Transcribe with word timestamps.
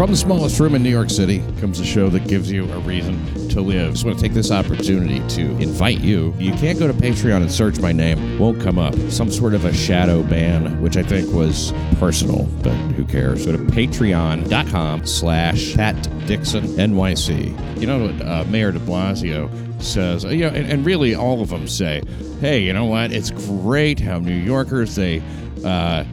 From 0.00 0.12
the 0.12 0.16
smallest 0.16 0.58
room 0.58 0.74
in 0.74 0.82
New 0.82 0.88
York 0.88 1.10
City 1.10 1.44
comes 1.60 1.78
a 1.78 1.84
show 1.84 2.08
that 2.08 2.26
gives 2.26 2.50
you 2.50 2.64
a 2.72 2.78
reason 2.78 3.22
to 3.50 3.60
live. 3.60 3.92
Just 3.92 4.06
want 4.06 4.16
to 4.18 4.22
take 4.24 4.32
this 4.32 4.50
opportunity 4.50 5.20
to 5.36 5.42
invite 5.58 6.00
you. 6.00 6.34
You 6.38 6.52
can't 6.54 6.78
go 6.78 6.86
to 6.86 6.94
Patreon 6.94 7.42
and 7.42 7.52
search 7.52 7.78
my 7.80 7.92
name. 7.92 8.38
Won't 8.38 8.62
come 8.62 8.78
up. 8.78 8.94
Some 9.10 9.30
sort 9.30 9.52
of 9.52 9.66
a 9.66 9.74
shadow 9.74 10.22
ban, 10.22 10.80
which 10.80 10.96
I 10.96 11.02
think 11.02 11.30
was 11.34 11.74
personal, 11.98 12.46
but 12.62 12.72
who 12.72 13.04
cares? 13.04 13.44
Go 13.44 13.52
to 13.52 13.58
patreon.com 13.58 15.04
slash 15.04 15.74
Pat 15.74 16.26
Dixon 16.26 16.64
NYC. 16.64 17.78
You 17.78 17.86
know 17.86 18.06
what 18.06 18.26
uh, 18.26 18.44
Mayor 18.48 18.72
de 18.72 18.78
Blasio 18.78 19.50
says, 19.82 20.24
you 20.24 20.38
know, 20.38 20.48
and, 20.48 20.66
and 20.66 20.86
really 20.86 21.14
all 21.14 21.42
of 21.42 21.50
them 21.50 21.68
say, 21.68 22.00
hey, 22.40 22.62
you 22.62 22.72
know 22.72 22.86
what? 22.86 23.12
It's 23.12 23.32
great 23.32 24.00
how 24.00 24.18
New 24.18 24.32
Yorkers, 24.32 24.96
they, 24.96 25.22
uh, 25.62 26.04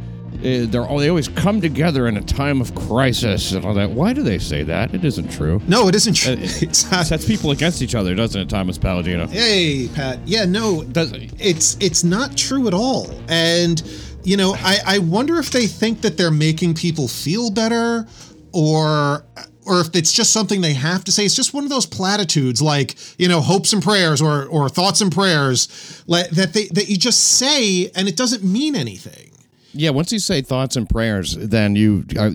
they're 0.42 0.86
all, 0.86 0.98
they 1.00 1.10
always 1.10 1.28
come 1.28 1.62
together 1.62 2.08
in 2.08 2.18
a 2.18 2.22
time 2.22 2.62
of 2.62 2.74
crisis 2.76 3.52
and 3.52 3.66
all 3.66 3.74
that. 3.74 3.90
Why 3.92 4.14
do 4.14 4.24
they 4.24 4.38
say 4.38 4.64
that? 4.64 4.94
It 4.94 5.04
isn't 5.04 5.32
true. 5.32 5.62
No, 5.68 5.88
it 5.88 5.96
isn't 5.96 6.14
true. 6.14 6.34
Uh, 6.34 6.38
it 6.40 6.76
sets 6.76 7.26
people 7.26 7.52
against 7.52 7.82
each 7.82 7.96
other, 7.96 8.16
doesn't 8.16 8.42
it, 8.42 8.50
Thomas 8.50 8.78
Paladino? 8.78 9.28
Hey, 9.28 9.90
Pat. 9.94 10.20
Yeah, 10.26 10.46
no, 10.46 10.84
Does 10.84 11.12
it's 11.40 11.78
it's 11.80 12.04
not 12.04 12.38
true 12.38 12.68
at 12.68 12.74
all. 12.74 13.10
And 13.28 13.82
you 14.24 14.38
know, 14.38 14.56
I 14.58 14.80
I 14.86 14.98
wonder 15.00 15.40
if 15.40 15.52
they 15.52 15.68
think 15.68 16.02
that 16.02 16.18
they're 16.18 16.32
making 16.32 16.76
people 16.76 17.08
feel 17.08 17.50
better, 17.50 18.08
or 18.54 19.26
or 19.66 19.82
if 19.82 19.96
it's 19.96 20.14
just 20.14 20.32
something 20.32 20.62
they 20.62 20.74
have 20.74 21.04
to 21.06 21.12
say. 21.12 21.26
It's 21.26 21.36
just 21.36 21.54
one 21.54 21.64
of 21.64 21.70
those 21.70 21.86
platitudes, 21.86 22.62
like 22.62 22.96
you 23.18 23.28
know, 23.28 23.42
hopes 23.42 23.74
and 23.74 23.82
prayers 23.82 24.22
or 24.22 24.46
or 24.46 24.70
thoughts 24.70 25.02
and 25.02 25.12
prayers, 25.12 26.04
like, 26.08 26.30
that 26.32 26.54
they 26.54 26.68
that 26.68 26.90
you 26.90 26.98
just 26.98 27.24
say 27.24 27.92
and 27.96 28.08
it 28.08 28.16
doesn't 28.16 28.44
mean 28.44 28.76
anything. 28.76 29.32
Yeah, 29.78 29.92
once 29.92 30.12
you 30.12 30.20
say 30.20 30.42
thoughts 30.42 30.76
and 30.76 30.90
prayers, 30.90 31.36
then 31.38 31.76
you 31.76 32.06
uh, 32.18 32.32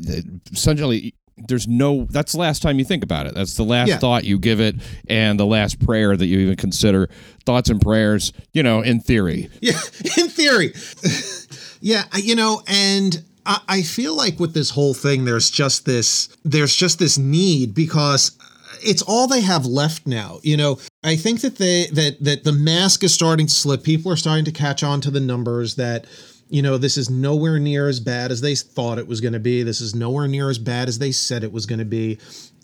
essentially 0.53 1.15
there's 1.49 1.67
no 1.67 2.05
that's 2.11 2.33
the 2.33 2.39
last 2.39 2.63
time 2.63 2.79
you 2.79 2.85
think 2.85 3.03
about 3.03 3.27
it 3.27 3.35
that's 3.35 3.57
the 3.57 3.65
last 3.65 3.89
Yeah. 3.89 3.99
thought 3.99 4.23
you 4.25 4.39
give 4.39 4.61
it 4.61 4.77
and 5.09 5.41
the 5.41 5.47
last 5.47 5.81
prayer 5.85 6.15
that 6.17 6.27
you 6.27 6.39
even 6.39 6.57
consider 6.57 7.09
thoughts 7.47 7.69
and 7.71 7.81
prayers 7.81 8.33
you 8.53 8.63
know 8.63 8.81
in 8.83 9.01
theory 9.01 9.49
Yeah, 9.61 9.81
in 10.19 10.29
theory. 10.29 10.73
yeah, 11.81 12.05
you 12.17 12.37
know, 12.37 12.63
and 12.69 13.23
I, 13.45 13.61
I 13.67 13.83
feel 13.83 14.15
like 14.17 14.39
with 14.39 14.55
this 14.55 14.71
whole 14.71 14.95
thing, 14.95 15.25
there's 15.25 15.51
just 15.51 15.85
this, 15.85 16.29
there's 16.45 16.77
just 16.77 16.99
this 17.01 17.19
need 17.19 17.75
because 17.75 18.39
it's 18.85 19.03
all 19.03 19.27
they 19.27 19.41
have 19.41 19.67
left 19.67 20.07
now. 20.07 20.39
You 20.45 20.57
know, 20.57 20.79
I 21.03 21.17
think 21.17 21.41
that 21.41 21.57
they 21.57 21.87
that 21.93 22.19
that 22.23 22.45
the 22.45 22.53
mask 22.53 23.03
is 23.03 23.13
starting 23.13 23.47
to 23.47 23.53
slip. 23.53 23.83
People 23.83 24.13
are 24.13 24.17
starting 24.17 24.45
to 24.45 24.53
catch 24.53 24.83
on 24.85 25.01
to 25.01 25.11
the 25.11 25.21
numbers 25.21 25.75
that. 25.77 26.07
You 26.53 26.61
know, 26.61 26.77
this 26.77 26.99
is 26.99 27.09
nowhere 27.09 27.59
near 27.59 27.89
as 27.89 27.99
bad 27.99 28.31
as 28.31 28.43
they 28.43 28.55
thought 28.55 28.99
it 28.99 29.09
was 29.09 29.23
going 29.23 29.33
to 29.33 29.41
be. 29.41 29.63
This 29.63 29.81
is 29.81 29.95
nowhere 29.95 30.29
near 30.29 30.51
as 30.51 30.59
bad 30.59 30.87
as 30.87 30.99
they 30.99 31.11
said 31.11 31.45
it 31.45 31.51
was 31.51 31.65
going 31.65 31.79
to 31.79 31.87
be. 31.87 32.19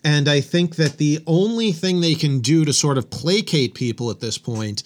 And 0.05 0.29
I 0.29 0.43
think 0.43 0.77
that 0.77 0.99
the 0.99 1.21
only 1.27 1.73
thing 1.73 2.03
they 2.03 2.15
can 2.15 2.41
do 2.41 2.67
to 2.67 2.75
sort 2.75 2.99
of 2.99 3.09
placate 3.09 3.73
people 3.73 4.11
at 4.11 4.21
this 4.21 4.37
point 4.37 4.83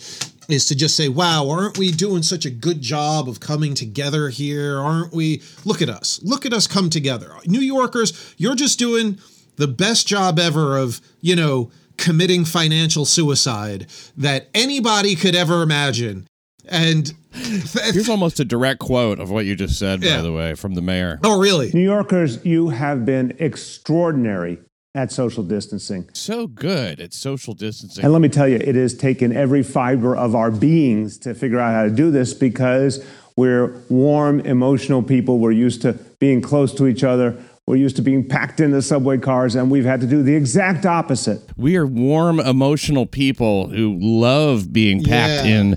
is 0.49 0.67
to 0.67 0.77
just 0.77 0.97
say, 0.97 1.09
wow, 1.09 1.51
aren't 1.51 1.79
we 1.79 1.91
doing 1.91 2.23
such 2.23 2.47
a 2.47 2.51
good 2.51 2.81
job 2.81 3.29
of 3.29 3.41
coming 3.41 3.75
together 3.75 4.29
here? 4.29 4.79
Aren't 4.79 5.13
we? 5.13 5.43
Look 5.65 5.83
at 5.83 5.89
us. 5.89 6.21
Look 6.23 6.47
at 6.47 6.53
us 6.53 6.69
come 6.69 6.89
together. 6.89 7.35
New 7.45 7.61
Yorkers, 7.61 8.37
you're 8.39 8.55
just 8.55 8.79
doing 8.79 9.19
the 9.57 9.67
best 9.67 10.07
job 10.07 10.39
ever 10.39 10.79
of, 10.79 11.01
you 11.21 11.35
know, 11.35 11.73
committing 11.97 12.45
financial 12.45 13.05
suicide 13.05 13.89
that 14.17 14.49
anybody 14.55 15.17
could 15.17 15.35
ever 15.35 15.63
imagine. 15.63 16.29
And 16.69 17.13
here's 17.33 18.09
almost 18.09 18.39
a 18.41 18.45
direct 18.45 18.81
quote 18.81 19.19
of 19.19 19.31
what 19.31 19.47
you 19.47 19.57
just 19.57 19.79
said 19.79 20.01
by 20.01 20.21
the 20.21 20.33
way 20.33 20.55
from 20.55 20.75
the 20.75 20.83
mayor 20.83 21.19
oh, 21.25 21.41
really? 21.41 21.71
New 21.73 21.83
Yorkers, 21.83 22.45
you 22.45 22.69
have 22.71 23.05
been 23.05 23.37
extraordinary 23.39 24.59
at 24.95 25.11
social 25.11 25.43
distancing. 25.43 26.09
so 26.13 26.47
good 26.47 27.01
at 27.01 27.15
social 27.15 27.55
distancing 27.55 28.05
And 28.05 28.13
let 28.13 28.21
me 28.21 28.29
tell 28.29 28.47
you, 28.47 28.57
it 28.57 28.75
has 28.75 28.95
taken 28.95 29.35
every 29.35 29.63
fiber 29.63 30.15
of 30.15 30.35
our 30.35 30.51
beings 30.51 31.17
to 31.21 31.35
figure 31.35 31.59
out 31.59 31.73
how 31.73 31.85
to 31.85 31.91
do 31.91 32.11
this 32.11 32.35
because 32.35 33.05
we're 33.35 33.75
warm, 33.89 34.41
emotional 34.41 35.03
people. 35.03 35.39
We're 35.39 35.53
used 35.53 35.81
to 35.83 35.95
being 36.21 36.43
close 36.43 36.75
to 36.75 36.87
each 36.87 37.03
other. 37.03 37.43
We're 37.67 37.77
used 37.77 37.97
to 37.97 38.03
being 38.03 38.29
packed 38.29 38.61
into 38.61 38.83
subway 38.83 39.17
cars, 39.17 39.55
and 39.55 39.71
we've 39.71 39.85
had 39.87 40.01
to 40.03 40.07
do 40.07 40.23
the 40.23 40.35
exact 40.35 40.85
opposite. 40.85 41.41
we 41.57 41.77
are 41.77 41.87
warm 41.87 42.39
emotional 42.41 43.07
people 43.07 43.69
who 43.69 43.97
love 43.99 44.73
being 44.73 45.03
packed 45.03 45.47
Yeah. 45.47 45.61
in 45.61 45.77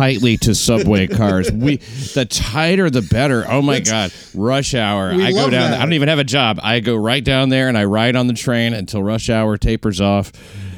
tightly 0.00 0.36
to 0.38 0.54
subway 0.54 1.06
cars 1.20 1.52
we 1.52 1.76
the 2.14 2.24
tighter 2.24 2.88
the 2.88 3.02
better 3.02 3.44
oh 3.48 3.60
my 3.60 3.80
god 3.80 4.10
rush 4.34 4.74
hour 4.74 5.10
i 5.12 5.30
go 5.30 5.50
down 5.50 5.72
that. 5.72 5.78
i 5.80 5.82
don't 5.82 5.92
even 5.92 6.08
have 6.08 6.18
a 6.18 6.24
job 6.24 6.58
i 6.62 6.80
go 6.80 6.96
right 6.96 7.22
down 7.22 7.50
there 7.50 7.68
and 7.68 7.76
i 7.76 7.84
ride 7.84 8.16
on 8.16 8.26
the 8.26 8.32
train 8.32 8.72
until 8.72 9.02
rush 9.02 9.28
hour 9.28 9.58
tapers 9.58 10.00
off 10.00 10.32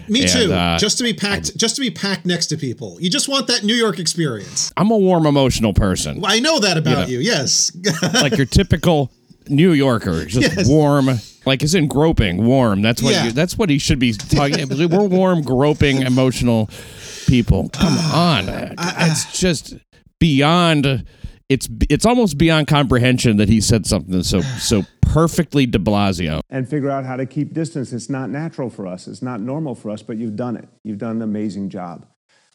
Me 0.09 0.23
And, 0.23 0.31
too. 0.31 0.53
uh, 0.53 0.77
just 0.79 0.99
to 0.99 1.05
be 1.05 1.13
packed, 1.15 1.57
just 1.57 1.77
to 1.77 1.81
be 1.81 1.89
packed 1.91 2.27
next 2.27 2.49
to 2.49 2.57
people. 2.57 2.99
You 3.01 3.09
just 3.09 3.29
want 3.29 3.47
that 3.47 3.63
New 3.63 3.75
York 3.75 4.01
experience. 4.01 4.73
i'm 4.77 4.91
a 4.91 4.99
warm 4.99 5.25
emotional 5.27 5.73
person 5.73 6.21
I 6.25 6.41
know 6.41 6.59
that 6.59 6.77
about 6.77 7.03
know. 7.03 7.07
you. 7.07 7.21
Yes. 7.21 7.71
like 8.15 8.37
your 8.37 8.47
typical 8.47 9.13
New 9.49 9.73
Yorker, 9.73 10.25
just 10.27 10.57
Yes. 10.57 10.69
warm, 10.69 11.09
like 11.47 11.63
is 11.63 11.75
in 11.77 11.87
groping, 11.87 12.45
warm. 12.45 12.83
That's 12.83 13.01
what 13.03 13.13
Yeah. 13.13 13.27
you, 13.27 13.33
that's 13.33 13.57
what 13.57 13.71
he 13.71 13.79
should 13.79 13.99
be 14.01 14.13
talking. 14.13 14.69
We're 14.69 15.05
warm, 15.07 15.43
groping, 15.43 16.03
emotional 16.03 16.69
people. 17.33 17.71
Come 17.71 17.95
ah, 17.97 18.37
on, 18.39 18.75
it's 19.09 19.41
just 19.41 19.75
beyond. 20.21 21.07
It's 21.49 21.67
it's 21.89 22.05
almost 22.05 22.37
beyond 22.37 22.67
comprehension 22.67 23.39
that 23.39 23.49
he 23.49 23.61
said 23.61 23.87
something 23.87 24.23
so 24.23 24.43
so 24.43 24.83
perfectly 25.01 25.65
De 25.65 25.79
Blasio. 25.79 26.41
and 26.51 26.69
figure 26.69 26.91
out 26.91 27.05
how 27.07 27.17
to 27.17 27.25
keep 27.25 27.55
distance. 27.55 27.93
It's 27.93 28.11
not 28.11 28.29
natural 28.29 28.69
for 28.69 28.87
us, 28.87 29.09
it's 29.09 29.23
not 29.23 29.41
normal 29.41 29.75
for 29.75 29.91
us, 29.91 30.03
but 30.03 30.19
you've 30.19 30.37
done 30.37 30.57
it. 30.57 30.69
You've 30.85 30.99
done 30.99 31.17
an 31.17 31.23
amazing 31.23 31.71
job. 31.71 32.07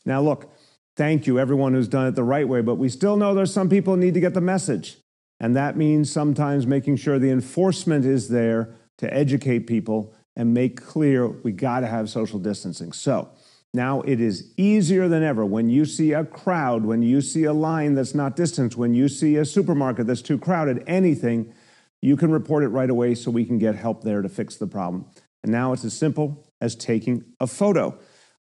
Now, 0.06 0.22
look, 0.22 0.52
thank 0.96 1.26
you, 1.26 1.40
everyone 1.40 1.74
who's 1.74 1.88
done 1.88 2.06
it 2.08 2.16
the 2.16 2.24
right 2.24 2.48
way, 2.48 2.62
but 2.62 2.76
we 2.76 2.90
still 2.90 3.18
know 3.18 3.34
there's 3.34 3.54
some 3.54 3.70
people 3.70 3.96
who 3.96 4.00
need 4.00 4.14
to 4.14 4.20
get 4.20 4.36
the 4.36 4.42
message. 4.42 4.98
And 5.40 5.56
that 5.56 5.76
means 5.76 6.12
sometimes 6.12 6.66
making 6.66 6.96
sure 6.98 7.20
the 7.20 7.30
enforcement 7.30 8.06
is 8.06 8.30
there 8.30 8.76
to 8.98 9.12
educate 9.14 9.68
people 9.68 10.14
and 10.36 10.54
make 10.54 10.82
clear 10.82 11.28
we 11.28 11.52
got 11.52 11.82
to 11.82 11.88
have 11.88 12.10
social 12.10 12.40
distancing. 12.40 12.92
So, 12.92 13.30
now 13.74 14.02
it 14.02 14.20
is 14.20 14.54
easier 14.58 15.08
than 15.08 15.24
ever 15.24 15.46
when 15.46 15.70
you 15.70 15.86
see 15.86 16.14
a 16.14 16.24
crowd, 16.24 16.86
when 16.86 17.02
you 17.02 17.22
see 17.22 17.44
a 17.44 17.54
line 17.54 17.96
that's 17.96 18.16
not 18.16 18.36
distanced, 18.36 18.78
when 18.78 18.94
you 18.94 19.08
see 19.08 19.36
a 19.36 19.46
supermarket 19.46 20.08
that's 20.08 20.22
too 20.22 20.38
crowded, 20.38 20.84
anything, 20.88 21.54
you 22.02 22.16
can 22.16 22.32
report 22.32 22.64
it 22.64 22.70
right 22.70 22.90
away 22.90 23.16
so 23.16 23.32
we 23.32 23.46
can 23.46 23.58
get 23.58 23.76
help 23.76 24.04
there 24.04 24.22
to 24.22 24.30
fix 24.30 24.56
the 24.56 24.68
problem. 24.68 25.06
And 25.44 25.52
now 25.52 25.74
it's 25.74 25.86
as 25.86 25.98
simple 25.98 26.46
as 26.62 26.76
taking 26.76 27.24
a 27.40 27.48
photo. 27.48 27.98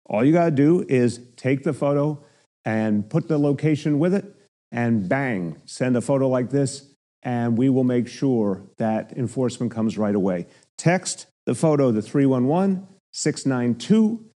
All 0.06 0.24
you 0.24 0.34
got 0.34 0.46
to 0.46 0.52
do 0.52 0.85
is 0.88 1.19
take 1.36 1.63
the 1.63 1.74
photo 1.74 2.24
and 2.66 3.09
put 3.09 3.28
the 3.28 3.38
location 3.38 4.00
with 4.00 4.13
it, 4.13 4.36
and 4.72 5.07
bang, 5.07 5.62
send 5.66 5.96
a 5.96 6.01
photo 6.01 6.28
like 6.28 6.50
this, 6.50 6.94
and 7.24 7.57
we 7.57 7.69
will 7.69 7.84
make 7.84 8.07
sure 8.07 8.63
that 8.78 9.13
enforcement 9.13 9.72
comes 9.72 9.97
right 9.97 10.16
away. 10.16 10.47
Text 10.78 11.28
the 11.46 11.56
photo 11.56 11.91
to 11.91 12.01
311 12.01 12.88
692 13.12 14.29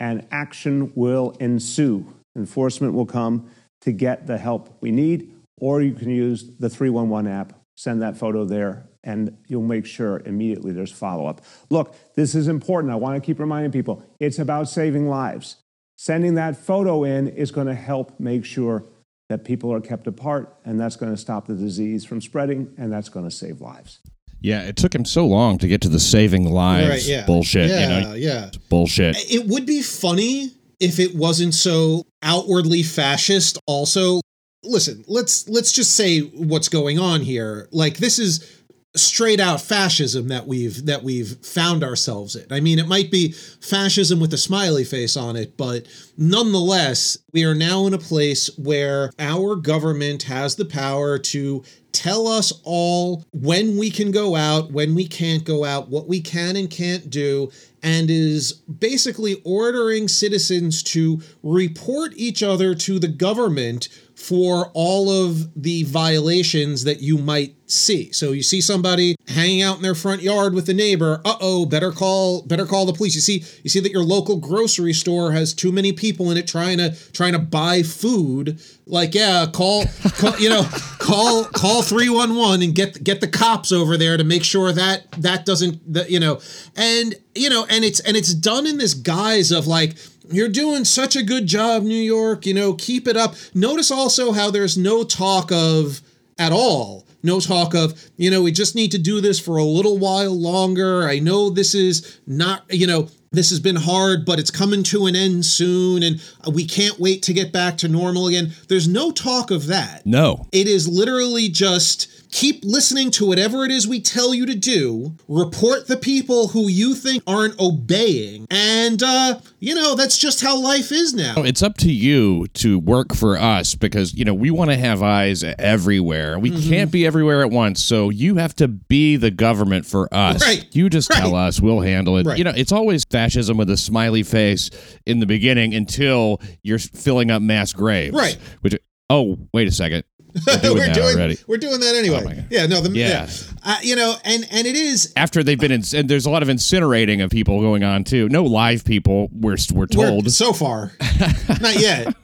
and 0.00 0.26
action 0.30 0.92
will 0.94 1.30
ensue. 1.40 2.06
Enforcement 2.36 2.94
will 2.94 3.06
come 3.06 3.50
to 3.80 3.92
get 3.92 4.26
the 4.26 4.38
help 4.38 4.76
we 4.80 4.90
need, 4.90 5.32
or 5.60 5.82
you 5.82 5.92
can 5.92 6.10
use 6.10 6.50
the 6.58 6.68
311 6.68 7.30
app, 7.30 7.52
send 7.76 8.02
that 8.02 8.16
photo 8.16 8.44
there, 8.44 8.88
and 9.04 9.36
you'll 9.46 9.62
make 9.62 9.86
sure 9.86 10.20
immediately 10.24 10.72
there's 10.72 10.92
follow 10.92 11.26
up. 11.26 11.40
Look, 11.70 11.94
this 12.14 12.34
is 12.34 12.48
important. 12.48 12.92
I 12.92 12.96
want 12.96 13.20
to 13.20 13.24
keep 13.24 13.38
reminding 13.38 13.72
people 13.72 14.04
it's 14.20 14.38
about 14.38 14.68
saving 14.68 15.08
lives. 15.08 15.56
Sending 15.96 16.34
that 16.34 16.56
photo 16.56 17.04
in 17.04 17.28
is 17.28 17.50
going 17.50 17.66
to 17.66 17.74
help 17.74 18.18
make 18.20 18.44
sure 18.44 18.84
that 19.28 19.44
people 19.44 19.72
are 19.72 19.80
kept 19.80 20.06
apart, 20.06 20.56
and 20.64 20.80
that's 20.80 20.96
going 20.96 21.12
to 21.12 21.18
stop 21.18 21.46
the 21.46 21.54
disease 21.54 22.04
from 22.04 22.20
spreading, 22.20 22.72
and 22.78 22.92
that's 22.92 23.08
going 23.08 23.24
to 23.24 23.34
save 23.34 23.60
lives. 23.60 23.98
Yeah, 24.40 24.62
it 24.62 24.76
took 24.76 24.94
him 24.94 25.04
so 25.04 25.26
long 25.26 25.58
to 25.58 25.68
get 25.68 25.80
to 25.82 25.88
the 25.88 25.98
saving 26.00 26.50
lives 26.50 26.88
Right, 26.88 27.06
yeah. 27.06 27.26
bullshit. 27.26 27.70
Yeah, 27.70 27.98
you 27.98 28.04
know, 28.04 28.14
yeah. 28.14 28.50
bullshit. 28.68 29.16
It 29.30 29.46
would 29.46 29.66
be 29.66 29.82
funny 29.82 30.52
if 30.80 30.98
it 30.98 31.14
wasn't 31.14 31.54
so 31.54 32.06
outwardly 32.22 32.82
fascist 32.82 33.58
also. 33.66 34.20
Listen, 34.64 35.04
let's 35.08 35.48
let's 35.48 35.72
just 35.72 35.94
say 35.94 36.20
what's 36.20 36.68
going 36.68 36.98
on 36.98 37.20
here. 37.22 37.68
Like 37.72 37.98
this 37.98 38.18
is 38.18 38.58
straight 38.96 39.38
out 39.38 39.60
fascism 39.60 40.28
that 40.28 40.46
we've 40.46 40.86
that 40.86 41.02
we've 41.02 41.36
found 41.44 41.84
ourselves 41.84 42.34
in. 42.34 42.46
I 42.50 42.60
mean, 42.60 42.78
it 42.78 42.88
might 42.88 43.10
be 43.10 43.32
fascism 43.32 44.18
with 44.18 44.32
a 44.34 44.38
smiley 44.38 44.84
face 44.84 45.16
on 45.16 45.36
it, 45.36 45.56
but 45.56 45.86
nonetheless, 46.16 47.18
we 47.32 47.44
are 47.44 47.54
now 47.54 47.86
in 47.86 47.94
a 47.94 47.98
place 47.98 48.50
where 48.58 49.10
our 49.18 49.56
government 49.56 50.24
has 50.24 50.56
the 50.56 50.64
power 50.64 51.18
to 51.18 51.62
tell 51.98 52.28
us 52.28 52.52
all 52.62 53.24
when 53.32 53.76
we 53.76 53.90
can 53.90 54.12
go 54.12 54.36
out, 54.36 54.70
when 54.70 54.94
we 54.94 55.08
can't 55.08 55.44
go 55.44 55.64
out, 55.64 55.88
what 55.88 56.06
we 56.06 56.20
can 56.20 56.54
and 56.54 56.70
can't 56.70 57.10
do, 57.10 57.50
and 57.82 58.08
is 58.08 58.52
basically 58.52 59.42
ordering 59.44 60.06
citizens 60.06 60.80
to 60.84 61.20
report 61.42 62.12
each 62.14 62.40
other 62.40 62.72
to 62.76 63.00
the 63.00 63.08
government 63.08 63.88
for 64.18 64.72
all 64.74 65.08
of 65.08 65.62
the 65.62 65.84
violations 65.84 66.82
that 66.82 67.00
you 67.00 67.16
might 67.16 67.54
see. 67.66 68.10
So 68.10 68.32
you 68.32 68.42
see 68.42 68.60
somebody 68.60 69.14
hanging 69.28 69.62
out 69.62 69.76
in 69.76 69.82
their 69.82 69.94
front 69.94 70.22
yard 70.22 70.54
with 70.54 70.68
a 70.68 70.74
neighbor, 70.74 71.20
uh-oh, 71.24 71.66
better 71.66 71.92
call 71.92 72.42
better 72.42 72.66
call 72.66 72.84
the 72.84 72.92
police. 72.92 73.14
You 73.14 73.20
see 73.20 73.44
you 73.62 73.70
see 73.70 73.78
that 73.78 73.92
your 73.92 74.02
local 74.02 74.36
grocery 74.38 74.92
store 74.92 75.30
has 75.32 75.54
too 75.54 75.70
many 75.70 75.92
people 75.92 76.32
in 76.32 76.36
it 76.36 76.48
trying 76.48 76.78
to 76.78 76.96
trying 77.12 77.34
to 77.34 77.38
buy 77.38 77.84
food. 77.84 78.60
Like, 78.86 79.14
yeah, 79.14 79.46
call, 79.52 79.84
call 80.16 80.36
you 80.38 80.48
know, 80.48 80.64
call 80.98 81.44
call 81.44 81.82
311 81.82 82.62
and 82.62 82.74
get 82.74 83.02
get 83.04 83.20
the 83.20 83.28
cops 83.28 83.70
over 83.70 83.96
there 83.96 84.16
to 84.16 84.24
make 84.24 84.42
sure 84.42 84.72
that 84.72 85.12
that 85.12 85.46
doesn't 85.46 85.92
that 85.92 86.10
you 86.10 86.18
know. 86.18 86.40
And 86.74 87.14
you 87.36 87.50
know, 87.50 87.66
and 87.70 87.84
it's 87.84 88.00
and 88.00 88.16
it's 88.16 88.34
done 88.34 88.66
in 88.66 88.78
this 88.78 88.94
guise 88.94 89.52
of 89.52 89.68
like 89.68 89.96
you're 90.30 90.48
doing 90.48 90.84
such 90.84 91.16
a 91.16 91.22
good 91.22 91.46
job, 91.46 91.82
New 91.82 91.94
York. 91.94 92.46
You 92.46 92.54
know, 92.54 92.74
keep 92.74 93.06
it 93.08 93.16
up. 93.16 93.34
Notice 93.54 93.90
also 93.90 94.32
how 94.32 94.50
there's 94.50 94.76
no 94.76 95.04
talk 95.04 95.50
of 95.52 96.00
at 96.38 96.52
all. 96.52 97.06
No 97.22 97.40
talk 97.40 97.74
of, 97.74 98.00
you 98.16 98.30
know, 98.30 98.42
we 98.42 98.52
just 98.52 98.76
need 98.76 98.92
to 98.92 98.98
do 98.98 99.20
this 99.20 99.40
for 99.40 99.56
a 99.56 99.64
little 99.64 99.98
while 99.98 100.38
longer. 100.38 101.08
I 101.08 101.18
know 101.18 101.50
this 101.50 101.74
is 101.74 102.20
not, 102.28 102.62
you 102.70 102.86
know, 102.86 103.08
this 103.32 103.50
has 103.50 103.60
been 103.60 103.76
hard, 103.76 104.24
but 104.24 104.38
it's 104.38 104.50
coming 104.50 104.82
to 104.84 105.06
an 105.06 105.16
end 105.16 105.44
soon, 105.44 106.02
and 106.02 106.20
we 106.54 106.64
can't 106.64 106.98
wait 106.98 107.22
to 107.24 107.34
get 107.34 107.52
back 107.52 107.76
to 107.78 107.88
normal 107.88 108.28
again. 108.28 108.52
There's 108.68 108.88
no 108.88 109.10
talk 109.10 109.50
of 109.50 109.66
that. 109.66 110.06
No. 110.06 110.46
It 110.52 110.66
is 110.68 110.88
literally 110.88 111.48
just 111.48 112.17
keep 112.30 112.60
listening 112.64 113.10
to 113.12 113.26
whatever 113.26 113.64
it 113.64 113.70
is 113.70 113.86
we 113.88 114.00
tell 114.00 114.34
you 114.34 114.44
to 114.46 114.54
do, 114.54 115.14
report 115.28 115.86
the 115.86 115.96
people 115.96 116.48
who 116.48 116.68
you 116.68 116.94
think 116.94 117.22
aren't 117.26 117.58
obeying, 117.58 118.46
and, 118.50 119.02
uh, 119.02 119.40
you 119.58 119.74
know, 119.74 119.94
that's 119.94 120.18
just 120.18 120.40
how 120.40 120.56
life 120.60 120.92
is 120.92 121.14
now. 121.14 121.34
It's 121.38 121.62
up 121.62 121.76
to 121.78 121.90
you 121.92 122.46
to 122.54 122.78
work 122.78 123.14
for 123.14 123.36
us 123.38 123.74
because, 123.74 124.14
you 124.14 124.24
know, 124.24 124.34
we 124.34 124.50
want 124.50 124.70
to 124.70 124.76
have 124.76 125.02
eyes 125.02 125.42
everywhere. 125.42 126.38
We 126.38 126.48
Mm-hmm. 126.50 126.68
can't 126.70 126.90
be 126.92 127.06
everywhere 127.06 127.42
at 127.42 127.50
once. 127.50 127.82
So 127.84 128.10
you 128.10 128.36
have 128.36 128.54
to 128.56 128.68
be 128.68 129.16
the 129.16 129.30
government 129.30 129.84
for 129.86 130.12
us. 130.12 130.42
Right. 130.44 130.66
You 130.72 130.88
just 130.88 131.10
tell 131.10 131.34
us, 131.34 131.60
we'll 131.60 131.80
handle 131.80 132.16
it. 132.16 132.26
Right. 132.26 132.38
You 132.38 132.44
know, 132.44 132.52
it's 132.56 132.72
always 132.72 133.04
fascism 133.04 133.56
with 133.58 133.68
a 133.70 133.76
smiley 133.76 134.22
face 134.22 134.70
in 135.06 135.20
the 135.20 135.26
beginning 135.26 135.74
until 135.74 136.40
you're 136.62 136.78
filling 136.78 137.30
up 137.30 137.42
mass 137.42 137.72
graves. 137.72 138.14
Right. 138.14 138.36
Which, 138.62 138.76
oh, 139.10 139.38
wait 139.52 139.68
a 139.68 139.72
second. 139.72 140.04
We're 140.46 140.56
doing 140.60 140.76
that 140.76 140.98
already. 140.98 141.38
we're 141.46 141.56
doing 141.58 141.80
that 141.80 141.94
anyway. 141.96 142.36
Oh 142.40 142.44
yeah, 142.50 142.66
no, 142.66 142.80
the 142.80 142.90
Yeah. 142.90 143.08
yeah, 143.08 143.28
Uh, 143.64 143.76
you 143.82 143.96
know, 143.96 144.14
and 144.24 144.46
and 144.50 144.66
it 144.66 144.76
is 144.76 145.12
After 145.16 145.42
they've 145.42 145.58
been 145.58 145.72
in, 145.72 145.82
and 145.94 146.08
there's 146.08 146.26
a 146.26 146.30
lot 146.30 146.42
of 146.42 146.48
incinerating 146.48 147.22
of 147.22 147.30
people 147.30 147.60
going 147.60 147.84
on 147.84 148.04
too. 148.04 148.28
No 148.28 148.44
live 148.44 148.84
people, 148.84 149.28
we're, 149.32 149.56
we're 149.72 149.78
we're- 149.78 149.86
told. 149.88 150.30
so 150.30 150.52
far, 150.52 150.92
not 151.60 151.78
yet. 151.78 152.14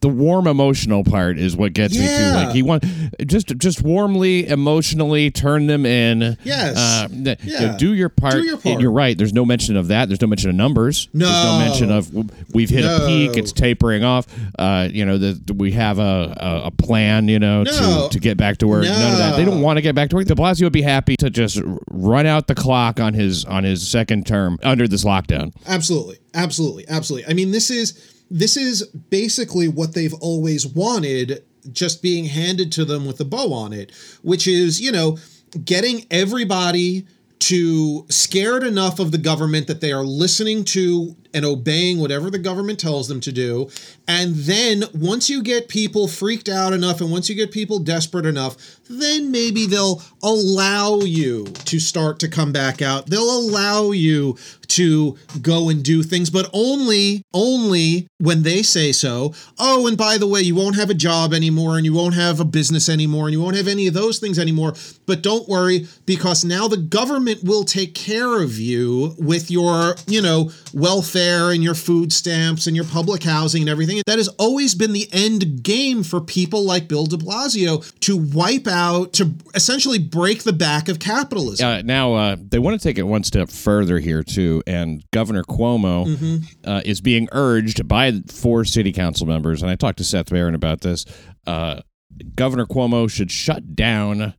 the 0.00 0.08
warm 0.08 0.46
emotional 0.46 1.02
part 1.04 1.38
is 1.38 1.56
what 1.56 1.72
gets 1.72 1.94
me 1.98 2.06
too. 2.06 2.30
Like 2.34 2.50
he 2.54 2.62
want 2.62 2.84
just 3.26 3.48
just 3.58 3.82
warmly 3.82 4.46
emotionally 4.48 5.30
turn 5.30 5.66
them 5.66 5.84
in. 5.84 6.36
Yes. 6.44 6.76
Uh, 6.76 7.08
th- 7.08 7.38
you 7.44 7.52
know, 7.54 7.60
Yeah. 7.60 7.76
do 7.76 7.94
your 7.94 8.08
part. 8.08 8.34
Do 8.34 8.42
your 8.44 8.58
And 8.64 8.80
you're 8.80 8.92
right. 8.92 9.16
There's 9.18 9.32
no 9.32 9.44
mention 9.44 9.76
of 9.76 9.88
that. 9.88 10.08
There's 10.08 10.20
no 10.20 10.28
mention 10.28 10.50
of 10.50 10.56
numbers. 10.56 11.08
There's 11.12 11.30
no 11.30 11.58
No. 11.58 11.64
mention 11.64 11.90
of 11.90 12.10
we've 12.54 12.70
hit 12.70 12.84
a 12.84 13.04
peak. 13.06 13.36
It's 13.36 13.52
tapering 13.52 14.04
off. 14.04 14.26
Uh, 14.58 14.88
you 14.90 15.04
know, 15.04 15.18
the, 15.18 15.52
we 15.54 15.72
have 15.72 15.98
a, 15.98 16.36
a, 16.62 16.66
a 16.66 16.70
plan. 16.70 17.26
You 17.28 17.38
know, 17.40 17.57
No. 17.62 18.08
to 18.08 18.08
to 18.10 18.20
get 18.20 18.36
back 18.36 18.58
to 18.58 18.66
work. 18.66 18.84
None 18.84 19.12
of 19.12 19.18
that. 19.18 19.36
They 19.36 19.44
don't 19.44 19.62
want 19.62 19.76
to 19.76 19.82
get 19.82 19.94
back 19.94 20.10
to 20.10 20.16
work. 20.16 20.26
De 20.26 20.34
Blasio 20.34 20.64
would 20.64 20.72
be 20.72 20.82
happy 20.82 21.16
to 21.16 21.30
just 21.30 21.60
run 21.90 22.26
out 22.26 22.46
the 22.46 22.54
clock 22.54 23.00
on 23.00 23.14
his 23.14 23.44
on 23.44 23.64
his 23.64 23.86
second 23.86 24.26
term 24.26 24.58
under 24.62 24.88
this 24.88 25.04
lockdown. 25.04 25.52
Absolutely. 25.66 26.18
Absolutely. 26.34 26.84
Absolutely. 26.88 27.30
I 27.30 27.34
mean, 27.34 27.50
this 27.52 27.70
is 27.70 28.14
this 28.30 28.56
is 28.56 28.86
basically 28.86 29.68
what 29.68 29.94
they've 29.94 30.14
always 30.14 30.66
wanted 30.66 31.42
just 31.72 32.02
being 32.02 32.24
handed 32.24 32.72
to 32.72 32.84
them 32.84 33.06
with 33.06 33.20
a 33.20 33.24
bow 33.24 33.52
on 33.52 33.72
it, 33.72 33.92
which 34.22 34.46
is, 34.46 34.80
you 34.80 34.92
know, 34.92 35.18
getting 35.64 36.06
everybody 36.10 37.06
to 37.40 38.04
scared 38.08 38.64
enough 38.64 38.98
of 38.98 39.12
the 39.12 39.18
government 39.18 39.66
that 39.68 39.80
they 39.80 39.92
are 39.92 40.02
listening 40.02 40.64
to 40.64 41.16
and 41.34 41.44
obeying 41.44 41.98
whatever 41.98 42.30
the 42.30 42.38
government 42.38 42.78
tells 42.78 43.08
them 43.08 43.20
to 43.20 43.32
do. 43.32 43.68
And 44.06 44.34
then 44.34 44.84
once 44.94 45.28
you 45.28 45.42
get 45.42 45.68
people 45.68 46.08
freaked 46.08 46.48
out 46.48 46.72
enough 46.72 47.00
and 47.00 47.10
once 47.10 47.28
you 47.28 47.34
get 47.34 47.52
people 47.52 47.78
desperate 47.78 48.26
enough, 48.26 48.56
then 48.88 49.30
maybe 49.30 49.66
they'll 49.66 50.02
allow 50.22 51.00
you 51.00 51.44
to 51.44 51.78
start 51.78 52.18
to 52.20 52.28
come 52.28 52.52
back 52.52 52.80
out. 52.80 53.06
They'll 53.06 53.38
allow 53.38 53.90
you 53.90 54.36
to 54.68 55.16
go 55.42 55.68
and 55.68 55.82
do 55.82 56.02
things, 56.02 56.30
but 56.30 56.48
only 56.52 57.22
only 57.34 58.06
when 58.18 58.42
they 58.42 58.62
say 58.62 58.92
so. 58.92 59.34
Oh, 59.58 59.86
and 59.86 59.96
by 59.96 60.18
the 60.18 60.26
way, 60.26 60.40
you 60.40 60.54
won't 60.54 60.76
have 60.76 60.90
a 60.90 60.94
job 60.94 61.32
anymore 61.34 61.76
and 61.76 61.84
you 61.84 61.92
won't 61.92 62.14
have 62.14 62.40
a 62.40 62.44
business 62.44 62.88
anymore 62.88 63.26
and 63.26 63.32
you 63.32 63.40
won't 63.40 63.56
have 63.56 63.68
any 63.68 63.86
of 63.86 63.94
those 63.94 64.18
things 64.18 64.38
anymore. 64.38 64.74
But 65.06 65.22
don't 65.22 65.48
worry 65.48 65.86
because 66.06 66.44
now 66.44 66.68
the 66.68 66.76
government 66.76 67.44
will 67.44 67.64
take 67.64 67.94
care 67.94 68.42
of 68.42 68.58
you 68.58 69.14
with 69.18 69.50
your, 69.50 69.96
you 70.06 70.22
know, 70.22 70.50
welfare 70.72 71.17
and 71.18 71.62
your 71.62 71.74
food 71.74 72.12
stamps 72.12 72.66
and 72.66 72.74
your 72.76 72.84
public 72.84 73.22
housing 73.22 73.62
and 73.62 73.68
everything. 73.70 74.00
That 74.06 74.18
has 74.18 74.28
always 74.38 74.74
been 74.74 74.92
the 74.92 75.08
end 75.12 75.62
game 75.62 76.02
for 76.02 76.20
people 76.20 76.64
like 76.64 76.88
Bill 76.88 77.06
de 77.06 77.16
Blasio 77.16 77.82
to 78.00 78.16
wipe 78.16 78.66
out, 78.66 79.12
to 79.14 79.32
essentially 79.54 79.98
break 79.98 80.42
the 80.44 80.52
back 80.52 80.88
of 80.88 80.98
capitalism. 80.98 81.66
Uh, 81.66 81.82
now 81.82 82.14
uh, 82.14 82.36
they 82.38 82.58
want 82.58 82.80
to 82.80 82.88
take 82.88 82.98
it 82.98 83.02
one 83.04 83.24
step 83.24 83.50
further 83.50 83.98
here 83.98 84.22
too, 84.22 84.62
and 84.66 85.04
Governor 85.12 85.42
Cuomo 85.44 86.06
Mm-hmm. 86.06 86.36
uh, 86.68 86.82
is 86.84 87.00
being 87.00 87.28
urged 87.32 87.86
by 87.88 88.12
four 88.28 88.64
city 88.64 88.92
council 88.92 89.26
members, 89.26 89.62
and 89.62 89.70
I 89.70 89.74
talked 89.76 89.98
to 89.98 90.04
Seth 90.04 90.30
Barron 90.30 90.54
about 90.54 90.80
this. 90.80 91.04
Uh, 91.46 91.80
Governor 92.34 92.66
Cuomo 92.66 93.10
should 93.10 93.30
shut 93.30 93.74
down 93.76 94.34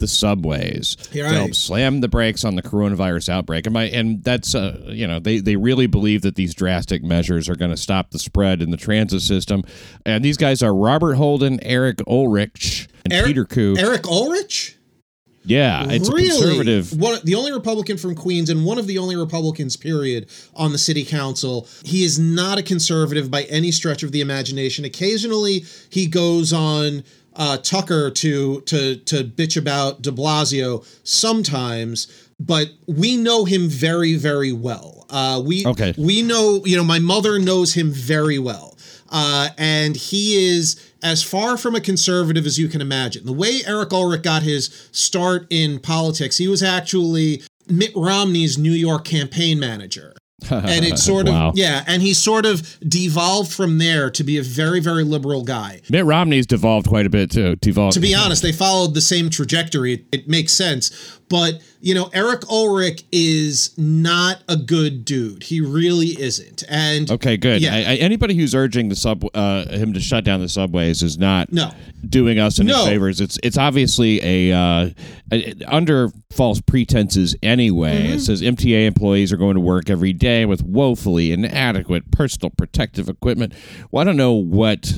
the 0.00 0.08
subways 0.08 0.96
You're 1.12 1.28
to 1.28 1.34
help 1.34 1.54
slam 1.54 2.00
the 2.00 2.08
brakes 2.08 2.44
on 2.44 2.56
the 2.56 2.62
coronavirus 2.62 3.28
outbreak. 3.28 3.66
And 3.66 3.74
my 3.74 3.84
and 3.84 4.22
that's 4.24 4.54
uh, 4.54 4.84
you 4.88 5.06
know 5.06 5.20
they 5.20 5.38
they 5.38 5.56
really 5.56 5.86
believe 5.86 6.22
that 6.22 6.34
these 6.34 6.54
drastic 6.54 7.02
measures 7.02 7.48
are 7.48 7.56
going 7.56 7.70
to 7.70 7.76
stop 7.76 8.10
the 8.10 8.18
spread 8.18 8.62
in 8.62 8.70
the 8.70 8.76
transit 8.76 9.22
system. 9.22 9.62
And 10.04 10.24
these 10.24 10.36
guys 10.36 10.62
are 10.62 10.74
Robert 10.74 11.14
Holden, 11.14 11.60
Eric 11.62 12.00
Ulrich, 12.06 12.88
and 13.04 13.12
Eric- 13.12 13.26
Peter 13.26 13.44
Koo. 13.44 13.76
Eric 13.78 14.06
Ulrich? 14.08 14.76
yeah, 15.44 15.86
it's 15.88 16.08
really? 16.08 16.28
a 16.28 16.30
conservative. 16.30 16.98
One, 16.98 17.18
the 17.24 17.34
only 17.34 17.52
Republican 17.52 17.96
from 17.96 18.14
Queens 18.14 18.50
and 18.50 18.64
one 18.64 18.78
of 18.78 18.86
the 18.86 18.98
only 18.98 19.16
Republicans, 19.16 19.76
period, 19.76 20.28
on 20.54 20.72
the 20.72 20.78
city 20.78 21.04
council. 21.04 21.66
He 21.84 22.04
is 22.04 22.18
not 22.18 22.58
a 22.58 22.62
conservative 22.62 23.30
by 23.30 23.44
any 23.44 23.70
stretch 23.70 24.02
of 24.02 24.12
the 24.12 24.20
imagination. 24.20 24.84
Occasionally, 24.84 25.64
he 25.88 26.06
goes 26.06 26.52
on 26.52 27.04
uh, 27.36 27.56
Tucker 27.58 28.10
to 28.10 28.60
to 28.62 28.96
to 28.96 29.24
bitch 29.24 29.56
about 29.56 30.02
De 30.02 30.10
Blasio 30.10 30.84
sometimes, 31.04 32.06
but 32.38 32.68
we 32.86 33.16
know 33.16 33.44
him 33.44 33.68
very 33.68 34.14
very 34.14 34.52
well. 34.52 35.06
Uh, 35.10 35.42
we 35.44 35.66
Okay. 35.66 35.94
we 35.96 36.22
know 36.22 36.62
you 36.64 36.76
know 36.76 36.84
my 36.84 36.98
mother 36.98 37.38
knows 37.38 37.74
him 37.74 37.90
very 37.90 38.38
well. 38.38 38.76
Uh, 39.12 39.48
and 39.58 39.96
he 39.96 40.36
is 40.36 40.80
as 41.02 41.20
far 41.20 41.56
from 41.56 41.74
a 41.74 41.80
conservative 41.80 42.46
as 42.46 42.60
you 42.60 42.68
can 42.68 42.80
imagine. 42.80 43.26
The 43.26 43.32
way 43.32 43.60
Eric 43.66 43.92
Ulrich 43.92 44.22
got 44.22 44.44
his 44.44 44.88
start 44.92 45.48
in 45.50 45.80
politics, 45.80 46.36
he 46.36 46.46
was 46.46 46.62
actually 46.62 47.42
Mitt 47.68 47.90
Romney's 47.96 48.56
New 48.56 48.70
York 48.70 49.04
campaign 49.04 49.58
manager. 49.58 50.14
And 50.50 50.84
it 50.84 50.98
sort 51.10 51.26
of 51.28 51.34
Wow. 51.34 51.52
yeah 51.54 51.84
and 51.86 52.02
he 52.02 52.14
sort 52.14 52.46
of 52.46 52.78
devolved 52.80 53.52
from 53.52 53.78
there 53.78 54.10
to 54.10 54.24
be 54.24 54.38
a 54.38 54.42
very 54.42 54.80
very 54.80 55.04
liberal 55.04 55.42
guy 55.44 55.80
Mitt 55.90 56.04
Romney's 56.04 56.46
devolved 56.46 56.86
quite 56.88 57.06
a 57.06 57.10
bit 57.10 57.30
too. 57.30 57.56
Devolved. 57.56 57.94
to 57.94 58.00
be 58.00 58.14
honest 58.14 58.42
they 58.42 58.52
followed 58.52 58.94
the 58.94 59.00
same 59.00 59.30
trajectory 59.30 59.94
it, 59.94 60.04
it 60.12 60.28
makes 60.28 60.52
sense 60.52 61.18
but 61.28 61.60
you 61.82 61.94
know 61.94 62.10
eric 62.12 62.42
ulrich 62.50 63.04
is 63.10 63.76
not 63.78 64.42
a 64.48 64.56
good 64.56 65.04
dude 65.04 65.42
he 65.44 65.60
really 65.60 66.08
isn't 66.20 66.62
and 66.68 67.10
Okay, 67.10 67.36
good. 67.36 67.62
Yeah. 67.62 67.74
I, 67.74 67.78
I, 67.78 67.94
anybody 67.96 68.34
who's 68.34 68.54
urging 68.54 68.88
the 68.88 68.96
sub 68.96 69.24
uh, 69.34 69.66
him 69.68 69.92
to 69.94 70.00
shut 70.00 70.22
down 70.24 70.40
the 70.40 70.48
subways 70.48 71.02
is 71.02 71.18
not 71.18 71.52
No. 71.52 71.70
doing 72.08 72.38
us 72.38 72.60
any 72.60 72.68
No. 72.72 72.84
favors. 72.84 73.20
It's 73.20 73.38
it's 73.42 73.56
obviously 73.58 74.20
a, 74.22 74.56
uh, 74.56 74.90
a- 75.32 75.54
under 75.66 76.10
false 76.30 76.60
pretenses 76.60 77.34
anyway. 77.42 78.04
Mm-hmm. 78.04 78.12
It 78.14 78.20
says 78.20 78.42
MTA 78.42 78.86
employees 78.86 79.32
are 79.32 79.36
going 79.36 79.54
to 79.54 79.60
work 79.60 79.90
every 79.90 80.12
day 80.12 80.44
with 80.46 80.62
woefully 80.62 81.32
inadequate 81.32 82.10
personal 82.12 82.50
protective 82.50 83.08
equipment. 83.08 83.52
Well, 83.90 84.02
I 84.02 84.04
don't 84.04 84.16
know 84.16 84.32
what 84.34 84.92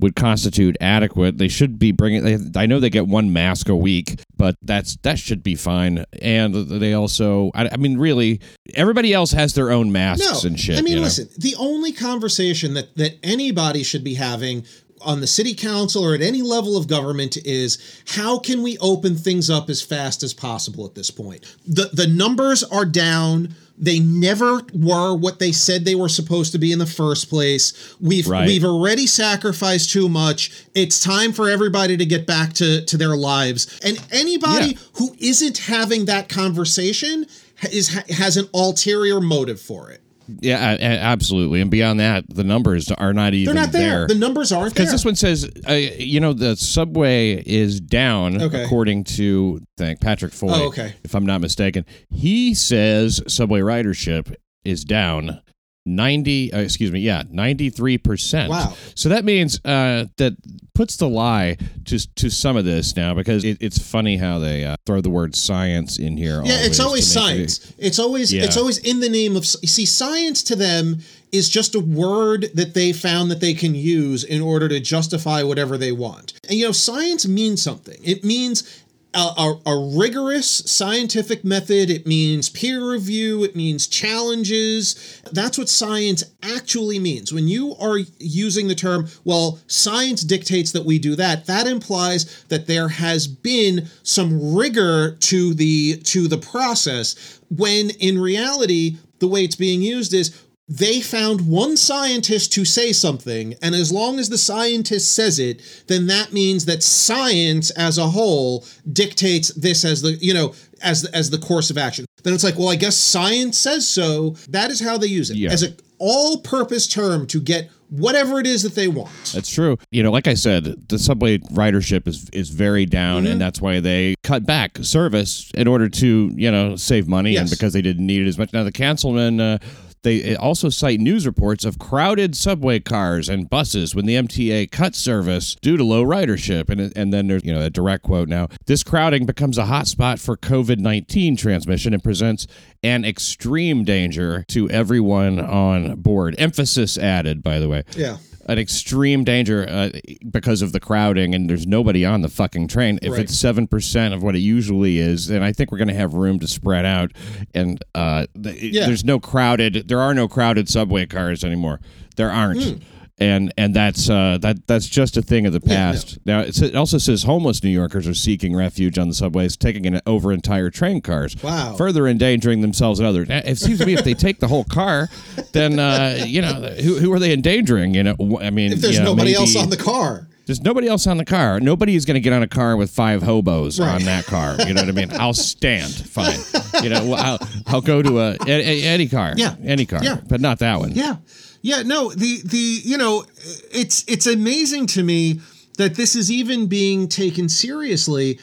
would 0.00 0.14
constitute 0.14 0.76
adequate. 0.80 1.38
They 1.38 1.48
should 1.48 1.78
be 1.78 1.92
bringing. 1.92 2.24
They, 2.24 2.60
I 2.60 2.66
know 2.66 2.80
they 2.80 2.90
get 2.90 3.06
one 3.06 3.32
mask 3.32 3.68
a 3.68 3.76
week, 3.76 4.20
but 4.36 4.56
that's 4.62 4.96
that 5.02 5.18
should 5.18 5.42
be 5.42 5.54
fine. 5.54 6.04
And 6.22 6.54
they 6.54 6.94
also, 6.94 7.50
I, 7.54 7.68
I 7.72 7.76
mean, 7.76 7.98
really, 7.98 8.40
everybody 8.74 9.12
else 9.12 9.32
has 9.32 9.54
their 9.54 9.70
own 9.70 9.90
masks 9.90 10.44
and 10.44 10.58
shit. 10.58 10.78
I 10.78 10.82
mean, 10.82 10.94
you 10.94 10.96
know? 10.96 11.04
listen, 11.04 11.28
the 11.36 11.56
only 11.58 11.92
conversation 11.92 12.74
that 12.74 12.96
that 12.96 13.18
anybody 13.22 13.82
should 13.82 14.04
be 14.04 14.14
having 14.14 14.64
on 15.00 15.20
the 15.20 15.26
city 15.26 15.54
council 15.54 16.04
or 16.04 16.14
at 16.14 16.20
any 16.22 16.42
level 16.42 16.76
of 16.76 16.86
government 16.88 17.36
is 17.44 17.78
how 18.06 18.38
can 18.38 18.62
we 18.62 18.78
open 18.78 19.16
things 19.16 19.48
up 19.50 19.68
as 19.70 19.82
fast 19.82 20.22
as 20.22 20.32
possible 20.34 20.84
at 20.86 20.94
this 20.94 21.10
point? 21.10 21.44
The 21.66 21.90
the 21.92 22.06
numbers 22.06 22.62
are 22.64 22.84
down. 22.84 23.54
They 23.80 24.00
never 24.00 24.62
were 24.74 25.14
what 25.14 25.38
they 25.38 25.52
said 25.52 25.84
they 25.84 25.94
were 25.94 26.08
supposed 26.08 26.50
to 26.50 26.58
be 26.58 26.72
in 26.72 26.80
the 26.80 26.86
first 26.86 27.28
place. 27.30 27.72
We've 28.00 28.26
Right. 28.26 28.46
we've 28.48 28.64
already 28.64 29.06
sacrificed 29.06 29.90
too 29.90 30.08
much. 30.08 30.50
It's 30.74 30.98
time 30.98 31.32
for 31.32 31.48
everybody 31.48 31.96
to 31.96 32.04
get 32.04 32.26
back 32.26 32.54
to 32.54 32.84
to 32.84 32.96
their 32.96 33.16
lives. 33.16 33.68
And 33.84 33.98
anybody 34.10 34.70
Yeah. 34.72 34.78
who 34.94 35.14
isn't 35.20 35.58
having 35.58 36.06
that 36.06 36.28
conversation 36.28 37.26
is 37.70 37.88
has 37.88 38.36
an 38.36 38.48
ulterior 38.52 39.20
motive 39.20 39.60
for 39.60 39.90
it. 39.90 40.00
Yeah, 40.40 40.76
absolutely. 40.80 41.60
And 41.60 41.70
beyond 41.70 42.00
that, 42.00 42.24
the 42.28 42.44
numbers 42.44 42.90
are 42.90 43.12
not 43.14 43.32
even 43.34 43.54
They're 43.54 43.64
not 43.64 43.72
there. 43.72 44.06
The 44.06 44.14
numbers 44.14 44.52
aren't 44.52 44.74
there. 44.74 44.84
Because 44.84 44.92
this 44.92 45.04
one 45.04 45.14
says, 45.16 45.50
uh, 45.68 45.72
you 45.72 46.20
know, 46.20 46.32
the 46.34 46.54
subway 46.56 47.42
is 47.46 47.80
down, 47.80 48.40
Okay. 48.42 48.62
according 48.64 49.04
to 49.04 49.60
I 49.62 49.66
think 49.78 50.00
Patrick 50.00 50.32
Foye. 50.32 50.48
Oh, 50.52 50.66
okay. 50.68 50.94
If 51.04 51.14
I'm 51.14 51.24
not 51.24 51.40
mistaken, 51.40 51.86
he 52.10 52.54
says 52.54 53.22
subway 53.26 53.60
ridership 53.60 54.34
is 54.64 54.84
down. 54.84 55.40
90 55.88 56.52
uh, 56.52 56.58
excuse 56.60 56.92
me 56.92 57.00
yeah 57.00 57.22
93% 57.22 58.48
Wow. 58.48 58.74
so 58.94 59.08
that 59.08 59.24
means 59.24 59.58
uh, 59.64 60.06
that 60.16 60.34
puts 60.74 60.96
the 60.96 61.08
lie 61.08 61.56
to 61.86 61.98
to 62.16 62.30
some 62.30 62.56
of 62.56 62.64
this 62.64 62.94
now 62.96 63.14
because 63.14 63.44
it, 63.44 63.58
it's 63.60 63.78
funny 63.78 64.16
how 64.16 64.38
they 64.38 64.64
uh, 64.64 64.76
throw 64.86 65.00
the 65.00 65.10
word 65.10 65.34
science 65.34 65.98
in 65.98 66.16
here 66.16 66.42
Yeah, 66.44 66.58
it's 66.60 66.80
always 66.80 67.14
make 67.14 67.24
it- 67.24 67.50
science. 67.50 67.74
It's 67.78 67.98
always 67.98 68.32
Yeah. 68.32 68.44
it's 68.44 68.56
always 68.56 68.78
in 68.78 69.00
the 69.00 69.08
name 69.08 69.36
of 69.36 69.44
you 69.62 69.68
see 69.68 69.86
science 69.86 70.42
to 70.44 70.56
them 70.56 70.98
is 71.32 71.48
just 71.50 71.74
a 71.74 71.80
word 71.80 72.46
that 72.54 72.72
they 72.74 72.92
found 72.92 73.30
that 73.30 73.40
they 73.40 73.52
can 73.54 73.74
use 73.74 74.24
in 74.24 74.40
order 74.40 74.66
to 74.68 74.80
justify 74.80 75.42
whatever 75.42 75.76
they 75.76 75.92
want. 75.92 76.32
And 76.48 76.58
you 76.58 76.64
know, 76.64 76.72
science 76.72 77.26
means 77.28 77.60
something. 77.60 77.98
It 78.02 78.24
means 78.24 78.82
a, 79.14 79.18
a, 79.18 79.60
a 79.66 79.96
rigorous 79.96 80.48
scientific 80.48 81.44
method. 81.44 81.90
It 81.90 82.06
means 82.06 82.48
peer 82.48 82.90
review. 82.90 83.42
It 83.42 83.56
means 83.56 83.86
challenges. 83.86 85.22
That's 85.32 85.56
what 85.56 85.68
science 85.68 86.24
actually 86.42 86.98
means. 86.98 87.32
When 87.32 87.48
you 87.48 87.74
are 87.76 87.98
using 88.18 88.68
the 88.68 88.74
term, 88.74 89.08
well, 89.24 89.58
science 89.66 90.22
dictates 90.22 90.72
that 90.72 90.84
we 90.84 90.98
do 90.98 91.16
that, 91.16 91.46
that 91.46 91.66
implies 91.66 92.44
that 92.44 92.66
there 92.66 92.88
has 92.88 93.26
been 93.26 93.88
some 94.02 94.54
rigor 94.54 95.16
to 95.16 95.54
the 95.54 95.98
to 96.04 96.28
the 96.28 96.38
process 96.38 97.40
when 97.50 97.90
in 97.90 98.20
reality 98.20 98.98
the 99.18 99.28
way 99.28 99.42
it's 99.42 99.56
being 99.56 99.82
used 99.82 100.12
is 100.14 100.42
they 100.68 101.00
found 101.00 101.46
one 101.48 101.76
scientist 101.76 102.52
to 102.52 102.64
say 102.64 102.92
something, 102.92 103.54
and 103.62 103.74
as 103.74 103.90
long 103.90 104.18
as 104.18 104.28
the 104.28 104.36
scientist 104.38 105.12
says 105.12 105.38
it, 105.38 105.62
then 105.86 106.06
that 106.08 106.32
means 106.32 106.66
that 106.66 106.82
science 106.82 107.70
as 107.70 107.96
a 107.98 108.08
whole 108.08 108.64
dictates 108.92 109.48
this 109.54 109.84
as 109.84 110.02
the 110.02 110.12
you 110.20 110.34
know 110.34 110.54
as 110.82 111.04
as 111.06 111.30
the 111.30 111.38
course 111.38 111.70
of 111.70 111.78
action. 111.78 112.04
Then 112.22 112.34
it's 112.34 112.44
like, 112.44 112.58
well, 112.58 112.68
I 112.68 112.76
guess 112.76 112.96
science 112.96 113.56
says 113.56 113.86
so. 113.88 114.30
That 114.50 114.70
is 114.70 114.80
how 114.80 114.98
they 114.98 115.06
use 115.06 115.30
it 115.30 115.36
Yeah. 115.38 115.50
as 115.52 115.62
a 115.62 115.74
all-purpose 116.00 116.86
term 116.86 117.26
to 117.26 117.40
get 117.40 117.70
whatever 117.90 118.38
it 118.38 118.46
is 118.46 118.62
that 118.62 118.74
they 118.76 118.86
want. 118.86 119.10
That's 119.34 119.50
true. 119.50 119.78
You 119.90 120.02
know, 120.04 120.12
like 120.12 120.28
I 120.28 120.34
said, 120.34 120.88
the 120.88 120.98
subway 120.98 121.38
ridership 121.38 122.06
is 122.06 122.28
is 122.32 122.50
very 122.50 122.84
down, 122.86 123.22
Mm-hmm. 123.24 123.32
and 123.32 123.40
that's 123.40 123.60
why 123.60 123.80
they 123.80 124.14
cut 124.22 124.44
back 124.44 124.78
service 124.82 125.50
in 125.54 125.66
order 125.66 125.88
to 125.88 126.30
you 126.36 126.50
know 126.50 126.76
save 126.76 127.08
money 127.08 127.36
and 127.36 127.48
because 127.48 127.72
they 127.72 127.82
didn't 127.82 128.06
need 128.06 128.22
it 128.22 128.28
as 128.28 128.36
much. 128.38 128.52
Now 128.52 128.64
the 128.64 128.72
councilman. 128.72 129.40
Uh, 129.40 129.58
they 130.02 130.36
also 130.36 130.68
cite 130.68 131.00
news 131.00 131.26
reports 131.26 131.64
of 131.64 131.78
crowded 131.78 132.36
subway 132.36 132.80
cars 132.80 133.28
and 133.28 133.48
buses 133.48 133.94
when 133.94 134.06
the 134.06 134.14
MTA 134.14 134.70
cut 134.70 134.94
service 134.94 135.56
due 135.60 135.76
to 135.76 135.84
low 135.84 136.04
ridership. 136.04 136.68
And, 136.68 136.92
and 136.96 137.12
then 137.12 137.28
there's, 137.28 137.44
you 137.44 137.52
know, 137.52 137.62
a 137.62 137.70
direct 137.70 138.04
quote 138.04 138.28
now. 138.28 138.48
This 138.66 138.82
crowding 138.82 139.26
becomes 139.26 139.58
a 139.58 139.64
hotspot 139.64 140.20
for 140.20 140.36
COVID 140.36 140.78
19 140.78 141.36
transmission 141.36 141.94
and 141.94 142.02
presents 142.02 142.46
an 142.82 143.04
extreme 143.04 143.84
danger 143.84 144.44
to 144.48 144.70
everyone 144.70 145.40
on 145.40 145.96
board. 145.96 146.34
Emphasis 146.38 146.96
added, 146.96 147.42
by 147.42 147.58
the 147.58 147.68
way 147.68 147.82
Yeah. 147.96 148.18
An 148.48 148.58
extreme 148.58 149.24
danger 149.24 149.66
uh, 149.68 149.90
because 150.30 150.62
of 150.62 150.72
the 150.72 150.80
crowding 150.80 151.34
and 151.34 151.48
there's 151.50 151.66
nobody 151.66 152.04
on 152.04 152.22
the 152.22 152.28
fucking 152.28 152.66
train. 152.66 152.98
If 153.02 153.12
Right. 153.12 153.20
it's 153.20 153.38
seven 153.38 153.66
percent 153.68 154.14
of 154.14 154.22
what 154.22 154.34
it 154.34 154.40
usually 154.40 154.98
is, 154.98 155.26
then 155.28 155.42
I 155.42 155.52
think 155.52 155.70
we're 155.70 155.78
going 155.78 155.88
to 155.88 155.94
have 155.94 156.14
room 156.14 156.38
to 156.40 156.48
spread 156.48 156.84
out. 156.86 157.12
And 157.54 157.82
uh, 157.94 158.26
th- 158.42 158.60
Yeah. 158.60 158.86
there's 158.86 159.04
no 159.04 159.20
crowded. 159.20 159.88
There 159.88 160.00
are 160.00 160.14
no 160.14 160.26
crowded 160.28 160.68
subway 160.68 161.06
cars 161.06 161.44
anymore. 161.44 161.80
There 162.16 162.30
aren't. 162.30 162.82
And 163.20 163.52
and 163.58 163.74
that's 163.74 164.08
uh, 164.08 164.38
that 164.42 164.66
that's 164.68 164.86
just 164.86 165.16
a 165.16 165.22
thing 165.22 165.44
of 165.46 165.52
the 165.52 165.58
Hmm. 165.58 165.70
Yeah, 165.70 165.90
past. 165.92 166.18
Now 166.24 166.40
it 166.40 166.76
also 166.76 166.98
says 166.98 167.24
homeless 167.24 167.64
New 167.64 167.70
Yorkers 167.70 168.06
are 168.06 168.14
seeking 168.14 168.54
refuge 168.54 168.96
on 168.96 169.08
the 169.08 169.14
subways, 169.14 169.56
taking 169.56 169.84
it 169.86 170.00
over 170.06 170.32
entire 170.32 170.70
train 170.70 171.00
cars. 171.00 171.34
Wow. 171.42 171.74
Further 171.76 172.06
endangering 172.06 172.60
themselves 172.60 173.00
and 173.00 173.08
others. 173.08 173.26
It 173.28 173.58
seems 173.58 173.80
to 173.80 173.86
me 173.86 173.94
if 173.94 174.04
they 174.04 174.14
take 174.14 174.38
the 174.38 174.46
whole 174.46 174.62
car, 174.64 175.08
then 175.52 175.80
uh, 175.80 176.22
you 176.26 176.42
know 176.42 176.52
who, 176.54 176.98
who 176.98 177.12
are 177.12 177.18
they 177.18 177.32
endangering? 177.32 177.94
You 177.94 178.04
know, 178.04 178.38
I 178.40 178.50
mean, 178.50 178.72
If 178.72 178.80
there's 178.82 178.94
you 178.98 179.00
know, 179.00 179.06
nobody 179.10 179.30
maybe- 179.32 179.40
else 179.40 179.56
on 179.56 179.70
the 179.70 179.76
car. 179.76 180.28
there's 180.46 180.60
nobody 180.62 180.86
else 180.86 181.06
on 181.08 181.16
the 181.16 181.24
car. 181.24 181.58
Nobody 181.58 181.96
is 181.96 182.04
going 182.04 182.14
to 182.14 182.20
get 182.20 182.32
on 182.32 182.44
a 182.44 182.48
car 182.48 182.76
with 182.76 182.90
five 182.90 183.22
hobos 183.24 183.80
Right. 183.80 183.96
on 183.96 184.04
that 184.04 184.26
car. 184.26 184.56
You 184.64 184.74
know 184.74 184.82
what 184.82 184.88
I 184.90 184.92
mean? 184.92 185.10
I'll 185.14 185.34
stand 185.34 185.92
fine. 185.92 186.38
You 186.84 186.90
know, 186.90 187.14
I'll, 187.14 187.38
I'll 187.66 187.80
go 187.80 188.00
to 188.00 188.20
a, 188.20 188.30
a, 188.46 188.48
a- 188.48 188.82
any 188.84 189.08
car. 189.08 189.34
Yeah. 189.36 189.56
any 189.64 189.86
car. 189.86 190.04
Yeah. 190.04 190.20
but 190.28 190.40
not 190.40 190.60
that 190.60 190.78
one. 190.78 190.92
Yeah. 190.92 191.16
Yeah, 191.62 191.82
no, 191.82 192.10
the 192.10 192.40
the 192.44 192.80
you 192.84 192.96
know, 192.96 193.24
it's 193.70 194.04
it's 194.06 194.26
amazing 194.26 194.86
to 194.88 195.02
me 195.02 195.40
that 195.76 195.94
this 195.94 196.14
is 196.16 196.30
even 196.30 196.66
being 196.66 197.08
taken 197.08 197.48
seriously 197.48 198.38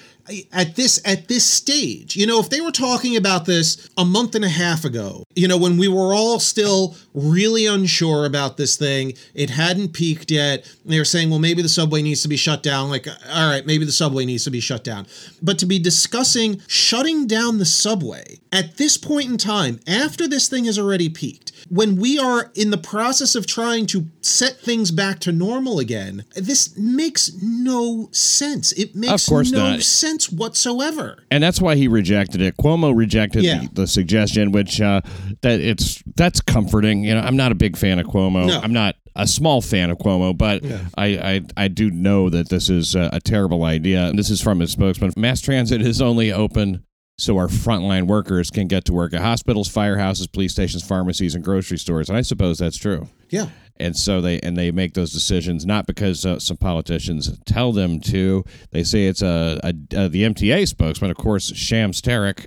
at 0.51 0.75
this 0.75 1.01
at 1.05 1.27
this 1.27 1.45
stage. 1.45 2.15
You 2.15 2.25
know, 2.25 2.39
if 2.39 2.49
they 2.49 2.61
were 2.61 2.71
talking 2.71 3.15
about 3.15 3.45
this 3.45 3.89
a 3.97 4.05
month 4.05 4.35
and 4.35 4.45
a 4.45 4.49
half 4.49 4.85
ago, 4.85 5.23
you 5.35 5.47
know, 5.47 5.57
when 5.57 5.77
we 5.77 5.87
were 5.87 6.13
all 6.13 6.39
still 6.39 6.95
really 7.13 7.65
unsure 7.65 8.25
about 8.25 8.57
this 8.57 8.75
thing, 8.75 9.13
it 9.33 9.49
hadn't 9.49 9.93
peaked 9.93 10.31
yet. 10.31 10.69
They 10.85 10.97
were 10.97 11.05
saying, 11.05 11.29
well, 11.29 11.39
maybe 11.39 11.61
the 11.61 11.69
subway 11.69 12.01
needs 12.01 12.21
to 12.23 12.27
be 12.27 12.37
shut 12.37 12.63
down. 12.63 12.89
Like, 12.89 13.07
all 13.07 13.49
right, 13.49 13.65
maybe 13.65 13.85
the 13.85 13.91
subway 13.91 14.25
needs 14.25 14.43
to 14.45 14.51
be 14.51 14.59
shut 14.59 14.83
down. 14.83 15.07
But 15.41 15.59
to 15.59 15.65
be 15.65 15.79
discussing 15.79 16.61
shutting 16.67 17.27
down 17.27 17.57
the 17.57 17.65
subway 17.65 18.39
at 18.51 18.77
this 18.77 18.97
point 18.97 19.29
in 19.29 19.37
time, 19.37 19.79
after 19.87 20.27
this 20.27 20.47
thing 20.47 20.65
has 20.65 20.79
already 20.79 21.09
peaked, 21.09 21.51
when 21.69 21.95
we 21.95 22.17
are 22.19 22.51
in 22.55 22.69
the 22.69 22.77
process 22.77 23.35
of 23.35 23.47
trying 23.47 23.85
to 23.87 24.07
set 24.21 24.57
things 24.57 24.91
back 24.91 25.19
to 25.19 25.31
normal 25.31 25.79
again, 25.79 26.25
this 26.35 26.77
makes 26.77 27.31
no 27.41 28.09
sense. 28.11 28.71
It 28.73 28.95
makes 28.95 29.27
course 29.27 29.51
no 29.51 29.71
not. 29.71 29.81
sense 29.81 30.14
whatsoever. 30.31 31.17
and 31.31 31.43
that's 31.43 31.61
why 31.61 31.75
he 31.75 31.87
rejected 31.87 32.41
it. 32.41 32.55
Cuomo 32.57 32.95
rejected 32.95 33.43
Yeah. 33.43 33.61
the, 33.73 33.81
the 33.81 33.87
suggestion, 33.87 34.51
which 34.51 34.79
uh, 34.81 35.01
that 35.41 35.59
it's 35.59 36.01
that's 36.15 36.41
comforting. 36.41 37.03
You 37.03 37.15
know, 37.15 37.21
I'm 37.21 37.37
not 37.37 37.51
a 37.51 37.55
big 37.55 37.77
fan 37.77 37.99
of 37.99 38.07
Cuomo. 38.07 38.47
No. 38.47 38.59
I'm 38.59 38.73
not 38.73 38.95
a 39.15 39.25
small 39.27 39.61
fan 39.61 39.89
of 39.89 39.97
Cuomo, 39.97 40.37
but 40.37 40.63
I, 40.97 41.05
I 41.05 41.41
I 41.57 41.67
do 41.67 41.89
know 41.91 42.29
that 42.29 42.49
this 42.49 42.69
is 42.69 42.95
a, 42.95 43.09
a 43.13 43.19
terrible 43.21 43.63
idea. 43.63 44.05
And 44.07 44.17
this 44.19 44.29
is 44.29 44.41
from 44.41 44.59
his 44.59 44.71
spokesman. 44.71 45.11
Mass 45.17 45.41
transit 45.41 45.81
is 45.81 46.01
only 46.01 46.31
open. 46.33 46.83
So 47.17 47.37
our 47.37 47.47
frontline 47.47 48.07
workers 48.07 48.51
can 48.51 48.67
get 48.67 48.83
to 48.85 48.93
work 48.93 49.13
at 49.13 49.21
hospitals, 49.21 49.69
firehouses, 49.69 50.29
police 50.29 50.51
stations, 50.51 50.85
pharmacies, 50.85 51.33
and 51.33 51.41
grocery 51.41 51.77
stores. 51.77 52.09
And 52.09 52.17
I 52.17 52.21
suppose 52.21 52.57
that's 52.57 52.75
true 52.77 53.07
Yeah. 53.29 53.47
And 53.77 53.95
so 53.95 54.21
they 54.21 54.39
and 54.39 54.55
they 54.55 54.71
make 54.71 54.93
those 54.93 55.11
decisions 55.11 55.65
not 55.65 55.85
because 55.85 56.25
uh, 56.25 56.39
some 56.39 56.57
politicians 56.57 57.37
tell 57.45 57.71
them 57.71 57.99
to. 58.01 58.43
They 58.71 58.83
say 58.83 59.07
it's 59.07 59.21
a, 59.21 59.59
a, 59.63 59.69
a 59.95 60.09
the 60.09 60.23
MTA 60.23 60.67
spokesman, 60.67 61.11
of 61.11 61.17
course, 61.17 61.53
Shams 61.53 62.01
Tarek. 62.01 62.45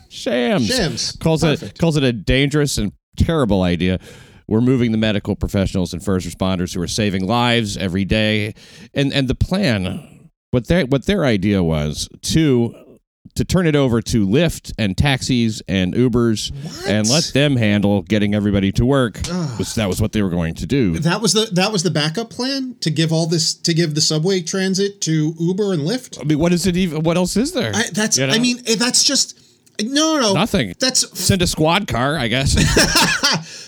Shams 0.10 0.66
Shams. 0.66 1.12
calls 1.16 1.42
it 1.42 1.78
calls 1.78 1.96
it 1.96 2.02
a 2.02 2.12
dangerous 2.12 2.76
and 2.78 2.92
terrible 3.16 3.62
idea. 3.62 3.98
We're 4.46 4.60
moving 4.60 4.92
the 4.92 4.98
medical 4.98 5.36
professionals 5.36 5.92
and 5.92 6.04
first 6.04 6.26
responders 6.26 6.74
who 6.74 6.82
are 6.82 6.88
saving 6.88 7.26
lives 7.26 7.76
every 7.76 8.04
day, 8.04 8.54
and 8.92 9.12
and 9.12 9.28
the 9.28 9.34
plan, 9.34 10.30
what 10.50 10.66
their 10.66 10.84
what 10.86 11.06
their 11.06 11.24
idea 11.24 11.62
was 11.62 12.08
to 12.22 12.89
to 13.34 13.44
turn 13.44 13.66
it 13.66 13.76
over 13.76 14.02
to 14.02 14.26
Lyft 14.26 14.72
and 14.78 14.96
taxis 14.96 15.62
and 15.68 15.94
Ubers 15.94 16.50
and 16.86 17.08
let 17.08 17.24
them 17.32 17.56
handle 17.56 18.02
getting 18.02 18.34
everybody 18.34 18.72
to 18.72 18.84
work. 18.84 19.14
That 19.14 19.86
was 19.88 20.00
what 20.00 20.12
they 20.12 20.22
were 20.22 20.30
going 20.30 20.54
to 20.54 20.66
do. 20.66 20.98
That 20.98 21.20
was 21.20 21.32
the 21.32 21.48
that 21.52 21.72
was 21.72 21.82
the 21.82 21.90
backup 21.90 22.30
plan 22.30 22.76
to 22.80 22.90
give 22.90 23.12
all 23.12 23.26
this 23.26 23.54
to 23.54 23.74
give 23.74 23.94
the 23.94 24.00
subway 24.00 24.42
transit 24.42 25.00
to 25.02 25.34
Uber 25.38 25.72
and 25.72 25.82
Lyft. 25.82 26.20
I 26.20 26.24
mean, 26.24 26.38
what 26.38 26.52
is 26.52 26.66
it 26.66 26.76
even? 26.76 27.02
What 27.02 27.16
else 27.16 27.36
is 27.36 27.52
there? 27.52 27.72
I, 27.74 27.84
that's 27.92 28.18
You 28.18 28.26
know? 28.26 28.32
I 28.32 28.38
mean 28.38 28.62
eh, 28.66 28.76
that's 28.76 29.04
just 29.04 29.38
no 29.86 30.16
no 30.16 30.20
no 30.20 30.34
Nothing. 30.34 30.74
That's 30.78 31.18
Send 31.18 31.42
a 31.42 31.46
squad 31.46 31.86
car, 31.88 32.16
I 32.16 32.28
guess. 32.28 32.54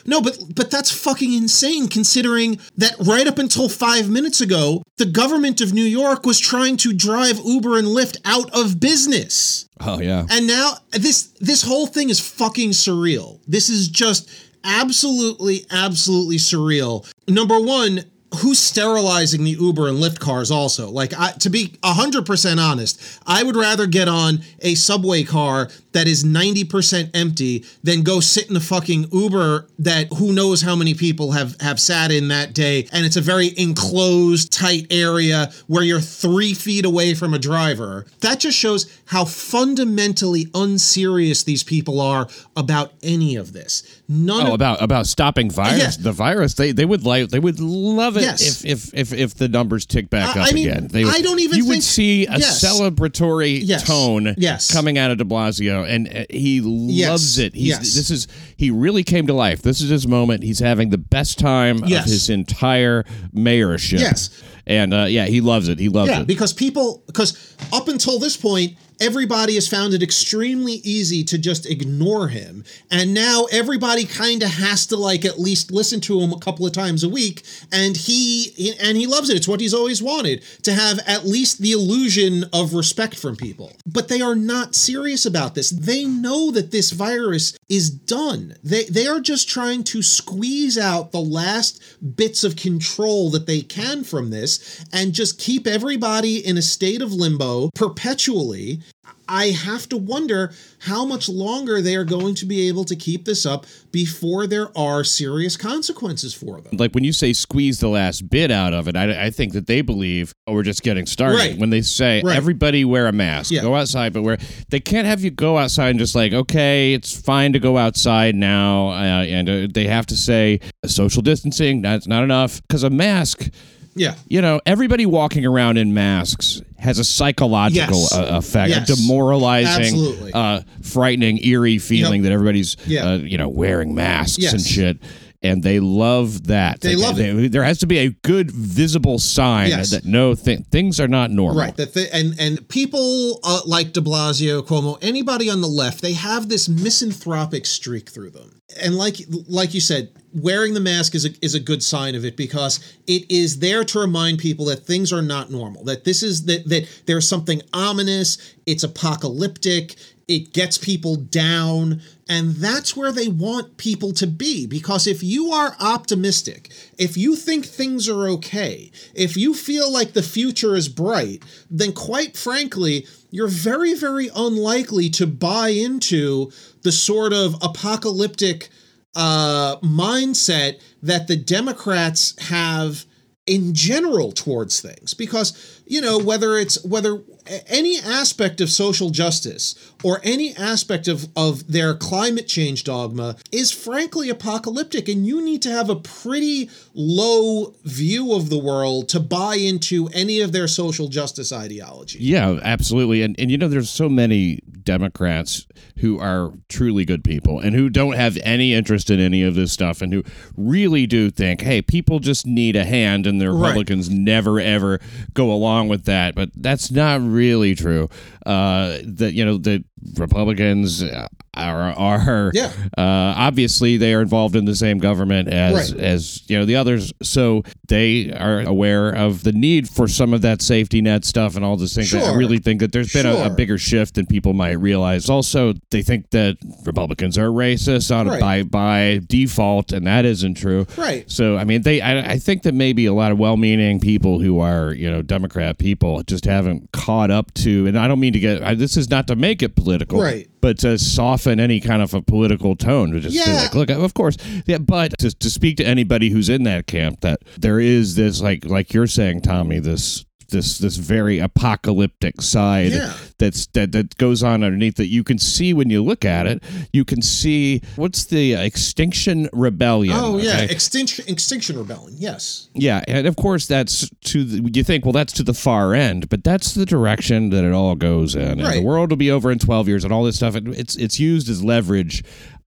no 0.07 0.21
but 0.21 0.38
but 0.54 0.71
that's 0.71 0.90
fucking 0.90 1.33
insane 1.33 1.88
considering 1.88 2.59
that 2.76 2.95
right 3.00 3.26
up 3.26 3.38
until 3.38 3.69
5 3.69 4.09
minutes 4.11 4.40
ago 4.40 4.83
the 4.97 5.07
government 5.07 5.61
of 5.61 5.73
New 5.73 5.85
York 5.85 6.25
was 6.26 6.38
trying 6.38 6.76
to 6.78 6.92
drive 6.92 7.38
Uber 7.45 7.78
and 7.78 7.88
Lyft 7.88 8.19
out 8.25 8.50
of 8.54 8.81
business. 8.81 9.69
oh 9.81 10.00
yeah. 10.00 10.26
And 10.31 10.47
now 10.47 10.75
this 10.92 11.25
this 11.40 11.62
whole 11.62 11.87
thing 11.87 12.11
is 12.11 12.21
fucking 12.21 12.71
surreal. 12.71 13.40
This 13.47 13.69
is 13.69 13.88
just 13.88 14.31
absolutely 14.64 15.64
absolutely 15.71 16.37
surreal. 16.37 17.11
Number 17.28 17.61
1, 17.61 18.04
who's 18.37 18.59
sterilizing 18.59 19.45
the 19.45 19.51
Uber 19.53 19.89
and 19.89 19.99
Lyft 19.99 20.19
cars 20.21 20.51
also? 20.51 20.91
Like 20.91 21.12
I, 21.19 21.33
to 21.33 21.51
be 21.51 21.69
100% 21.83 22.59
honest, 22.59 23.21
I 23.27 23.43
would 23.43 23.57
rather 23.57 23.87
get 23.87 24.09
on 24.09 24.41
a 24.61 24.75
subway 24.75 25.23
car 25.23 25.69
that 25.93 26.09
is 26.09 26.25
90% 26.25 27.11
empty 27.15 27.65
than 27.85 28.03
go 28.03 28.21
sit 28.21 28.49
in 28.49 28.57
a 28.57 28.61
fucking 28.61 29.09
Uber 29.12 29.69
that 29.81 30.11
who 30.15 30.33
knows 30.33 30.62
how 30.62 30.75
many 30.75 30.95
people 30.95 31.33
have 31.33 31.61
have 31.61 31.79
sat 31.79 32.11
in 32.11 32.29
that 32.29 32.55
day 32.55 32.89
and 32.93 33.05
it's 33.05 33.17
a 33.17 33.21
very 33.21 33.53
enclosed 33.59 34.51
tight 34.53 34.87
area 34.91 35.53
where 35.67 35.83
you're 35.83 36.01
3 36.01 36.55
feet 36.55 36.85
away 36.87 37.12
from 37.15 37.35
a 37.35 37.39
driver. 37.39 38.07
That 38.21 38.41
just 38.41 38.57
shows 38.57 38.91
how 39.07 39.27
fundamentally 39.27 40.47
unserious 40.55 41.43
these 41.43 41.62
people 41.62 42.01
are 42.01 42.27
about 42.57 42.93
any 43.03 43.37
of 43.37 43.53
this. 43.53 43.83
None 44.09 44.47
Oh, 44.47 44.49
of 44.49 44.55
about 44.55 44.83
about 44.83 45.07
stopping 45.07 45.51
virus. 45.51 45.79
Yes. 45.79 45.97
The 45.99 46.12
virus. 46.12 46.55
They 46.55 46.73
they 46.73 46.85
would 46.85 47.05
like 47.05 47.29
they 47.29 47.39
would 47.39 47.61
love 47.61 48.17
it 48.17 48.22
Yes. 48.23 48.64
if, 48.64 48.93
if 48.95 48.95
if 48.95 49.12
if 49.12 49.35
the 49.35 49.49
numbers 49.49 49.87
tick 49.87 50.09
back 50.11 50.37
up 50.37 50.49
I 50.49 50.52
mean, 50.52 50.69
again. 50.69 50.87
They 50.88 51.05
I 51.05 51.21
don't 51.21 51.41
even 51.41 51.59
You 51.59 51.67
would 51.69 51.83
see 51.83 52.26
a 52.26 52.38
Yes. 52.38 52.62
celebratory 52.64 53.61
Yes. 53.62 53.87
tone 53.87 54.35
Yes. 54.38 54.71
coming 54.73 54.99
out 54.99 55.11
of 55.11 55.19
De 55.19 55.25
Blasio, 55.25 55.87
and 55.88 56.09
uh, 56.09 56.25
he 56.31 56.61
loves 56.61 57.38
it. 57.38 57.55
He's 57.55 57.69
Yes. 57.69 57.95
this 57.95 58.11
is 58.11 58.29
he 58.57 58.71
really 58.71 59.05
came 59.05 59.26
to 59.26 59.35
life. 59.35 59.62
This 59.62 59.81
is 59.81 59.91
his 59.91 60.07
moment. 60.07 60.43
He's 60.43 60.59
having 60.61 60.91
the 60.91 60.99
best 60.99 61.38
time 61.38 61.83
of 61.83 61.88
his 61.91 62.31
entire 62.31 63.05
mayorship. 63.35 64.00
Yes. 64.00 64.31
and 64.67 64.95
uh, 64.95 65.05
yeah, 65.09 65.26
he 65.26 65.41
loves 65.41 65.69
it. 65.69 65.79
He 65.81 65.88
loves 65.88 66.11
Yeah, 66.11 66.21
it. 66.21 66.26
because 66.29 66.52
people, 66.52 67.02
because 67.07 67.55
up 67.73 67.88
until 67.88 68.19
this 68.21 68.37
point, 68.37 68.76
everybody 69.03 69.55
has 69.57 69.67
found 69.67 69.95
it 69.95 70.03
extremely 70.03 70.75
easy 70.85 71.25
to 71.25 71.37
just 71.37 71.67
ignore 71.67 72.29
him. 72.29 72.65
And 72.91 73.13
now 73.13 73.47
everybody 73.51 74.05
kind 74.05 74.43
of 74.43 74.51
has 74.51 74.87
to 74.87 74.97
like 74.97 75.25
at 75.25 75.41
least 75.41 75.73
listen 75.73 76.01
to 76.03 76.21
him 76.21 76.33
a 76.33 76.39
couple 76.39 76.65
of 76.65 76.73
times 76.73 77.03
a 77.03 77.09
week. 77.09 77.43
And 77.73 77.97
he, 77.97 78.77
and 78.81 78.97
he 78.97 79.09
loves 79.09 79.29
it. 79.29 79.37
It's 79.37 79.49
what 79.49 79.61
he's 79.61 79.75
always 79.75 80.01
wanted 80.01 80.45
to 80.63 80.73
have 80.73 81.01
at 81.07 81.27
least 81.27 81.59
the 81.59 81.73
illusion 81.73 82.45
of 82.53 82.75
respect 82.75 83.19
from 83.19 83.35
people. 83.37 83.73
But 83.85 84.09
they 84.09 84.21
are 84.21 84.37
not 84.37 84.77
serious 84.77 85.27
about 85.27 85.57
this. 85.57 85.71
They 85.71 86.05
know 86.05 86.53
that 86.53 86.71
this 86.71 86.93
virus 86.93 87.57
is 87.69 87.91
done. 87.91 88.55
They, 88.63 88.85
they 88.85 89.09
are 89.09 89.21
just 89.21 89.49
trying 89.49 89.83
to 89.85 90.03
squeeze 90.03 90.79
out 90.79 91.11
the 91.11 91.21
last 91.21 91.83
bits 92.17 92.45
of 92.45 92.55
control 92.55 93.31
that 93.31 93.47
they 93.47 93.63
can 93.63 94.05
from 94.05 94.31
this 94.31 94.85
and 94.93 95.13
just 95.13 95.41
keep 95.41 95.67
everybody 95.67 96.47
in 96.47 96.57
a 96.57 96.63
state 96.63 97.03
of 97.03 97.13
limbo 97.13 97.71
perpetually. 97.75 98.81
I 99.29 99.47
have 99.47 99.88
to 99.91 99.97
wonder 99.97 100.52
how 100.81 101.05
much 101.05 101.29
longer 101.29 101.81
they 101.81 101.95
are 101.97 102.05
going 102.05 102.35
to 102.37 102.47
be 102.47 102.69
able 102.69 102.85
to 102.85 102.97
keep 102.97 103.25
this 103.25 103.47
up 103.47 103.67
before 103.93 104.47
there 104.47 104.76
are 104.76 105.05
serious 105.05 105.57
consequences 105.57 106.35
for 106.35 106.61
them. 106.61 106.76
like 106.76 106.93
when 106.95 107.05
you 107.05 107.12
say 107.12 107.33
squeeze 107.33 107.81
the 107.81 107.88
last 107.88 108.29
bit 108.31 108.50
out 108.50 108.73
of 108.73 108.88
it, 108.88 108.97
I, 108.97 109.26
I 109.26 109.31
think 109.31 109.52
that 109.52 109.67
they 109.67 109.81
believe 109.81 110.33
oh, 110.47 110.55
we're 110.55 110.62
just 110.62 110.83
getting 110.83 111.07
started. 111.07 111.37
Right. 111.38 111.59
When 111.59 111.71
they 111.71 111.83
say 111.83 112.23
Right. 112.25 112.37
everybody 112.37 112.85
wear 112.85 113.07
a 113.07 113.12
mask, 113.12 113.50
Yeah. 113.50 113.62
go 113.62 113.75
outside, 113.76 114.12
but 114.12 114.23
wear 114.23 114.38
they 114.71 114.81
can't 114.81 115.07
have 115.07 115.23
you 115.23 115.31
go 115.31 115.59
outside 115.59 115.91
and 115.91 115.99
just 115.99 116.14
like 116.14 116.33
okay, 116.33 116.93
it's 116.95 117.19
fine 117.19 117.52
to 117.52 117.59
go 117.59 117.79
outside 117.79 118.35
now, 118.35 118.88
uh, 118.88 119.25
and 119.25 119.49
uh, 119.49 119.67
they 119.73 119.87
have 119.87 120.07
to 120.07 120.17
say 120.17 120.61
social 120.87 121.23
distancing. 121.23 121.83
That's 121.83 122.07
not 122.07 122.25
enough 122.25 122.61
because 122.62 122.83
a 122.83 122.91
mask. 122.91 123.50
Yeah. 123.95 124.15
You 124.29 124.41
know, 124.41 124.61
everybody 124.67 125.07
walking 125.07 125.45
around 125.45 125.77
in 125.77 125.93
masks 125.95 126.63
has 126.79 126.99
a 126.99 127.05
psychological 127.05 128.01
Yes. 128.01 128.13
uh, 128.15 128.27
effect, 128.31 128.71
Yes. 128.71 128.91
a 128.91 128.97
demoralizing, 128.97 130.33
uh, 130.35 130.63
frightening, 130.83 131.45
eerie 131.45 131.79
feeling 131.79 132.23
Yep. 132.23 132.29
that 132.29 132.33
everybody's, 132.33 132.77
uh, 132.91 133.19
you 133.23 133.39
know, 133.39 133.49
wearing 133.49 133.95
masks 133.95 134.39
Yes. 134.39 134.53
and 134.53 134.63
shit. 134.63 134.99
And 135.45 135.63
they 135.65 135.81
love 135.81 136.47
that. 136.47 136.81
They 136.83 136.95
love 136.95 137.19
it. 137.19 137.51
There 137.51 137.65
has 137.65 137.79
to 137.79 137.87
be 137.87 137.99
a 137.99 138.11
good 138.23 138.53
visible 138.53 139.19
sign 139.19 139.71
that 139.71 140.05
no 140.05 140.37
th- 140.37 140.61
things 140.71 141.01
are 141.01 141.09
not 141.09 141.33
normal. 141.33 141.59
Right. 141.61 141.77
That 141.77 141.95
th- 141.95 142.11
and 142.13 142.37
and 142.39 142.69
people 142.69 143.41
uh, 143.43 143.61
like 143.67 143.93
De 143.93 144.01
Blasio, 144.01 144.65
Cuomo, 144.65 144.99
anybody 145.03 145.51
on 145.51 145.61
the 145.61 145.67
left, 145.67 146.01
they 146.01 146.13
have 146.13 146.49
this 146.49 146.69
misanthropic 146.69 147.67
streak 147.67 148.09
through 148.09 148.31
them. 148.31 148.61
And 148.81 148.95
like 148.95 149.17
like 149.49 149.75
you 149.75 149.81
said, 149.81 150.11
wearing 150.35 150.75
the 150.75 150.81
mask 150.81 151.15
is 151.15 151.25
a, 151.25 151.31
is 151.45 151.55
a 151.55 151.61
good 151.61 151.83
sign 151.83 152.15
of 152.15 152.25
it 152.25 152.37
because 152.37 152.81
it 153.07 153.31
is 153.31 153.59
there 153.59 153.85
to 153.85 153.99
remind 153.99 154.39
people 154.39 154.67
that 154.67 154.87
things 154.87 155.12
are 155.12 155.23
not 155.23 155.51
normal. 155.51 155.85
That 155.85 156.05
this 156.05 156.23
is 156.23 156.45
that 156.47 156.69
that 156.69 156.89
there's 157.07 157.29
something 157.29 157.62
ominous. 157.73 158.55
It's 158.67 158.85
apocalyptic. 158.85 159.97
It 160.29 160.53
gets 160.53 160.79
people 160.79 161.17
down. 161.17 162.01
And 162.29 162.53
that's 162.53 162.97
where 162.97 163.12
they 163.12 163.29
want 163.29 163.77
people 163.77 164.12
to 164.15 164.27
be. 164.27 164.67
Because 164.67 165.07
if 165.07 165.23
you 165.23 165.51
are 165.53 165.77
optimistic, 165.81 166.73
if 166.97 167.16
you 167.16 167.37
think 167.37 167.66
things 167.66 168.09
are 168.09 168.29
okay, 168.29 168.90
if 169.14 169.37
you 169.37 169.53
feel 169.53 169.92
like 169.92 170.12
the 170.12 170.23
future 170.23 170.75
is 170.75 170.88
bright, 170.88 171.42
then 171.71 171.92
quite 171.92 172.37
frankly, 172.37 173.07
you're 173.31 173.49
very, 173.49 173.95
very 173.95 174.31
unlikely 174.35 175.11
to 175.11 175.27
buy 175.27 175.71
into 175.71 176.51
the 176.83 176.92
sort 176.92 177.33
of 177.33 177.57
apocalyptic 177.61 178.71
uh, 179.14 179.77
mindset 179.81 180.81
that 181.03 181.27
the 181.29 181.37
Democrats 181.37 182.38
have 182.48 183.05
in 183.46 183.75
general 183.75 184.33
towards 184.33 184.81
things. 184.81 185.14
Because 185.14 185.83
you 185.87 186.01
know 186.01 186.18
whether 186.18 186.57
it's 186.57 186.83
whether 186.85 187.22
any 187.66 187.98
aspect 187.98 188.61
of 188.61 188.70
social 188.70 189.11
justice 189.11 189.91
or 190.03 190.21
any 190.23 190.55
aspect 190.57 191.09
of 191.09 191.27
of 191.37 191.71
their 191.71 191.95
climate 191.95 192.49
change 192.49 192.85
dogma 192.85 193.37
is 193.51 193.71
frankly 193.71 194.29
apocalyptic 194.29 195.09
and 195.09 195.27
you 195.27 195.43
need 195.43 195.62
to 195.62 195.71
have 195.71 195.88
a 195.91 195.97
pretty 195.97 196.69
low 196.95 197.75
view 197.85 198.33
of 198.35 198.51
the 198.51 198.59
world 198.59 199.09
to 199.09 199.21
buy 199.21 199.57
into 199.57 200.09
any 200.12 200.41
of 200.41 200.53
their 200.53 200.69
social 200.69 201.09
justice 201.09 201.53
ideology 201.53 202.19
Yeah, 202.21 202.59
absolutely. 202.62 203.23
And 203.23 203.35
and 203.38 203.51
you 203.51 203.59
know, 203.59 203.69
there's 203.69 203.91
so 203.91 204.09
many 204.09 204.61
Democrats 204.83 205.67
who 205.99 206.19
are 206.19 206.53
truly 206.69 207.05
good 207.05 207.23
people 207.23 207.61
and 207.61 207.75
who 207.75 207.88
don't 207.88 208.15
have 208.17 208.37
any 208.43 208.75
interest 208.75 209.11
in 209.11 209.21
any 209.21 209.43
of 209.43 209.55
this 209.55 209.73
stuff 209.73 210.03
and 210.03 210.12
who 210.12 210.23
really 210.57 211.07
do 211.07 211.31
think, 211.31 211.61
hey, 211.61 211.81
people 211.81 212.19
just 212.19 212.47
need 212.47 212.75
a 212.77 212.85
hand 212.85 213.27
and 213.27 213.41
the 213.41 213.51
Right. 213.51 213.69
Republicans 213.69 214.11
never 214.11 214.59
ever 214.61 214.99
go 215.35 215.53
along 215.53 215.88
with 215.88 216.05
that. 216.05 216.35
But 216.35 216.51
that's 216.57 216.91
not 216.91 217.21
really 217.23 217.75
true. 217.75 218.09
Uh, 218.45 218.99
that 219.05 219.33
you 219.35 219.45
know 219.45 219.57
the 219.59 219.85
Republicans 220.19 221.03
are 221.03 221.29
are 221.55 222.51
Yeah. 222.55 222.71
uh, 222.97 223.35
obviously 223.37 223.99
they 223.99 224.15
are 224.15 224.23
involved 224.23 224.57
in 224.57 224.65
the 224.65 224.75
same 224.75 224.97
government 224.99 225.49
as 225.49 225.93
Right. 225.93 226.01
as 226.03 226.43
you 226.49 226.59
know 226.59 226.65
the 226.65 226.77
others, 226.77 227.12
so 227.23 227.62
they 227.88 228.33
are 228.33 228.61
aware 228.62 229.11
of 229.11 229.43
the 229.45 229.53
need 229.53 229.87
for 229.88 230.09
some 230.09 230.33
of 230.33 230.41
that 230.43 230.62
safety 230.62 231.03
net 231.03 231.27
stuff 231.27 231.55
and 231.55 231.62
all 231.65 231.77
those 231.77 231.95
things. 231.95 232.15
I 232.15 232.33
really 232.35 232.57
think 232.59 232.81
that 232.81 232.93
there's 232.93 233.12
been 233.12 233.27
a, 233.27 233.45
a 233.45 233.51
bigger 233.51 233.77
shift 233.77 234.15
than 234.15 234.25
people 234.27 234.55
might 234.55 234.73
realize. 234.81 235.29
Also, 235.29 235.75
they 235.91 236.01
think 236.03 236.31
that 236.31 236.57
Republicans 236.87 237.37
are 237.37 237.49
racist 237.49 238.15
on 238.15 238.29
Right. 238.29 238.41
by 238.41 238.62
by 238.62 239.21
default, 239.29 239.93
and 239.93 240.07
that 240.07 240.25
isn't 240.25 240.55
true. 240.55 240.87
Right. 240.97 241.31
So, 241.31 241.59
I 241.59 241.65
mean, 241.65 241.83
they 241.83 242.01
I, 242.01 242.33
I 242.33 242.38
think 242.38 242.62
that 242.62 242.73
maybe 242.75 243.05
a 243.05 243.12
lot 243.12 243.31
of 243.31 243.38
well-meaning 243.38 244.01
people 244.01 244.38
who 244.41 244.59
are 244.61 244.95
you 244.95 245.11
know 245.11 245.21
Democrat 245.21 245.77
people 245.77 246.23
just 246.23 246.47
haven't 246.47 246.91
caught 246.93 247.31
up 247.31 247.53
to. 247.55 247.87
And 247.87 247.99
I 247.99 248.09
don't 248.09 248.21
mean 248.21 248.33
to 248.33 248.38
get 248.41 248.62
I, 248.62 248.75
this 248.75 248.97
is 248.97 249.11
not 249.11 249.27
to 249.27 249.37
make 249.37 249.62
it 249.62 249.77
political, 249.77 249.91
Right. 250.22 250.48
But 250.61 250.78
to 250.81 250.98
soften 250.98 251.59
any 251.61 251.81
kind 251.81 252.02
of 252.02 252.14
a 252.14 252.22
political 252.22 252.76
tone, 252.76 253.12
to 253.12 253.20
just 253.20 253.37
say 253.37 253.50
Yeah. 253.52 253.62
like, 253.62 253.74
look, 253.74 253.90
of 253.90 254.14
course, 254.14 254.37
yeah. 254.66 254.78
But 254.78 255.18
to 255.18 255.31
to 255.31 255.50
speak 255.50 255.76
to 255.78 255.85
anybody 255.87 256.31
who's 256.31 256.48
in 256.48 256.62
that 256.64 256.87
camp, 256.87 257.20
that 257.20 257.40
there 257.59 257.81
is 257.81 258.14
this 258.14 258.40
like 258.40 258.64
like 258.64 258.92
you're 258.94 259.07
saying, 259.07 259.42
Tommy, 259.42 259.78
this. 259.81 260.24
This, 260.53 260.79
this 260.79 260.97
very 260.97 261.38
apocalyptic 261.38 262.41
side 262.41 262.93
Yeah. 262.93 263.12
that's 263.38 263.67
that 263.69 263.93
that 263.93 264.17
goes 264.19 264.43
on 264.43 264.62
underneath 264.62 264.97
that 264.97 265.09
you 265.09 265.25
can 265.25 265.38
see 265.38 265.73
when 265.75 265.91
you 265.91 266.03
look 266.05 266.25
at 266.25 266.47
it. 266.47 266.62
You 266.93 267.05
can 267.05 267.23
see 267.23 267.83
what's 267.97 268.25
the 268.27 268.55
Extinction 268.55 269.49
Rebellion. 269.53 270.15
oh 270.17 270.38
yeah 270.38 270.62
okay? 270.62 270.69
extinction 270.73 271.25
extinction 271.29 271.79
rebellion 271.79 272.17
yes 272.21 272.69
Yeah, 272.75 273.03
and 273.09 273.27
of 273.27 273.37
course 273.37 273.67
that's 273.67 274.09
to 274.33 274.45
the, 274.45 274.71
you 274.73 274.85
think 274.85 275.05
well 275.05 275.12
that's 275.12 275.33
to 275.35 275.43
the 275.43 275.55
far 275.55 275.95
end, 275.95 276.29
but 276.29 276.45
that's 276.45 276.75
the 276.75 276.87
direction 276.87 277.51
that 277.51 277.65
it 277.65 277.73
all 277.73 277.95
goes 277.97 278.35
in. 278.35 278.61
And 278.61 278.75
the 278.75 278.83
world 278.83 279.11
will 279.11 279.17
be 279.17 279.31
over 279.31 279.51
in 279.51 279.59
12 279.59 279.88
years 279.88 280.05
and 280.05 280.12
all 280.12 280.25
this 280.25 280.37
stuff. 280.37 280.55
It, 280.57 280.69
it's 280.69 280.95
it's 280.97 281.19
used 281.19 281.49
as 281.49 281.65
leverage 281.65 282.23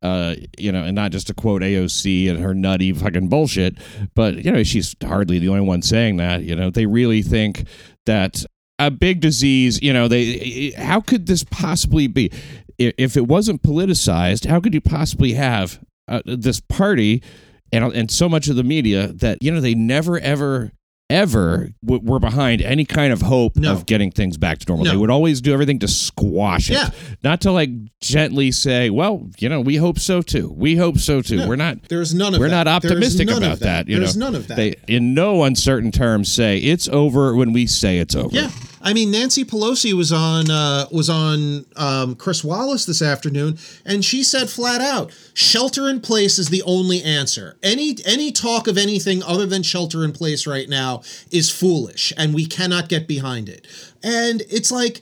uh, 0.06 0.36
you 0.60 0.72
know, 0.72 0.84
and 0.84 0.94
not 0.94 1.12
just 1.12 1.26
to 1.28 1.34
quote 1.34 1.64
AOC 1.64 2.30
and 2.30 2.40
her 2.40 2.54
nutty 2.54 2.94
fucking 2.94 3.28
bullshit, 3.28 3.76
but 4.14 4.46
you 4.46 4.52
know, 4.52 4.62
she's 4.62 4.96
hardly 5.04 5.40
the 5.40 5.50
only 5.50 5.62
one 5.62 5.82
saying 5.82 6.18
that. 6.18 6.44
You 6.44 6.56
know, 6.56 6.70
they 6.70 6.86
really 6.86 7.24
think 7.24 7.68
that 8.06 8.46
a 8.78 8.92
big 8.92 9.20
disease. 9.20 9.82
You 9.82 9.94
know, 9.94 10.08
they 10.08 10.74
how 10.78 11.02
could 11.02 11.26
this 11.26 11.44
possibly 11.44 12.06
be? 12.06 12.32
If 12.78 13.18
it 13.18 13.28
wasn't 13.28 13.64
politicized, 13.64 14.46
how 14.46 14.60
could 14.60 14.76
you 14.76 14.82
possibly 14.82 15.34
have 15.34 15.80
uh, 16.08 16.22
this 16.26 16.60
party 16.60 17.24
and 17.72 17.84
and 17.86 18.12
so 18.12 18.30
much 18.30 18.48
of 18.48 18.58
the 18.58 18.64
media 18.64 19.08
that 19.08 19.42
you 19.42 19.52
know 19.52 19.60
they 19.60 19.74
never 19.74 20.20
ever 20.20 20.72
ever 21.10 21.70
w- 21.86 22.02
were 22.04 22.20
behind 22.20 22.62
any 22.62 22.84
kind 22.86 23.14
of 23.14 23.22
hope 23.22 23.56
No. 23.56 23.72
of 23.74 23.86
getting 23.86 24.12
things 24.12 24.38
back 24.38 24.58
to 24.60 24.66
normal. 24.68 24.86
No. 24.86 24.92
They 24.92 24.98
would 24.98 25.10
always 25.12 25.40
do 25.42 25.54
everything 25.54 25.80
to 25.80 25.88
squash 25.88 26.70
it, 26.70 26.74
Yeah. 26.74 26.90
not 27.24 27.42
to 27.42 27.52
like 27.52 27.70
gently 28.02 28.52
say, 28.52 28.90
"Well, 28.90 29.30
you 29.40 29.48
know, 29.50 29.62
we 29.62 29.76
hope 29.76 30.00
so 30.00 30.22
too. 30.22 30.52
We 30.56 30.76
hope 30.76 30.98
so 30.98 31.22
too." 31.22 31.48
We're 31.48 31.56
not. 31.58 31.78
There's 31.90 32.14
none 32.14 32.28
of 32.28 32.34
that. 32.34 32.40
We're 32.40 32.50
that. 32.50 32.66
not 32.66 32.68
optimistic 32.68 33.30
about 33.30 33.60
that. 33.60 33.88
You 33.88 34.00
There's 34.00 34.18
know, 34.18 34.26
none 34.28 34.36
of 34.36 34.48
that. 34.48 34.58
They, 34.58 34.76
in 34.88 35.14
no 35.14 35.44
uncertain 35.44 35.92
terms, 35.92 36.32
say 36.32 36.58
it's 36.58 36.88
over 36.88 37.36
when 37.36 37.54
we 37.54 37.68
say 37.68 38.00
it's 38.00 38.16
over. 38.16 38.36
Yeah, 38.36 38.50
I 38.86 38.94
mean 38.94 39.10
Nancy 39.10 39.44
Pelosi 39.44 39.94
was 39.94 40.12
on 40.12 40.52
uh, 40.52 40.86
was 40.92 41.10
on 41.10 41.66
um, 41.76 42.16
Chris 42.16 42.44
Wallace 42.44 42.86
this 42.86 43.02
afternoon, 43.02 43.58
and 43.84 44.06
she 44.06 44.24
said 44.24 44.48
flat 44.48 44.80
out, 44.80 45.12
"Shelter 45.34 45.90
in 45.90 46.02
place 46.02 46.38
is 46.38 46.50
the 46.50 46.62
only 46.62 47.02
answer. 47.02 47.58
Any 47.64 47.98
any 48.06 48.32
talk 48.32 48.68
of 48.68 48.78
anything 48.78 49.24
other 49.24 49.48
than 49.48 49.64
shelter 49.64 50.06
in 50.06 50.12
place 50.12 50.46
right 50.46 50.70
now 50.70 51.02
is 51.32 51.50
foolish, 51.50 52.14
and 52.16 52.36
we 52.36 52.46
cannot 52.46 52.88
get 52.88 53.08
behind 53.08 53.50
it." 53.50 53.66
And 54.04 54.44
it's 54.52 54.72
like, 54.72 55.02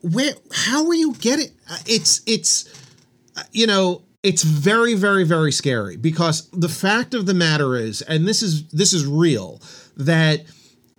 where? 0.00 0.34
How 0.52 0.86
are 0.86 0.94
you 0.94 1.14
getting? 1.14 1.48
It's 1.86 2.20
it's 2.26 2.72
you 3.50 3.66
know 3.66 4.02
it's 4.22 4.44
very 4.44 4.94
very 4.94 5.24
very 5.24 5.50
scary 5.50 5.96
because 5.96 6.48
the 6.50 6.68
fact 6.68 7.14
of 7.14 7.26
the 7.26 7.34
matter 7.34 7.74
is 7.74 8.00
and 8.02 8.28
this 8.28 8.42
is 8.42 8.68
this 8.68 8.92
is 8.92 9.06
real 9.06 9.60
that 9.96 10.44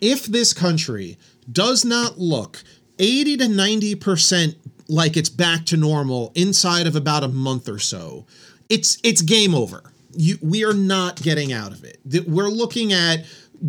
if 0.01 0.25
this 0.25 0.53
country 0.53 1.17
does 1.51 1.85
not 1.85 2.17
look 2.17 2.63
80 2.99 3.37
to 3.37 3.45
90% 3.45 4.55
like 4.87 5.17
it's 5.17 5.29
back 5.29 5.65
to 5.65 5.77
normal 5.77 6.31
inside 6.35 6.87
of 6.87 6.95
about 6.95 7.23
a 7.23 7.27
month 7.27 7.67
or 7.67 7.79
so. 7.79 8.25
It's 8.69 8.97
it's 9.03 9.21
game 9.21 9.53
over. 9.53 9.83
You 10.13 10.37
we 10.41 10.63
are 10.63 10.73
not 10.73 11.21
getting 11.21 11.51
out 11.51 11.71
of 11.71 11.83
it. 11.83 11.99
We're 12.27 12.49
looking 12.49 12.93
at 12.93 13.25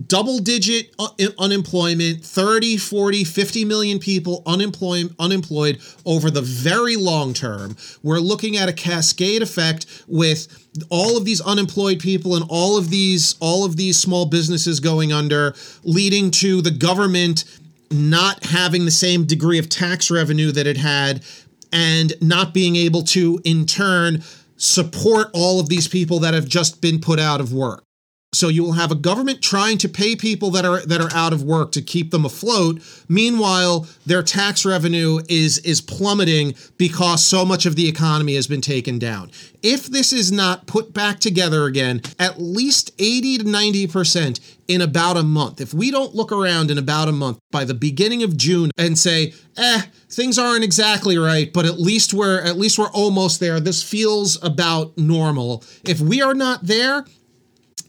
double 0.06 0.38
digit 0.38 0.92
uh, 0.98 1.08
unemployment 1.38 2.24
30 2.24 2.76
40 2.76 3.24
50 3.24 3.64
million 3.64 3.98
people 3.98 4.42
unemployed 4.44 5.14
unemployed 5.18 5.80
over 6.04 6.30
the 6.30 6.42
very 6.42 6.96
long 6.96 7.32
term. 7.34 7.76
We're 8.02 8.18
looking 8.18 8.56
at 8.56 8.68
a 8.68 8.72
cascade 8.72 9.42
effect 9.42 9.86
with 10.06 10.48
all 10.90 11.16
of 11.16 11.24
these 11.24 11.40
unemployed 11.40 12.00
people 12.00 12.36
and 12.36 12.44
all 12.48 12.76
of 12.76 12.90
these 12.90 13.36
all 13.40 13.64
of 13.64 13.76
these 13.76 13.98
small 13.98 14.26
businesses 14.26 14.80
going 14.80 15.12
under 15.12 15.54
leading 15.82 16.30
to 16.32 16.60
the 16.62 16.70
government 16.70 17.44
not 17.90 18.44
having 18.44 18.84
the 18.84 18.90
same 18.90 19.24
degree 19.24 19.58
of 19.58 19.68
tax 19.68 20.10
revenue 20.10 20.52
that 20.52 20.66
it 20.66 20.76
had 20.76 21.24
and 21.72 22.14
not 22.20 22.54
being 22.54 22.76
able 22.76 23.02
to 23.02 23.40
in 23.44 23.66
turn 23.66 24.22
support 24.56 25.28
all 25.34 25.60
of 25.60 25.68
these 25.68 25.86
people 25.88 26.18
that 26.20 26.34
have 26.34 26.46
just 26.46 26.80
been 26.80 27.00
put 27.00 27.18
out 27.18 27.40
of 27.40 27.52
work 27.52 27.85
so 28.36 28.48
you 28.48 28.62
will 28.62 28.72
have 28.72 28.92
a 28.92 28.96
government 28.96 29.42
trying 29.42 29.78
to 29.78 29.88
pay 29.88 30.14
people 30.14 30.50
that 30.50 30.64
are 30.64 30.84
that 30.86 31.00
are 31.00 31.12
out 31.14 31.32
of 31.32 31.42
work 31.42 31.72
to 31.72 31.82
keep 31.82 32.10
them 32.10 32.24
afloat. 32.24 32.80
Meanwhile, 33.08 33.86
their 34.04 34.22
tax 34.22 34.64
revenue 34.64 35.20
is 35.28 35.58
is 35.58 35.80
plummeting 35.80 36.54
because 36.76 37.24
so 37.24 37.44
much 37.44 37.66
of 37.66 37.76
the 37.76 37.88
economy 37.88 38.34
has 38.34 38.46
been 38.46 38.60
taken 38.60 38.98
down. 38.98 39.30
If 39.62 39.86
this 39.86 40.12
is 40.12 40.30
not 40.30 40.66
put 40.66 40.92
back 40.92 41.18
together 41.18 41.64
again, 41.64 42.02
at 42.18 42.40
least 42.40 42.92
80 42.98 43.38
to 43.38 43.44
90% 43.44 44.38
in 44.68 44.80
about 44.80 45.16
a 45.16 45.22
month. 45.22 45.60
If 45.60 45.72
we 45.74 45.90
don't 45.90 46.14
look 46.14 46.30
around 46.30 46.70
in 46.70 46.78
about 46.78 47.08
a 47.08 47.12
month 47.12 47.38
by 47.50 47.64
the 47.64 47.74
beginning 47.74 48.22
of 48.22 48.36
June 48.36 48.70
and 48.76 48.98
say, 48.98 49.32
"Eh, 49.56 49.82
things 50.10 50.38
aren't 50.38 50.64
exactly 50.64 51.16
right, 51.16 51.52
but 51.52 51.64
at 51.64 51.80
least 51.80 52.12
we're 52.12 52.40
at 52.40 52.58
least 52.58 52.78
we're 52.78 52.90
almost 52.90 53.40
there. 53.40 53.60
This 53.60 53.82
feels 53.82 54.36
about 54.42 54.98
normal." 54.98 55.64
If 55.84 56.00
we 56.00 56.20
are 56.20 56.34
not 56.34 56.66
there, 56.66 57.04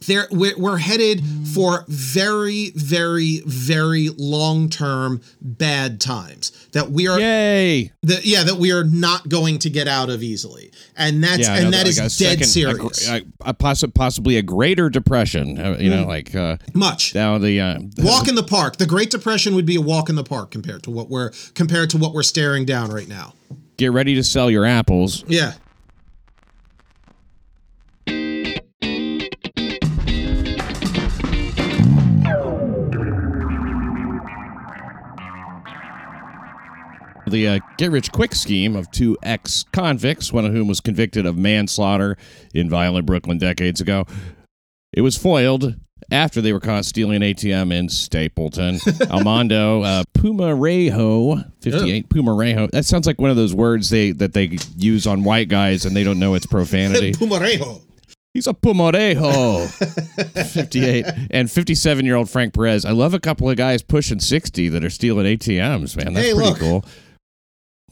there 0.06 0.28
we're, 0.32 0.58
we're 0.58 0.78
headed 0.78 1.24
for 1.54 1.86
very 1.88 2.72
very 2.76 3.42
very 3.46 4.10
long 4.18 4.70
term 4.70 5.22
bad 5.42 6.00
times 6.00 6.52
that 6.74 6.92
we 6.92 7.08
are 7.08 7.20
Yay! 7.20 7.92
that 8.04 8.26
yeah 8.26 8.44
that 8.44 8.56
we 8.56 8.72
are 8.72 8.84
not 8.84 9.28
going 9.30 9.58
to 9.60 9.70
get 9.70 9.88
out 9.88 10.10
of 10.10 10.22
easily 10.22 10.72
and 10.96 11.24
that's 11.24 11.40
Yeah, 11.48 11.56
and 11.56 11.64
know, 11.66 11.72
that 11.72 11.88
is 11.88 11.98
like 11.98 12.08
a 12.08 12.10
dead 12.10 12.46
second- 12.46 12.46
serious 12.48 13.10
A, 13.10 13.24
a 13.42 13.54
possi- 13.54 13.94
possibly 13.94 14.38
a 14.38 14.42
greater 14.42 14.90
depression. 14.90 15.60
uh, 15.60 15.78
you 15.80 15.90
know, 15.90 16.06
like 16.06 16.36
uh, 16.36 16.58
much 16.74 17.16
now 17.16 17.38
the 17.38 17.60
uh, 17.60 17.80
walk 17.98 18.28
in 18.28 18.36
the 18.36 18.44
park 18.44 18.78
the 18.78 18.86
great 18.86 19.10
depression 19.10 19.56
would 19.56 19.66
be 19.66 19.76
a 19.76 19.82
walk 19.82 20.10
in 20.10 20.16
the 20.16 20.24
park 20.24 20.52
compared 20.52 20.84
to 20.84 20.92
what 20.92 21.10
we're 21.10 21.32
compared 21.56 21.90
to 21.90 21.98
what 21.98 22.14
we're 22.14 22.24
staring 22.24 22.66
down 22.66 22.92
right 22.92 23.08
now 23.08 23.34
get 23.78 23.92
ready 23.92 24.16
to 24.16 24.24
sell 24.24 24.50
your 24.50 24.66
apples. 24.66 25.24
yeah 25.28 25.54
The 37.28 37.48
uh, 37.48 37.60
get 37.78 37.92
rich 37.92 38.12
quick 38.12 38.34
scheme 38.34 38.76
of 38.76 38.90
two 38.92 39.18
ex 39.24 39.63
convicts, 39.74 40.32
one 40.32 40.46
of 40.46 40.54
whom 40.54 40.68
was 40.68 40.80
convicted 40.80 41.26
of 41.26 41.38
manslaughter 41.38 42.18
in 42.54 42.70
violent 42.70 43.06
Brooklyn 43.06 43.38
decades 43.38 43.82
ago. 43.82 44.06
It 44.94 45.02
was 45.02 45.18
foiled 45.18 45.76
after 46.10 46.40
they 46.42 46.54
were 46.54 46.60
caught 46.62 46.86
stealing 46.86 47.22
an 47.22 47.34
ATM 47.34 47.74
in 47.74 47.90
Stapleton. 47.90 48.80
Armando 49.12 49.82
uh, 49.82 50.04
Pumarejo, 50.18 51.52
58, 51.62 52.10
Pumarejo. 52.10 52.72
That 52.72 52.86
sounds 52.86 53.06
like 53.06 53.20
one 53.20 53.30
of 53.30 53.36
those 53.36 53.54
words 53.54 53.90
they 53.90 54.12
that 54.13 54.34
they 54.34 54.58
use 54.78 55.06
on 55.06 55.24
white 55.24 55.50
guys 55.50 55.86
and 55.86 55.96
they 55.96 56.04
don't 56.04 56.20
know 56.20 56.34
it's 56.36 56.46
profanity. 56.46 57.12
Pumarejo 57.13 57.82
He's 58.34 58.46
a 58.46 58.54
Pumarejo. 58.54 59.68
58. 60.54 61.06
And 61.32 61.50
57 61.50 62.06
year 62.06 62.16
old 62.16 62.30
Frank 62.30 62.54
Perez. 62.54 62.86
I 62.86 62.92
love 62.92 63.16
a 63.16 63.20
couple 63.20 63.50
of 63.50 63.58
guys 63.58 63.82
pushing 63.82 64.20
60 64.20 64.70
that 64.70 64.84
are 64.84 64.92
stealing 64.92 65.26
ATMs, 65.26 65.98
man. 65.98 66.13
That's 66.13 66.28
Hey, 66.28 66.34
pretty 66.36 66.50
look. 66.52 66.60
cool. 66.60 66.86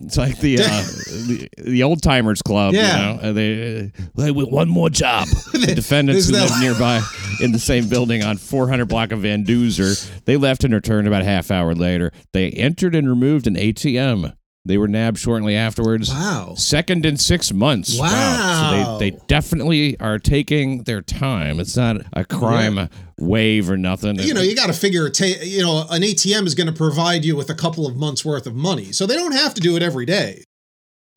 It's 0.02 0.18
like 0.18 0.38
the 0.40 0.60
uh, 0.60 0.62
the, 1.28 1.50
the 1.58 1.84
old 1.84 2.02
timers 2.04 2.42
club, 2.42 2.74
Yeah. 2.74 2.98
you 2.98 3.16
know. 3.16 3.22
Uh, 3.30 3.32
They 3.34 3.92
uh, 4.30 4.34
with 4.34 4.50
one 4.50 4.68
more 4.70 4.90
job. 4.90 5.28
The 5.54 5.74
defendants 5.74 6.28
who 6.28 6.34
live 6.34 6.52
nearby 6.60 7.02
in 7.42 7.52
the 7.54 7.60
same 7.60 7.88
building 7.88 8.24
on 8.24 8.38
400 8.38 8.86
block 8.88 9.12
of 9.12 9.22
Van 9.22 9.46
Duzer. 9.46 10.10
They 10.26 10.36
left 10.38 10.64
and 10.66 10.74
returned 10.74 11.08
about 11.08 11.22
a 11.22 11.26
half 11.26 11.50
hour 11.50 11.74
later. 11.74 12.12
They 12.34 12.50
entered 12.52 12.94
and 12.94 13.08
removed 13.10 13.48
an 13.48 13.56
ATM. 13.56 14.36
They 14.66 14.78
were 14.80 14.88
nabbed 14.88 15.20
shortly 15.20 15.56
afterwards. 15.56 16.10
Wow. 16.10 16.56
Second 16.58 17.06
in 17.06 17.18
six 17.18 17.54
months. 17.54 18.00
Wow. 18.00 18.72
So 18.72 18.98
they, 18.98 19.12
they 19.12 19.18
definitely 19.28 20.00
are 20.00 20.18
taking 20.18 20.84
their 20.84 21.02
time. 21.04 21.60
It's 21.60 21.78
not 21.78 21.98
a 22.14 22.26
crime 22.26 22.90
wave 23.20 23.70
or 23.70 23.78
nothing. 23.78 24.18
you 24.20 24.34
know, 24.34 24.42
you 24.42 24.56
got 24.56 24.68
to 24.68 24.74
figure, 24.74 25.08
ta- 25.10 25.26
you 25.44 25.62
know, 25.62 25.86
an 25.92 26.02
ATM 26.02 26.48
is 26.48 26.56
going 26.56 26.68
to 26.68 26.74
provide 26.74 27.24
you 27.24 27.36
with 27.36 27.50
a 27.52 27.56
couple 27.56 27.86
of 27.86 27.96
months 27.96 28.26
worth 28.26 28.48
of 28.48 28.56
money, 28.56 28.92
so 28.92 29.06
they 29.06 29.16
don't 29.16 29.34
have 29.34 29.54
to 29.54 29.62
do 29.62 29.76
it 29.76 29.84
every 29.84 30.06
day. 30.06 30.45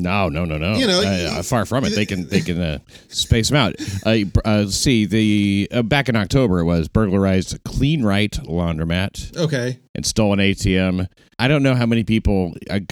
No, 0.00 0.28
no, 0.28 0.44
no, 0.44 0.58
no. 0.58 0.76
You 0.76 0.87
know, 0.87 1.00
uh, 1.02 1.42
far 1.42 1.66
from 1.66 1.84
it. 1.84 1.90
They 1.90 2.06
can 2.06 2.28
they 2.28 2.40
can 2.40 2.61
uh, 2.61 2.78
space 3.08 3.48
them 3.48 3.56
out. 3.56 3.74
Uh, 4.06 4.18
uh, 4.44 4.66
see 4.66 5.06
the 5.06 5.68
uh, 5.72 5.82
back 5.82 6.08
in 6.08 6.14
October 6.14 6.61
it 6.61 6.64
was 6.66 6.87
burglarized 6.87 7.58
Clean 7.64 8.04
Right 8.04 8.30
laundromat 8.30 9.37
Okay. 9.37 9.80
and 9.96 10.06
stole 10.06 10.32
an 10.34 10.38
ATM. 10.38 11.08
I 11.40 11.48
don't 11.48 11.64
know 11.64 11.74
how 11.74 11.84
many 11.84 12.04
people 12.04 12.54
uh, 12.70 12.76
in 12.76 12.87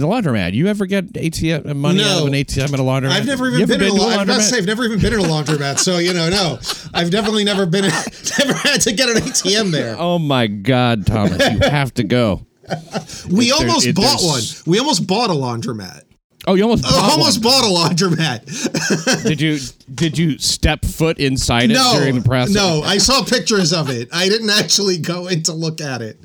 the 0.00 0.06
laundromat. 0.06 0.52
You 0.52 0.66
ever 0.66 0.84
get 0.84 1.10
ATM 1.14 1.74
money 1.76 2.02
out 2.02 2.18
No. 2.18 2.20
of 2.20 2.26
an 2.26 2.34
ATM 2.34 2.74
at 2.74 2.80
a 2.80 2.82
laundromat? 2.82 3.12
I've 3.12 3.26
never 3.26 3.48
even 3.48 3.62
ever 3.62 3.78
been, 3.78 3.82
in 3.82 3.88
a, 3.88 3.94
la- 3.94 4.04
I 4.04 4.16
was 4.18 4.22
about 4.24 4.26
laundromat? 4.36 4.40
say, 4.42 4.58
I've 4.58 4.66
never 4.66 4.84
even 4.84 5.00
been 5.00 5.14
in 5.14 5.20
a 5.20 5.22
laundromat, 5.22 5.78
so 5.78 5.96
you 5.96 6.12
know, 6.12 6.28
no, 6.28 6.58
I've 6.92 7.10
definitely 7.10 7.44
never 7.44 7.64
been, 7.64 7.84
never 8.38 8.52
had 8.52 8.82
to 8.82 8.92
get 8.92 9.08
an 9.08 9.16
ATM 9.22 9.70
there. 9.70 9.96
Oh 9.98 10.18
my 10.18 10.48
God, 10.48 11.06
Thomas, 11.06 11.38
you 11.50 11.60
have 11.60 11.94
to 11.94 12.04
go. 12.04 12.44
We 13.30 13.50
almost 13.52 13.94
bought 13.94 14.20
one. 14.22 14.42
We 14.66 14.78
almost 14.78 15.06
bought 15.06 15.30
a 15.30 15.32
laundromat. 15.32 16.02
Oh, 16.46 16.54
you 16.54 16.62
almost 16.62 16.82
bought 16.84 17.10
almost 17.12 17.44
one. 17.44 17.52
bought 17.52 17.64
a 17.64 17.94
laundromat. 17.94 19.22
Did 19.24 19.40
you 19.40 19.58
did 19.94 20.16
you 20.16 20.38
step 20.38 20.84
foot 20.84 21.18
inside 21.18 21.70
it 21.70 21.74
No, 21.74 21.92
during 21.98 22.16
the 22.16 22.22
process? 22.22 22.54
no, 22.54 22.82
I 22.82 22.98
saw 22.98 23.22
pictures 23.24 23.72
of 23.72 23.90
it. 23.90 24.08
I 24.12 24.28
didn't 24.28 24.50
actually 24.50 24.98
go 24.98 25.26
in 25.26 25.42
to 25.44 25.52
look 25.52 25.80
at 25.80 26.00
it. 26.00 26.18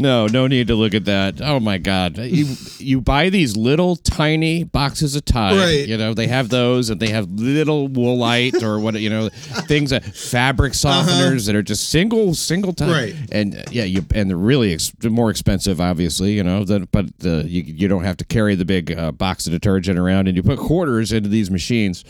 No, 0.00 0.26
no 0.26 0.46
need 0.46 0.68
to 0.68 0.74
look 0.74 0.94
at 0.94 1.04
that. 1.06 1.40
Oh 1.40 1.60
my 1.60 1.78
God! 1.78 2.18
You 2.18 2.54
you 2.78 3.00
buy 3.00 3.30
these 3.30 3.56
little 3.56 3.96
tiny 3.96 4.64
boxes 4.64 5.16
of 5.16 5.24
Tide. 5.24 5.56
Right. 5.56 5.86
You 5.86 5.96
know 5.96 6.14
they 6.14 6.28
have 6.28 6.48
those, 6.48 6.90
and 6.90 7.00
they 7.00 7.10
have 7.10 7.28
little 7.30 7.88
Woolite 7.88 8.62
or 8.62 8.78
what 8.78 8.94
you 8.94 9.10
know 9.10 9.28
things 9.28 9.90
that 9.90 10.04
fabric 10.04 10.72
softeners 10.72 11.46
that 11.46 11.54
are 11.54 11.62
just 11.62 11.90
single 11.90 12.34
single 12.34 12.72
time. 12.72 12.90
Uh-huh. 12.90 12.98
Right. 12.98 13.14
And 13.32 13.56
uh, 13.56 13.62
yeah, 13.70 13.84
you 13.84 14.04
and 14.14 14.30
they're 14.30 14.36
really 14.36 14.72
ex- 14.72 14.92
more 15.04 15.30
expensive, 15.30 15.80
obviously. 15.80 16.32
You 16.32 16.44
know, 16.44 16.64
than, 16.64 16.88
but 16.90 17.06
uh, 17.24 17.44
you 17.44 17.62
you 17.62 17.88
don't 17.88 18.04
have 18.04 18.16
to 18.18 18.24
carry 18.24 18.54
the 18.54 18.64
big 18.64 18.96
uh, 18.96 19.12
box 19.12 19.46
of 19.46 19.52
detergent 19.52 19.98
around, 19.98 20.28
and 20.28 20.36
you 20.36 20.42
put 20.42 20.58
quarters 20.58 21.12
into 21.12 21.28
these 21.28 21.50
machines. 21.50 22.04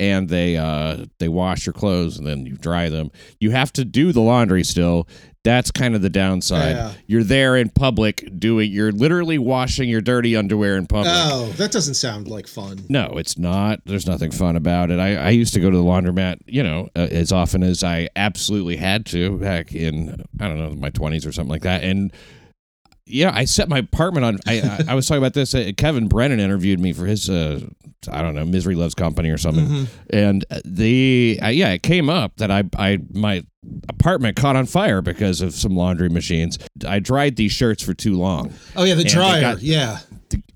And 0.00 0.30
they 0.30 0.56
uh, 0.56 1.04
they 1.18 1.28
wash 1.28 1.66
your 1.66 1.74
clothes 1.74 2.18
and 2.18 2.26
then 2.26 2.46
you 2.46 2.56
dry 2.56 2.88
them. 2.88 3.12
You 3.38 3.50
have 3.50 3.72
to 3.74 3.84
do 3.84 4.12
the 4.12 4.20
laundry 4.22 4.64
still. 4.64 5.06
That's 5.42 5.70
kind 5.70 5.94
of 5.94 6.02
the 6.02 6.10
downside. 6.10 6.76
Yeah. 6.76 6.92
You're 7.06 7.24
there 7.24 7.56
in 7.56 7.70
public 7.70 8.28
doing. 8.38 8.70
You're 8.70 8.92
literally 8.92 9.38
washing 9.38 9.88
your 9.88 10.00
dirty 10.02 10.36
underwear 10.36 10.76
in 10.76 10.86
public. 10.86 11.12
Oh, 11.14 11.50
that 11.56 11.70
doesn't 11.70 11.94
sound 11.94 12.28
like 12.28 12.46
fun. 12.46 12.84
No, 12.88 13.12
it's 13.16 13.38
not. 13.38 13.80
There's 13.86 14.06
nothing 14.06 14.32
fun 14.32 14.56
about 14.56 14.90
it. 14.90 14.98
I, 14.98 15.16
I 15.16 15.30
used 15.30 15.54
to 15.54 15.60
go 15.60 15.70
to 15.70 15.76
the 15.76 15.82
laundromat, 15.82 16.40
you 16.46 16.62
know, 16.62 16.90
uh, 16.94 17.08
as 17.10 17.32
often 17.32 17.62
as 17.62 17.82
I 17.82 18.08
absolutely 18.16 18.76
had 18.76 19.06
to 19.06 19.38
back 19.38 19.74
in, 19.74 20.24
I 20.38 20.48
don't 20.48 20.58
know, 20.58 20.72
my 20.72 20.90
20s 20.90 21.26
or 21.26 21.32
something 21.32 21.50
like 21.50 21.62
that. 21.62 21.84
And 21.84 22.12
yeah, 23.10 23.30
I 23.34 23.44
set 23.44 23.68
my 23.68 23.78
apartment 23.78 24.24
on. 24.24 24.38
I, 24.46 24.60
I, 24.88 24.92
I 24.92 24.94
was 24.94 25.06
talking 25.06 25.18
about 25.22 25.34
this. 25.34 25.54
Uh, 25.54 25.72
Kevin 25.76 26.08
Brennan 26.08 26.40
interviewed 26.40 26.80
me 26.80 26.92
for 26.92 27.06
his, 27.06 27.28
uh, 27.28 27.60
I 28.10 28.22
don't 28.22 28.34
know, 28.34 28.44
Misery 28.46 28.74
Loves 28.74 28.94
Company 28.94 29.30
or 29.30 29.38
something. 29.38 29.86
And 30.10 30.44
the, 30.64 31.38
uh, 31.42 31.48
yeah, 31.48 31.70
it 31.70 31.82
came 31.82 32.08
up 32.08 32.36
that 32.36 32.50
I, 32.50 32.64
I, 32.78 32.98
my 33.12 33.44
apartment 33.88 34.36
caught 34.36 34.56
on 34.56 34.66
fire 34.66 35.02
because 35.02 35.40
of 35.40 35.52
some 35.54 35.76
laundry 35.76 36.08
machines. 36.08 36.58
I 36.86 36.98
dried 36.98 37.36
these 37.36 37.52
shirts 37.52 37.82
for 37.82 37.92
too 37.92 38.16
long 38.16 38.52
Oh 38.74 38.84
yeah, 38.84 38.94
the 38.94 39.04
dryer. 39.04 39.40
got- 39.40 39.62
yeah. 39.62 39.98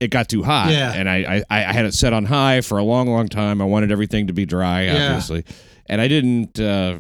it 0.00 0.08
got 0.10 0.28
too 0.28 0.42
hot. 0.42 0.70
Yeah. 0.70 0.92
And 0.94 1.08
I, 1.10 1.42
I 1.50 1.68
I 1.68 1.72
had 1.72 1.84
it 1.84 1.92
set 1.94 2.12
on 2.12 2.24
high 2.24 2.60
for 2.62 2.78
a 2.78 2.82
long, 2.84 3.08
long 3.08 3.28
time. 3.28 3.60
I 3.60 3.64
wanted 3.64 3.90
everything 3.92 4.28
to 4.28 4.32
be 4.32 4.46
dry, 4.46 4.84
Yeah. 4.84 5.06
obviously. 5.08 5.44
And 5.86 6.00
I 6.00 6.08
didn't 6.08 6.58
uh 6.58 6.98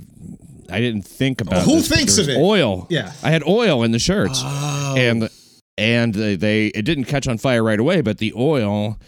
I 0.70 0.80
didn't 0.80 1.02
think 1.02 1.40
about 1.40 1.62
who 1.62 1.76
this, 1.76 1.88
thinks 1.88 2.18
of 2.18 2.28
it? 2.28 2.36
Oil. 2.38 2.86
Yeah. 2.90 3.12
I 3.22 3.30
had 3.30 3.42
oil 3.46 3.82
in 3.84 3.92
the 3.92 3.98
shirts. 3.98 4.40
Oh. 4.42 4.94
And 4.98 5.28
and 5.76 6.14
they, 6.14 6.36
they 6.36 6.66
it 6.68 6.82
didn't 6.82 7.04
catch 7.04 7.26
on 7.26 7.38
fire 7.38 7.62
right 7.62 7.80
away, 7.80 8.00
but 8.00 8.18
the 8.18 8.32
oil 8.36 8.98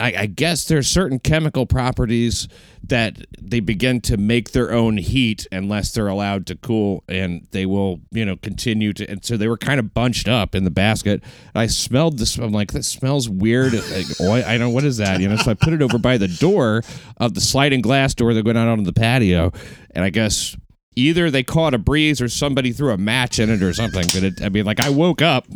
I, 0.00 0.14
I 0.20 0.26
guess 0.26 0.64
there's 0.64 0.88
certain 0.88 1.18
chemical 1.18 1.66
properties 1.66 2.48
that 2.82 3.18
they 3.38 3.60
begin 3.60 4.00
to 4.02 4.16
make 4.16 4.52
their 4.52 4.72
own 4.72 4.96
heat 4.96 5.46
unless 5.52 5.92
they're 5.92 6.08
allowed 6.08 6.46
to 6.46 6.56
cool, 6.56 7.04
and 7.06 7.46
they 7.50 7.66
will, 7.66 8.00
you 8.10 8.24
know, 8.24 8.36
continue 8.36 8.94
to. 8.94 9.06
And 9.08 9.22
so 9.24 9.36
they 9.36 9.46
were 9.46 9.58
kind 9.58 9.78
of 9.78 9.92
bunched 9.92 10.26
up 10.26 10.54
in 10.54 10.64
the 10.64 10.70
basket. 10.70 11.22
I 11.54 11.66
smelled 11.66 12.18
this. 12.18 12.38
I'm 12.38 12.50
like, 12.50 12.72
this 12.72 12.88
smells 12.88 13.28
weird. 13.28 13.74
Like, 13.74 14.06
oil. 14.20 14.42
I 14.44 14.56
know 14.56 14.70
what 14.70 14.84
is 14.84 14.96
that, 14.96 15.20
you 15.20 15.28
know. 15.28 15.36
So 15.36 15.50
I 15.50 15.54
put 15.54 15.74
it 15.74 15.82
over 15.82 15.98
by 15.98 16.16
the 16.16 16.28
door 16.28 16.82
of 17.18 17.34
the 17.34 17.40
sliding 17.42 17.82
glass 17.82 18.14
door 18.14 18.32
that 18.32 18.44
went 18.44 18.56
out 18.56 18.68
onto 18.68 18.84
the 18.84 18.94
patio, 18.94 19.52
and 19.90 20.02
I 20.02 20.08
guess 20.08 20.56
either 20.96 21.30
they 21.30 21.42
caught 21.42 21.74
a 21.74 21.78
breeze 21.78 22.20
or 22.20 22.28
somebody 22.28 22.72
threw 22.72 22.92
a 22.92 22.98
match 22.98 23.38
in 23.38 23.50
it 23.50 23.62
or 23.62 23.72
something. 23.72 24.04
But 24.12 24.22
it, 24.24 24.42
I 24.42 24.48
mean, 24.48 24.64
like 24.64 24.80
I 24.80 24.90
woke 24.90 25.22
up 25.22 25.46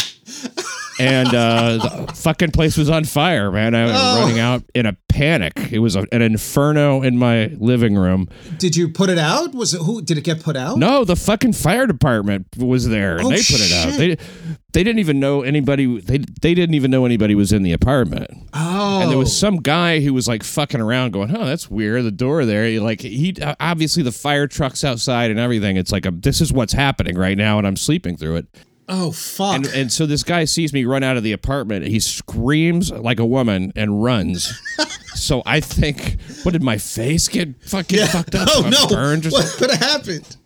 and 1.01 1.29
uh, 1.35 2.05
the 2.07 2.13
fucking 2.15 2.51
place 2.53 2.77
was 2.77 2.89
on 2.91 3.05
fire, 3.05 3.51
man. 3.51 3.75
I 3.75 3.85
was 3.85 3.93
Oh. 3.97 4.21
running 4.21 4.39
out 4.39 4.63
in 4.75 4.87
a 4.87 4.97
panic. 5.09 5.53
It 5.73 5.79
was 5.81 5.97
a, 5.97 6.07
an 6.13 6.23
inferno 6.23 7.03
in 7.03 7.17
my 7.19 7.47
living 7.59 7.95
room. 7.97 8.29
Did 8.59 8.77
you 8.77 8.89
put 8.89 9.11
it 9.11 9.19
out? 9.19 9.55
Was 9.55 9.75
it 9.75 9.79
who? 9.83 10.03
Did 10.03 10.19
it 10.19 10.25
get 10.25 10.43
put 10.43 10.57
out? 10.57 10.79
No, 10.79 11.05
the 11.05 11.17
fucking 11.17 11.53
fire 11.55 11.87
department 11.87 12.47
was 12.57 12.89
there, 12.89 13.17
and 13.19 13.27
Oh, 13.27 13.31
they 13.31 13.37
put 13.37 13.61
it 13.61 13.73
out. 13.73 13.95
shit. 13.95 14.19
They 14.19 14.25
they 14.73 14.83
didn't 14.83 14.99
even 14.99 15.21
know 15.21 15.43
anybody. 15.43 16.01
They 16.01 16.19
they 16.43 16.55
didn't 16.55 16.75
even 16.75 16.91
know 16.91 17.05
anybody 17.07 17.35
was 17.35 17.53
in 17.53 17.63
the 17.63 17.73
apartment. 17.73 18.29
Oh. 18.53 19.01
And 19.03 19.11
there 19.11 19.19
was 19.19 19.37
some 19.37 19.57
guy 19.59 20.01
who 20.01 20.13
was 20.13 20.27
like 20.29 20.43
fucking 20.43 20.81
around, 20.81 21.13
going, 21.13 21.35
"Oh, 21.37 21.45
that's 21.45 21.71
weird." 21.71 22.05
The 22.05 22.11
door 22.11 22.45
there, 22.45 22.67
He, 22.67 22.81
like 22.81 23.01
he 23.01 23.35
obviously 23.61 24.03
the 24.03 24.13
fire 24.13 24.47
trucks 24.49 24.83
outside 24.85 25.31
and 25.31 25.39
everything. 25.39 25.77
It's 25.77 25.93
like 25.93 26.07
a, 26.07 26.11
this 26.11 26.41
is 26.41 26.53
what's 26.53 26.73
happening 26.73 27.17
right 27.17 27.39
now, 27.39 27.59
and 27.59 27.67
I'm 27.67 27.77
sleeping 27.77 28.17
through 28.17 28.37
it. 28.37 28.47
Oh 28.89 29.13
fuck. 29.13 29.57
And, 29.57 29.67
and 29.69 29.93
so 29.93 30.07
this 30.07 30.23
guy 30.23 30.45
sees 30.45 30.73
me 30.73 30.85
run 30.85 31.03
out 31.03 31.17
of 31.17 31.23
the 31.23 31.33
apartment. 31.33 31.87
He 31.87 32.01
screams 32.01 32.91
like 32.93 33.19
a 33.19 33.27
woman 33.27 33.73
and 33.75 34.03
runs. 34.03 34.53
so 35.15 35.43
I 35.47 35.61
think, 35.61 36.19
what 36.43 36.53
did 36.53 36.63
my 36.63 36.77
face 36.77 37.29
get 37.29 37.63
fucking 37.65 37.99
yeah. 37.99 38.07
fucked 38.07 38.35
up? 38.35 38.49
Oh 38.57 38.69
no. 38.69 38.87
burned 38.89 39.25
What, 39.27 39.45
something? 39.45 39.69
what 39.69 39.79
happened? 39.79 40.37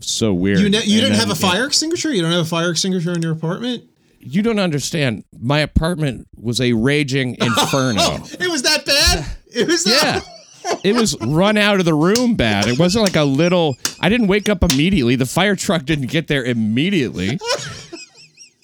So 0.00 0.34
weird. 0.34 0.58
You 0.58 0.68
ne- 0.68 0.84
you 0.84 1.00
didn't 1.00 1.16
have 1.16 1.30
a 1.30 1.34
fire 1.34 1.66
extinguisher. 1.66 2.12
You 2.12 2.22
don't 2.22 2.32
have 2.32 2.46
a 2.46 2.48
fire 2.48 2.70
extinguisher 2.70 3.12
in 3.12 3.22
your 3.22 3.32
apartment. 3.32 3.84
You 4.18 4.42
don't 4.42 4.58
understand. 4.58 5.24
My 5.38 5.60
apartment 5.60 6.28
was 6.36 6.60
a 6.60 6.74
raging 6.74 7.36
oh, 7.40 7.46
inferno. 7.46 8.00
Oh, 8.00 8.28
it 8.38 8.50
was 8.50 8.62
that 8.62 8.84
bad. 8.84 9.26
It 9.54 9.66
was 9.66 9.84
that. 9.84 10.22
Yeah. 10.24 10.35
It 10.84 10.94
was 10.94 11.16
run 11.20 11.56
out 11.56 11.78
of 11.78 11.84
the 11.84 11.94
room 11.94 12.34
bad. 12.34 12.66
It 12.66 12.78
wasn't 12.78 13.04
like 13.04 13.16
a 13.16 13.24
little. 13.24 13.76
I 14.00 14.08
didn't 14.08 14.28
wake 14.28 14.48
up 14.48 14.62
immediately. 14.62 15.16
The 15.16 15.26
fire 15.26 15.56
truck 15.56 15.84
didn't 15.84 16.06
get 16.08 16.28
there 16.28 16.44
immediately. 16.44 17.38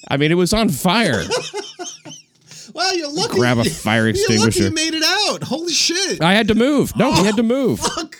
I 0.08 0.16
mean, 0.16 0.30
it 0.30 0.36
was 0.36 0.52
on 0.52 0.68
fire. 0.68 1.22
Well, 2.74 2.96
you're 2.96 3.12
lucky. 3.12 3.34
Grab 3.34 3.58
a 3.58 3.64
fire 3.64 4.08
You're 4.08 4.14
lucky 4.14 4.20
extinguisher. 4.20 4.64
you 4.64 4.70
made 4.70 4.94
it 4.94 5.02
out. 5.04 5.42
Holy 5.44 5.72
shit. 5.72 6.22
I 6.22 6.32
had 6.32 6.48
to 6.48 6.54
move. 6.54 6.96
No, 6.96 7.10
we 7.10 7.18
had 7.26 7.36
to 7.36 7.42
move. 7.42 7.80
Fuck. 7.80 8.16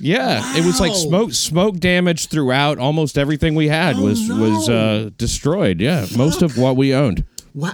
Yeah, 0.00 0.56
it 0.56 0.64
was 0.66 0.80
like 0.80 0.92
smoke 0.94 1.32
smoke 1.32 1.78
damage 1.78 2.26
throughout. 2.26 2.78
Almost 2.78 3.16
everything 3.16 3.54
we 3.54 3.68
had 3.68 3.96
was 3.98 4.28
no. 4.28 4.36
was 4.36 4.68
uh, 4.68 5.10
destroyed. 5.16 5.80
Yeah, 5.80 6.06
most 6.16 6.42
of 6.42 6.58
what 6.58 6.76
we 6.76 6.92
owned. 6.92 7.24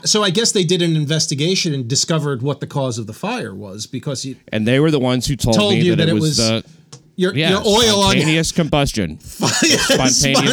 So 0.05 0.23
I 0.23 0.31
guess 0.31 0.53
they 0.53 0.64
did 0.64 0.83
an 0.83 0.95
investigation 0.95 1.73
and 1.73 1.88
discovered 1.88 2.43
what 2.43 2.61
the 2.61 2.66
cause 2.66 2.99
of 2.99 3.07
the 3.07 3.12
fire 3.14 3.55
was 3.55 3.87
because 3.87 4.25
you, 4.25 4.37
And 4.53 4.66
they 4.66 4.79
were 4.79 4.90
the 4.90 5.01
ones 5.01 5.27
who 5.27 5.37
told, 5.37 5.57
Told 5.57 5.73
me 5.73 5.81
you 5.81 5.97
that, 5.97 6.07
that 6.07 6.16
it 6.16 6.21
was, 6.21 6.38
uh, 6.38 6.62
your 7.16 7.35
yeah, 7.35 7.51
your 7.51 7.61
oil 7.61 8.01
on 8.01 8.12
spontaneous 8.12 8.53
combustion. 8.53 9.21
spontaneous, 9.21 9.87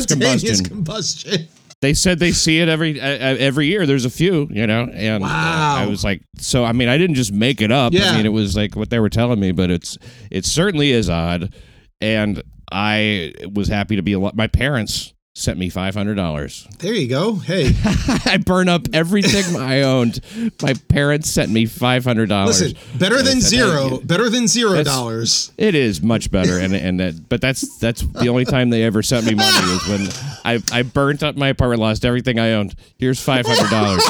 spontaneous 0.04 0.06
combustion. 0.06 0.66
combustion. 0.66 1.48
They 1.80 1.94
said 1.94 2.20
they 2.20 2.32
see 2.32 2.60
it 2.60 2.70
every 2.70 3.00
uh, 3.00 3.06
uh, 3.06 3.36
every 3.40 3.68
year. 3.68 3.86
There's 3.86 4.06
a 4.06 4.10
few, 4.10 4.48
you 4.50 4.66
know, 4.66 4.90
and 4.92 5.24
uh, 5.24 5.28
Wow. 5.28 5.76
I 5.78 5.86
was 5.86 6.04
like, 6.04 6.24
so 6.38 6.66
I 6.66 6.72
mean, 6.72 6.90
I 6.90 6.98
didn't 6.98 7.16
just 7.16 7.32
make 7.32 7.62
it 7.62 7.72
up. 7.72 7.94
Yeah. 7.94 8.12
I 8.12 8.18
mean, 8.18 8.26
it 8.26 8.34
was 8.34 8.56
like 8.58 8.76
what 8.76 8.90
they 8.90 9.00
were 9.00 9.10
telling 9.10 9.40
me, 9.40 9.52
but 9.52 9.70
it's 9.70 9.98
it 10.32 10.44
certainly 10.44 10.92
is 10.92 11.10
odd, 11.10 11.54
and 12.02 12.42
I 12.72 13.34
was 13.54 13.68
happy 13.68 13.96
to 13.96 14.02
be 14.02 14.14
alive. 14.14 14.36
My 14.36 14.48
parents 14.48 15.14
sent 15.38 15.60
me 15.60 15.70
five 15.70 15.94
hundred 15.94 16.16
dollars. 16.16 16.68
There 16.80 16.94
you 16.94 17.08
go. 17.08 17.36
Hey, 17.36 17.72
I 18.26 18.38
burn 18.44 18.68
up 18.68 18.88
everything 18.92 19.56
I 19.56 19.84
owned. 19.84 20.20
My 20.62 20.74
parents 20.90 21.30
sent 21.30 21.52
me 21.52 21.66
five 21.68 22.04
hundred 22.04 22.30
dollars. 22.30 22.62
listen, 22.62 22.78
better 22.98 23.22
than 23.22 23.40
zero. 23.40 24.00
Better 24.00 24.30
than 24.30 24.48
zero 24.48 24.84
dollars. 24.84 25.52
It 25.58 25.76
is 25.76 26.02
much 26.02 26.32
better, 26.32 26.58
and 26.58 26.74
and 26.76 27.00
that, 27.00 27.30
but 27.30 27.40
that's 27.40 27.78
that's 27.78 28.02
the 28.02 28.30
only 28.30 28.46
time 28.46 28.72
they 28.72 28.84
ever 28.84 29.04
sent 29.04 29.26
me 29.26 29.36
money 29.36 29.74
was 29.74 29.88
when 29.88 30.08
I 30.44 30.62
I 30.72 30.82
burnt 30.82 31.22
up 31.22 31.36
my 31.36 31.50
apartment, 31.50 31.82
lost 31.82 32.04
everything 32.04 32.40
I 32.40 32.54
owned. 32.54 32.76
Here's 32.98 33.22
five 33.22 33.46
hundred 33.48 33.70
dollars. 33.70 34.04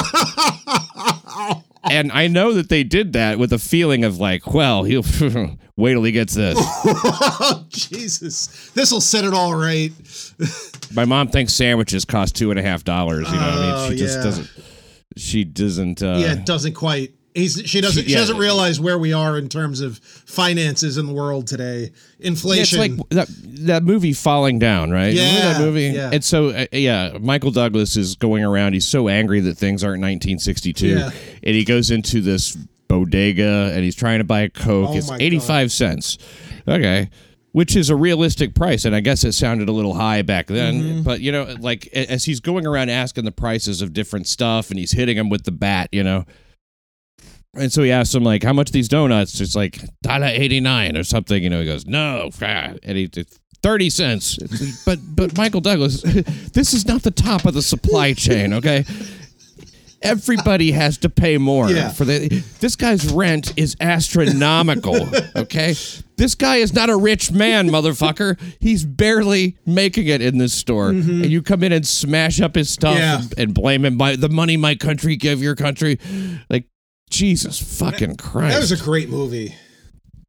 And 1.84 2.10
I 2.12 2.26
know 2.26 2.52
that 2.54 2.68
they 2.68 2.84
did 2.84 3.12
that 3.14 3.38
with 3.38 3.52
a 3.52 3.58
feeling 3.58 4.04
of 4.04 4.18
like, 4.18 4.52
well, 4.52 4.82
he'll 4.84 5.04
wait 5.76 5.92
till 5.92 6.02
he 6.02 6.12
gets 6.12 6.34
this. 6.34 6.58
Oh 6.60 7.66
Jesus! 7.70 8.70
This 8.74 8.90
will 8.92 9.00
set 9.00 9.24
it 9.24 9.32
all 9.34 9.54
right. 9.54 9.90
My 10.94 11.04
mom 11.04 11.28
thinks 11.28 11.54
sandwiches 11.54 12.04
cost 12.04 12.34
two 12.36 12.50
and 12.50 12.58
a 12.58 12.62
half 12.62 12.84
dollars. 12.84 13.28
You 13.30 13.36
know, 13.36 13.40
what 13.40 13.50
I 13.54 13.72
Oh, 13.72 13.88
mean, 13.88 13.92
she 13.92 13.98
just 13.98 14.18
yeah. 14.18 14.24
doesn't. 14.24 14.50
She 15.16 15.44
doesn't. 15.44 16.02
Uh, 16.02 16.16
yeah, 16.20 16.32
it 16.32 16.46
doesn't 16.46 16.74
quite. 16.74 17.12
He's, 17.38 17.62
she 17.64 17.80
doesn't. 17.80 18.04
She 18.04 18.10
Yeah. 18.12 18.18
doesn't 18.18 18.36
realize 18.36 18.78
where 18.80 18.98
we 18.98 19.12
are 19.12 19.38
in 19.38 19.48
terms 19.48 19.80
of 19.80 19.98
finances 19.98 20.98
in 20.98 21.06
the 21.06 21.12
world 21.12 21.46
today. 21.46 21.80
Yeah, 21.80 21.88
it's 22.18 22.26
Inflation. 22.44 22.78
like 22.78 23.08
that 23.10 23.28
that 23.66 23.82
movie 23.82 24.12
Falling 24.12 24.58
Down, 24.58 24.90
right? 24.90 25.08
Remember 25.14 25.40
that 25.40 25.58
Yeah, 25.60 25.64
movie. 25.64 25.82
yeah. 25.94 26.10
And 26.12 26.22
so, 26.24 26.48
uh, 26.50 26.66
yeah, 26.72 27.16
Michael 27.20 27.50
Douglas 27.50 27.96
is 27.96 28.14
going 28.16 28.44
around. 28.44 28.74
He's 28.74 28.86
so 28.86 29.08
angry 29.08 29.40
that 29.40 29.56
things 29.56 29.82
aren't 29.84 30.00
1962, 30.00 30.86
Yeah. 30.88 31.10
and 31.42 31.54
he 31.54 31.64
goes 31.64 31.90
into 31.90 32.20
this 32.20 32.56
bodega 32.88 33.70
and 33.74 33.84
he's 33.84 33.94
trying 33.94 34.18
to 34.18 34.24
buy 34.24 34.40
a 34.40 34.48
Coke. 34.48 34.90
Oh 34.90 34.96
it's 34.96 35.08
my 35.10 35.18
85 35.20 35.70
cents. 35.72 36.18
Okay. 36.66 37.08
Which 37.52 37.74
is 37.76 37.90
a 37.90 37.96
realistic 37.96 38.54
price, 38.54 38.84
and 38.84 38.94
I 38.94 39.00
guess 39.00 39.24
it 39.24 39.32
sounded 39.32 39.68
a 39.68 39.72
little 39.72 39.94
high 39.94 40.22
back 40.22 40.46
then. 40.48 40.82
Mm-hmm. 40.82 41.02
But 41.02 41.20
you 41.20 41.32
know, 41.32 41.56
like 41.60 41.86
as 41.88 42.24
he's 42.26 42.40
going 42.40 42.66
around 42.66 42.90
asking 42.90 43.24
the 43.24 43.32
prices 43.32 43.80
of 43.82 43.92
different 43.92 44.26
stuff, 44.28 44.70
and 44.70 44.78
he's 44.78 44.92
hitting 44.92 45.16
them 45.16 45.28
with 45.30 45.44
the 45.44 45.50
bat, 45.50 45.88
you 45.90 46.04
know, 46.04 46.24
and 47.54 47.72
so 47.72 47.82
he 47.82 47.90
asks 47.90 48.14
him 48.14 48.22
like, 48.24 48.42
"How 48.42 48.52
much 48.52 48.70
these 48.72 48.88
donuts?" 48.88 49.40
It's 49.40 49.56
like 49.56 49.80
dollar 50.02 50.26
eighty 50.26 50.60
nine 50.60 50.96
or 50.96 51.04
something. 51.04 51.42
You 51.42 51.50
know, 51.50 51.60
he 51.60 51.66
goes, 51.66 51.86
"No," 51.86 52.30
ah," 52.42 52.72
and 52.82 52.98
he 52.98 53.10
thirty 53.62 53.90
cents. 53.90 54.38
But 54.84 54.98
but 55.14 55.36
Michael 55.36 55.60
Douglas, 55.60 56.02
this 56.52 56.72
is 56.74 56.86
not 56.86 57.02
the 57.02 57.10
top 57.10 57.44
of 57.44 57.54
the 57.54 57.62
supply 57.62 58.12
chain. 58.12 58.52
Okay. 58.54 58.84
Everybody 60.00 60.70
has 60.70 60.96
to 60.98 61.10
pay 61.10 61.38
more 61.38 61.68
Yeah. 61.68 61.88
for 61.90 62.04
the. 62.04 62.28
This 62.60 62.76
guy's 62.76 63.12
rent 63.12 63.52
is 63.56 63.76
astronomical. 63.80 65.08
Okay, 65.36 65.74
this 66.16 66.34
guy 66.34 66.56
is 66.56 66.72
not 66.74 66.90
a 66.90 66.96
rich 66.96 67.30
man, 67.30 67.68
motherfucker. 67.68 68.38
He's 68.60 68.84
barely 68.84 69.56
making 69.66 70.06
it 70.08 70.20
in 70.20 70.38
this 70.38 70.52
store, 70.52 70.90
and 70.90 71.26
you 71.26 71.42
come 71.42 71.62
in 71.62 71.72
and 71.72 71.86
smash 71.86 72.40
up 72.40 72.54
his 72.56 72.70
stuff 72.70 72.96
Yeah. 72.98 73.20
and, 73.22 73.34
and 73.38 73.54
blame 73.54 73.84
him 73.84 73.96
by 73.96 74.16
the 74.16 74.28
money 74.28 74.56
my 74.56 74.74
country 74.74 75.14
give 75.16 75.40
your 75.42 75.54
country. 75.54 75.98
Like 76.50 76.66
Jesus 77.10 77.78
fucking 77.78 78.16
Christ. 78.16 78.54
that 78.54 78.60
was 78.60 78.72
a 78.72 78.82
great 78.82 79.08
movie. 79.08 79.54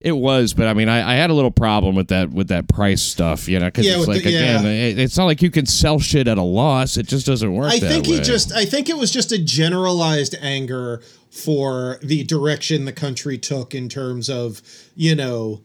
it 0.01 0.13
was, 0.13 0.53
but 0.53 0.67
I 0.67 0.73
mean, 0.73 0.87
I, 0.89 1.13
I 1.13 1.15
had 1.15 1.29
a 1.29 1.33
little 1.33 1.51
problem 1.51 1.95
with 1.95 2.07
that 2.09 2.29
with 2.31 2.47
that 2.49 2.67
price 2.69 3.01
stuff, 3.01 3.47
you 3.49 3.59
know, 3.59 3.65
because 3.65 3.85
Yeah, 3.85 3.97
it's 3.97 4.07
like 4.07 4.23
the- 4.23 4.29
again, 4.29 4.65
it- 4.65 4.97
it's 4.99 5.17
not 5.17 5.25
like 5.25 5.41
you 5.41 5.51
can 5.51 5.65
sell 5.65 5.99
shit 5.99 6.27
at 6.27 6.37
a 6.37 6.41
loss. 6.43 6.95
It 6.97 7.07
just 7.07 7.25
doesn't 7.25 7.53
work. 7.53 7.71
I 7.71 7.79
think 7.79 8.05
he 8.05 8.13
way. 8.13 8.21
just 8.21 8.53
I 8.53 8.65
think 8.65 8.89
it 8.89 8.97
was 8.97 9.11
just 9.11 9.31
a 9.31 9.37
generalized 9.37 10.35
anger 10.41 11.01
for 11.31 11.99
the 12.01 12.23
direction 12.23 12.85
the 12.85 12.93
country 12.93 13.37
took 13.37 13.75
in 13.75 13.87
terms 13.89 14.29
of, 14.29 14.61
you 14.95 15.15
know, 15.15 15.61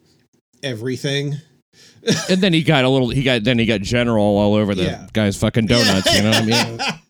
everything. 0.63 1.37
and 2.29 2.41
then 2.43 2.53
he 2.53 2.63
got 2.63 2.85
a 2.85 2.89
little. 2.89 3.09
He 3.09 3.23
got 3.23 3.45
then 3.45 3.59
he 3.59 3.65
got 3.67 3.81
general 3.81 4.25
all 4.25 4.55
over 4.55 4.75
the 4.75 4.85
Yeah. 4.85 5.07
guy's 5.13 5.37
fucking 5.37 5.67
donuts. 5.67 6.15
You 6.15 6.23
know 6.23 6.31
what 6.31 6.43
I 6.43 6.45
mean? 6.45 6.81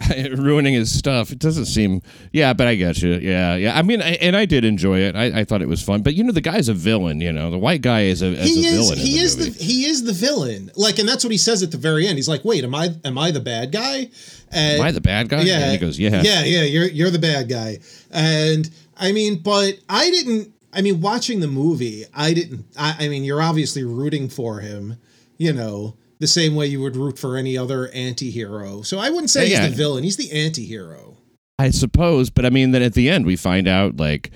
Ruining 0.36 0.74
his 0.74 0.96
stuff. 0.96 1.30
It 1.30 1.38
doesn't 1.38 1.66
seem. 1.66 2.00
Yeah, 2.32 2.52
but 2.54 2.66
I 2.66 2.74
get 2.74 3.02
you. 3.02 3.14
Yeah, 3.14 3.56
yeah. 3.56 3.78
I 3.78 3.82
mean, 3.82 4.00
I, 4.00 4.12
and 4.14 4.34
I 4.36 4.46
did 4.46 4.64
enjoy 4.64 5.00
it. 5.00 5.14
I, 5.14 5.40
I 5.40 5.44
thought 5.44 5.62
it 5.62 5.68
was 5.68 5.82
fun. 5.82 6.02
But 6.02 6.14
you 6.14 6.24
know, 6.24 6.32
the 6.32 6.40
guy's 6.40 6.68
a 6.68 6.74
villain. 6.74 7.20
You 7.20 7.32
know, 7.32 7.50
the 7.50 7.58
white 7.58 7.82
guy 7.82 8.02
is 8.04 8.22
a, 8.22 8.26
is 8.28 8.48
he 8.48 8.66
a 8.66 8.68
is 8.70 8.74
villain. 8.76 8.98
in 8.98 9.04
he 9.06 9.12
the 9.18 9.24
is 9.24 9.36
movie. 9.36 9.50
the 9.50 9.62
he 9.64 9.84
is 9.84 10.04
the 10.04 10.12
villain. 10.12 10.70
Like, 10.76 10.98
and 10.98 11.08
that's 11.08 11.22
what 11.24 11.30
he 11.32 11.38
says 11.38 11.62
at 11.62 11.70
the 11.70 11.76
very 11.78 12.06
end. 12.06 12.16
He's 12.16 12.28
like, 12.28 12.44
"Wait, 12.44 12.64
am 12.64 12.74
I 12.74 12.88
am 13.04 13.18
I 13.18 13.30
the 13.30 13.40
bad 13.40 13.72
guy?" 13.72 14.08
And 14.52 14.80
Am 14.80 14.86
I 14.86 14.90
the 14.90 15.00
bad 15.00 15.28
guy? 15.28 15.42
yeah, 15.42 15.60
And 15.60 15.72
he 15.72 15.78
goes, 15.78 15.96
yeah. 15.96 16.22
yeah, 16.22 16.42
yeah. 16.42 16.62
You're 16.64 16.88
you're 16.88 17.10
the 17.10 17.20
bad 17.20 17.48
guy. 17.48 17.78
And 18.10 18.68
I 18.96 19.12
mean, 19.12 19.38
but 19.42 19.74
I 19.88 20.10
didn't. 20.10 20.52
I 20.72 20.82
mean, 20.82 21.00
watching 21.00 21.38
the 21.40 21.46
movie, 21.46 22.04
I 22.14 22.32
didn't. 22.34 22.64
I, 22.76 22.96
I 23.00 23.08
mean, 23.08 23.22
you're 23.24 23.42
obviously 23.42 23.84
rooting 23.84 24.28
for 24.28 24.58
him. 24.60 24.96
You 25.38 25.52
know, 25.52 25.94
the 26.20 26.26
same 26.26 26.54
way 26.54 26.66
you 26.66 26.80
would 26.80 26.96
root 26.96 27.18
for 27.18 27.36
any 27.36 27.56
other 27.58 27.88
anti-hero. 27.88 28.82
So 28.82 28.98
I 28.98 29.10
wouldn't 29.10 29.30
say 29.30 29.42
Yeah, 29.42 29.48
he's 29.48 29.58
yeah. 29.58 29.68
the 29.70 29.74
villain. 29.74 30.04
He's 30.04 30.16
the 30.16 30.30
anti-hero. 30.30 31.16
I 31.58 31.70
suppose, 31.70 32.30
but 32.30 32.46
I 32.46 32.50
mean, 32.50 32.70
then 32.70 32.82
at 32.82 32.94
the 32.94 33.10
end 33.10 33.26
we 33.26 33.36
find 33.36 33.66
out 33.66 33.96
like 33.98 34.30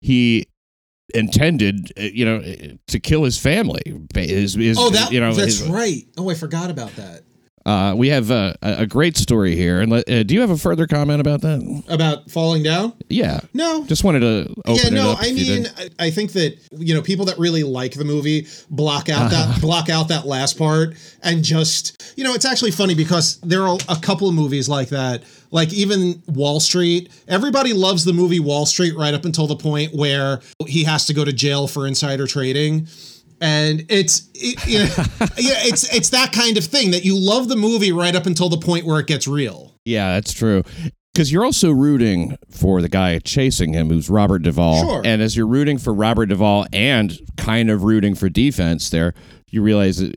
he 0.00 0.46
intended, 1.14 1.92
uh, 1.98 2.02
you 2.02 2.24
know, 2.24 2.42
to 2.88 3.00
kill 3.00 3.24
his 3.24 3.38
family. 3.38 3.82
His, 4.14 4.54
his, 4.54 4.76
Oh, 4.78 4.90
that 4.90 5.12
you 5.12 5.20
know, 5.20 5.32
that's 5.32 5.60
his- 5.60 5.68
right. 5.68 6.04
Oh, 6.18 6.28
I 6.30 6.34
forgot 6.34 6.70
about 6.70 6.94
that. 6.96 7.22
Uh, 7.66 7.94
we 7.96 8.08
have 8.10 8.30
uh, 8.30 8.54
a, 8.62 8.82
a 8.82 8.86
great 8.86 9.16
story 9.16 9.56
here, 9.56 9.80
and 9.80 9.90
let- 9.90 10.08
uh, 10.08 10.22
do 10.22 10.34
you 10.34 10.40
have 10.40 10.50
a 10.50 10.56
further 10.56 10.86
comment 10.86 11.20
about 11.20 11.40
that? 11.40 11.82
About 11.88 12.30
falling 12.30 12.62
down? 12.62 12.92
Yeah, 13.08 13.40
No, 13.52 13.84
just 13.86 14.04
wanted 14.04 14.20
to 14.20 14.54
yeah, 14.68 14.88
no. 14.90 15.16
I 15.18 15.32
mean. 15.32 15.66
I, 15.76 16.06
I 16.06 16.10
think 16.10 16.32
that 16.32 16.56
you 16.70 16.94
know 16.94 17.02
people 17.02 17.24
that 17.26 17.38
really 17.38 17.64
like 17.64 17.94
the 17.94 18.04
movie 18.04 18.46
block 18.70 19.08
out 19.08 19.32
that 19.32 19.60
block 19.60 19.88
out 19.88 20.08
that 20.08 20.26
last 20.26 20.56
part 20.56 20.94
and 21.24 21.42
just 21.42 22.14
you 22.16 22.22
know 22.22 22.34
it's 22.34 22.44
actually 22.44 22.70
funny 22.70 22.94
because 22.94 23.38
there 23.40 23.66
are 23.66 23.76
a 23.88 23.96
couple 23.96 24.28
of 24.28 24.34
movies 24.36 24.68
like 24.68 24.90
that. 24.90 25.24
Like 25.50 25.72
even 25.72 26.22
Wall 26.28 26.60
Street, 26.60 27.10
everybody 27.26 27.72
loves 27.72 28.04
the 28.04 28.12
movie 28.12 28.40
Wall 28.40 28.66
Street 28.66 28.94
right 28.96 29.14
up 29.14 29.24
until 29.24 29.46
the 29.48 29.56
point 29.56 29.92
where 29.92 30.40
he 30.66 30.84
has 30.84 31.06
to 31.06 31.14
go 31.14 31.24
to 31.24 31.32
jail 31.32 31.66
for 31.66 31.86
insider 31.86 32.26
trading. 32.28 32.86
And 33.40 33.84
it's 33.88 34.28
it, 34.34 34.66
you 34.66 34.78
know, 34.78 34.84
yeah, 35.36 35.60
it's 35.66 35.92
it's 35.94 36.10
that 36.10 36.32
kind 36.32 36.56
of 36.56 36.64
thing 36.64 36.90
that 36.92 37.04
you 37.04 37.16
love 37.18 37.48
the 37.48 37.56
movie 37.56 37.92
right 37.92 38.14
up 38.14 38.26
until 38.26 38.48
the 38.48 38.58
point 38.58 38.86
where 38.86 38.98
it 39.00 39.06
gets 39.06 39.26
real. 39.28 39.78
yeah, 39.84 40.14
that's 40.14 40.32
true. 40.32 40.62
Because 41.12 41.32
you're 41.32 41.46
also 41.46 41.70
rooting 41.70 42.36
for 42.50 42.82
the 42.82 42.90
guy 42.90 43.18
chasing 43.20 43.72
him, 43.72 43.88
who's 43.88 44.10
Robert 44.10 44.40
Duvall. 44.40 44.82
Sure. 44.82 45.02
And 45.02 45.22
as 45.22 45.34
you're 45.34 45.46
rooting 45.46 45.78
for 45.78 45.94
Robert 45.94 46.26
Duvall 46.26 46.66
and 46.74 47.18
kind 47.38 47.70
of 47.70 47.84
rooting 47.84 48.14
for 48.14 48.28
D-Fens, 48.28 48.90
there 48.90 49.14
you 49.48 49.62
realize 49.62 49.96
that 49.96 50.10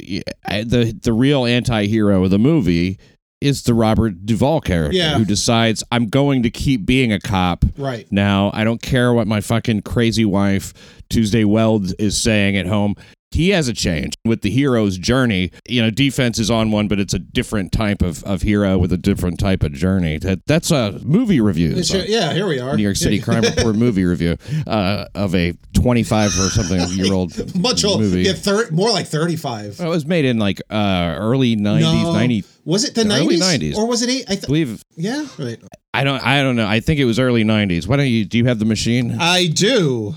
the 0.46 0.98
the 1.02 1.14
real 1.14 1.46
anti-hero 1.46 2.26
of 2.26 2.32
the 2.32 2.40
movie 2.40 3.00
is 3.42 3.64
the 3.64 3.74
Robert 3.74 4.26
Duvall 4.26 4.62
character 4.62 4.98
Yeah. 4.98 5.18
who 5.18 5.26
decides 5.26 5.84
I'm 5.92 6.08
going 6.08 6.44
to 6.44 6.50
keep 6.50 6.86
being 6.86 7.14
a 7.14 7.20
cop. 7.20 7.64
Right. 7.78 8.06
Now, 8.12 8.52
I 8.54 8.64
don't 8.64 8.82
care 8.82 9.14
what 9.14 9.28
my 9.28 9.40
fucking 9.42 9.84
crazy 9.84 10.26
wife 10.26 10.74
Tuesday 11.10 11.44
Weld 11.46 11.94
is 12.00 12.18
saying 12.22 12.58
at 12.58 12.66
home. 12.68 12.96
He 13.32 13.50
has 13.50 13.68
a 13.68 13.74
change 13.74 14.16
with 14.26 14.42
the 14.42 14.50
hero's 14.50 14.98
journey. 14.98 15.52
You 15.68 15.84
know, 15.84 15.90
D-Fens 15.92 16.40
is 16.40 16.50
on 16.50 16.72
one, 16.72 16.88
but 16.88 17.00
it's 17.00 17.14
a 17.14 17.20
different 17.20 17.72
type 17.72 18.02
of, 18.02 18.24
of 18.24 18.42
hero 18.42 18.78
with 18.78 18.92
a 18.92 18.98
different 18.98 19.40
type 19.40 19.62
of 19.64 19.72
journey. 19.74 20.18
That 20.18 20.46
that's 20.48 20.72
a 20.72 21.00
movie 21.04 21.40
review. 21.40 21.70
It's- 21.78 21.94
yeah, 22.10 22.34
here 22.34 22.48
we 22.48 22.60
are. 22.60 22.76
New 22.76 22.84
York 22.84 22.96
City 22.96 23.20
Crime 23.22 23.44
Report 23.44 23.76
movie 23.76 24.04
review 24.04 24.36
uh, 24.66 25.06
of 25.14 25.36
a 25.36 25.54
25 25.74 26.28
or 26.40 26.50
something 26.50 26.82
year 26.98 27.14
old 27.14 27.56
Much 27.60 27.86
old, 27.86 28.02
movie. 28.02 28.24
yeah, 28.24 28.34
thir- 28.34 28.70
more 28.72 28.90
like 28.90 29.06
thirty-five. 29.08 29.78
Well, 29.80 29.88
it 29.88 29.92
was 29.92 30.06
made 30.06 30.26
in 30.26 30.40
like 30.40 30.60
uh, 30.70 31.16
early 31.20 31.56
90s, 31.56 31.82
No. 31.82 32.14
90. 32.14 32.44
Was 32.66 32.84
it 32.84 32.94
the 32.96 33.02
Early 33.02 33.38
nineties 33.38 33.78
or 33.78 33.88
was 33.88 34.02
it 34.02 34.10
eight? 34.10 34.26
I 34.28 34.34
I 34.34 34.36
th- 34.36 34.46
believe 34.48 34.84
yeah, 34.96 35.26
right. 35.40 35.58
I 35.94 36.04
don't 36.04 36.24
I 36.24 36.42
don't 36.44 36.56
know. 36.56 36.68
I 36.68 36.80
think 36.82 37.00
it 37.00 37.06
was 37.06 37.18
early 37.20 37.44
90s. 37.44 37.88
Why 37.88 37.96
don't 37.98 38.08
you 38.08 38.26
do 38.26 38.38
you 38.38 38.46
have 38.46 38.60
the 38.60 38.66
machine? 38.66 39.18
I 39.20 39.48
do. 39.48 40.14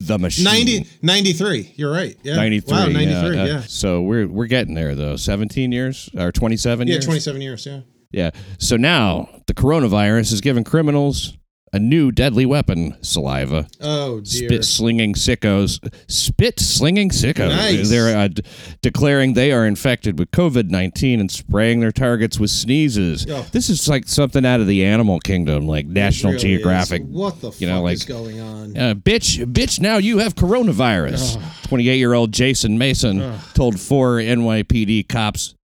The 0.00 0.18
machine. 0.18 0.44
90, 0.44 0.86
93. 1.02 1.74
You're 1.76 1.92
right. 1.92 2.16
Yeah. 2.22 2.36
93. 2.36 2.72
Wow, 2.72 2.86
93. 2.88 3.38
uh, 3.38 3.44
Yeah. 3.44 3.60
So 3.62 4.00
we're 4.02 4.26
we're 4.26 4.46
getting 4.46 4.74
there 4.74 4.94
though. 4.94 5.16
17 5.16 5.72
years 5.72 6.08
or 6.16 6.32
27 6.32 6.88
Yeah, 6.88 6.92
years. 6.94 7.04
27 7.04 7.40
years. 7.42 7.66
Yeah. 7.66 7.80
Yeah. 8.10 8.30
So 8.58 8.76
now 8.76 9.28
the 9.46 9.54
coronavirus 9.54 10.32
is 10.32 10.40
giving 10.40 10.64
criminals 10.64 11.36
a 11.72 11.78
new 11.78 12.10
deadly 12.10 12.44
weapon, 12.44 12.96
saliva. 13.02 13.66
Oh, 13.80 14.20
dear. 14.20 14.48
Spit 14.48 14.64
slinging 14.64 15.14
sickos. 15.14 15.78
Spit 16.10 16.58
slinging 16.58 17.10
sickos. 17.10 17.50
Nice. 17.50 17.88
They're 17.88 18.16
uh, 18.16 18.28
d- 18.28 18.42
declaring 18.82 19.34
they 19.34 19.52
are 19.52 19.64
infected 19.66 20.18
with 20.18 20.30
COVID 20.32 20.68
19 20.70 21.20
and 21.20 21.30
spraying 21.30 21.80
their 21.80 21.92
targets 21.92 22.40
with 22.40 22.50
sneezes. 22.50 23.26
Oh. 23.30 23.46
This 23.52 23.70
is 23.70 23.88
like 23.88 24.08
something 24.08 24.44
out 24.44 24.60
of 24.60 24.66
the 24.66 24.84
animal 24.84 25.20
kingdom, 25.20 25.66
like 25.66 25.86
National 25.86 26.32
really 26.32 26.42
Geographic. 26.42 27.02
is. 27.02 27.08
What 27.08 27.40
the 27.40 27.52
you 27.58 27.66
know, 27.66 27.82
like- 27.82 27.94
is 27.94 28.04
going 28.04 28.40
on? 28.40 28.76
Uh, 28.76 28.94
bitch, 28.94 29.44
bitch, 29.52 29.80
now 29.80 29.98
you 29.98 30.18
have 30.18 30.34
coronavirus. 30.34 31.40
28 31.68 31.96
year 31.96 32.14
old 32.14 32.32
Jason 32.32 32.78
Mason 32.78 33.38
told 33.54 33.78
four 33.78 34.16
NYPD 34.18 35.08
cops 35.08 35.54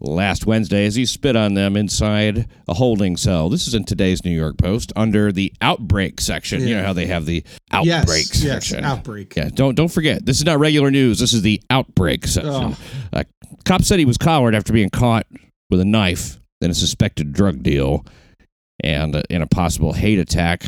last 0.00 0.44
Wednesday 0.46 0.86
as 0.86 0.94
he 0.94 1.06
spit 1.06 1.36
on 1.36 1.54
them 1.54 1.76
inside 1.76 2.48
a 2.68 2.74
holding 2.74 3.16
cell. 3.16 3.48
This 3.48 3.66
is 3.68 3.74
in 3.74 3.84
today's 3.84 4.24
New 4.24 4.36
York 4.36 4.58
Post 4.58 4.92
under 4.96 5.30
the 5.32 5.52
outbreak 5.60 6.20
section. 6.20 6.66
You 6.66 6.76
know 6.76 6.84
how 6.84 6.92
they 6.92 7.06
have 7.06 7.26
the 7.26 7.44
yes. 7.72 8.00
outbreak 8.02 8.26
Yes. 8.34 8.40
section. 8.66 8.84
Outbreak. 8.84 9.34
Yeah, 9.36 9.50
don't 9.54 9.74
don't 9.74 9.88
forget. 9.92 10.26
This 10.26 10.38
is 10.38 10.44
not 10.44 10.58
regular 10.58 10.90
news. 10.90 11.18
This 11.20 11.32
is 11.32 11.42
the 11.42 11.62
outbreak 11.70 12.26
section. 12.26 12.76
Uh, 13.12 13.24
cop 13.64 13.82
said 13.82 13.98
he 13.98 14.04
was 14.04 14.18
collared 14.18 14.54
after 14.54 14.72
being 14.72 14.90
caught 14.90 15.26
with 15.70 15.80
a 15.80 15.84
knife 15.84 16.38
in 16.60 16.70
a 16.70 16.74
suspected 16.74 17.32
drug 17.32 17.62
deal 17.62 18.04
and 18.82 19.14
uh, 19.16 19.22
in 19.30 19.42
a 19.42 19.46
possible 19.46 19.92
hate 19.92 20.18
attack. 20.18 20.64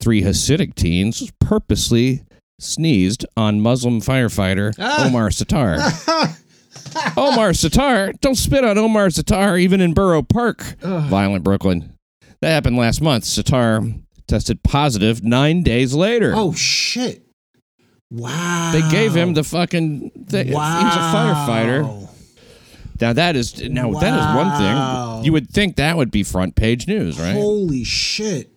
Three 0.00 0.22
Hasidic 0.22 0.74
teens 0.74 1.30
purposely 1.40 2.22
sneezed 2.58 3.26
on 3.36 3.60
Muslim 3.60 4.00
firefighter 4.00 4.74
Ah. 4.78 5.06
Omar 5.06 5.28
Satar. 5.28 5.78
Omar 7.16 7.50
Satar, 7.50 8.18
don't 8.20 8.34
spit 8.36 8.64
on 8.64 8.76
Omar 8.78 9.08
Satar, 9.08 9.60
even 9.60 9.80
in 9.80 9.94
Borough 9.94 10.22
Park, 10.22 10.62
violent 10.80 11.44
Brooklyn. 11.44 11.94
That 12.40 12.50
happened 12.50 12.76
last 12.76 13.00
month. 13.00 13.24
Satar 13.24 14.02
tested 14.26 14.62
positive 14.62 15.22
nine 15.22 15.62
days 15.62 15.94
later. 15.94 16.32
Oh 16.34 16.52
shit! 16.54 17.22
Wow. 18.10 18.70
They 18.72 18.82
gave 18.90 19.14
him 19.14 19.34
the 19.34 19.44
fucking. 19.44 20.10
Thing. 20.28 20.52
Wow. 20.52 20.78
He's 20.84 20.94
a 20.94 20.98
firefighter. 20.98 22.08
Now 23.00 23.12
that 23.12 23.36
is 23.36 23.60
now 23.68 23.92
that 23.92 24.18
is 24.18 24.36
one 24.36 24.46
Wow. 24.48 25.14
thing. 25.16 25.24
You 25.24 25.32
would 25.32 25.50
think 25.50 25.76
that 25.76 25.96
would 25.96 26.10
be 26.10 26.22
front 26.22 26.54
page 26.56 26.86
news, 26.88 27.18
right? 27.20 27.32
Holy 27.34 27.84
shit! 27.84 28.50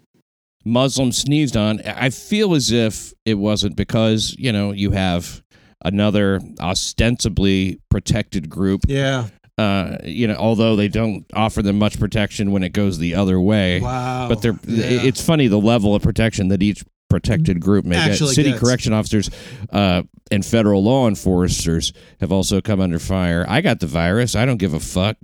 Muslim 0.66 1.12
sneezed 1.12 1.56
on. 1.58 1.82
I 1.82 2.10
feel 2.10 2.56
as 2.56 2.72
if 2.72 3.14
it 3.26 3.36
wasn't 3.36 3.76
because 3.76 4.36
you 4.40 4.52
know 4.52 4.72
you 4.72 4.92
have 4.92 5.43
another 5.84 6.40
ostensibly 6.60 7.80
protected 7.90 8.50
group. 8.50 8.82
Yeah. 8.88 9.28
Uh, 9.58 9.98
you 10.04 10.28
know, 10.28 10.36
although 10.36 10.76
they 10.76 10.88
don't 10.88 11.26
offer 11.34 11.62
them 11.62 11.78
much 11.78 12.00
protection 12.00 12.52
when 12.52 12.64
it 12.64 12.74
goes 12.74 12.98
the 12.98 13.14
other 13.16 13.40
way. 13.40 13.80
Wow. 13.82 14.28
But 14.28 14.42
they're 14.42 14.58
Yeah. 14.68 15.04
it's 15.04 15.24
funny 15.24 15.48
the 15.48 15.60
level 15.60 15.94
of 15.94 16.02
protection 16.02 16.48
that 16.48 16.64
each 16.64 16.84
protected 17.10 17.60
group 17.60 17.86
may 17.86 17.96
get. 17.96 18.16
City 18.18 18.50
gets. 18.50 18.60
correction 18.60 18.92
officers 18.94 19.30
uh, 19.72 20.02
and 20.32 20.44
federal 20.44 20.84
law 20.84 21.08
enforcers 21.08 21.94
have 22.20 22.32
also 22.32 22.60
come 22.62 22.82
under 22.82 22.98
fire. 22.98 23.46
I 23.48 23.62
got 23.62 23.80
the 23.80 23.86
virus. 23.86 24.36
I 24.36 24.46
don't 24.46 24.58
give 24.58 24.74
a 24.74 24.80
fuck. 24.80 25.18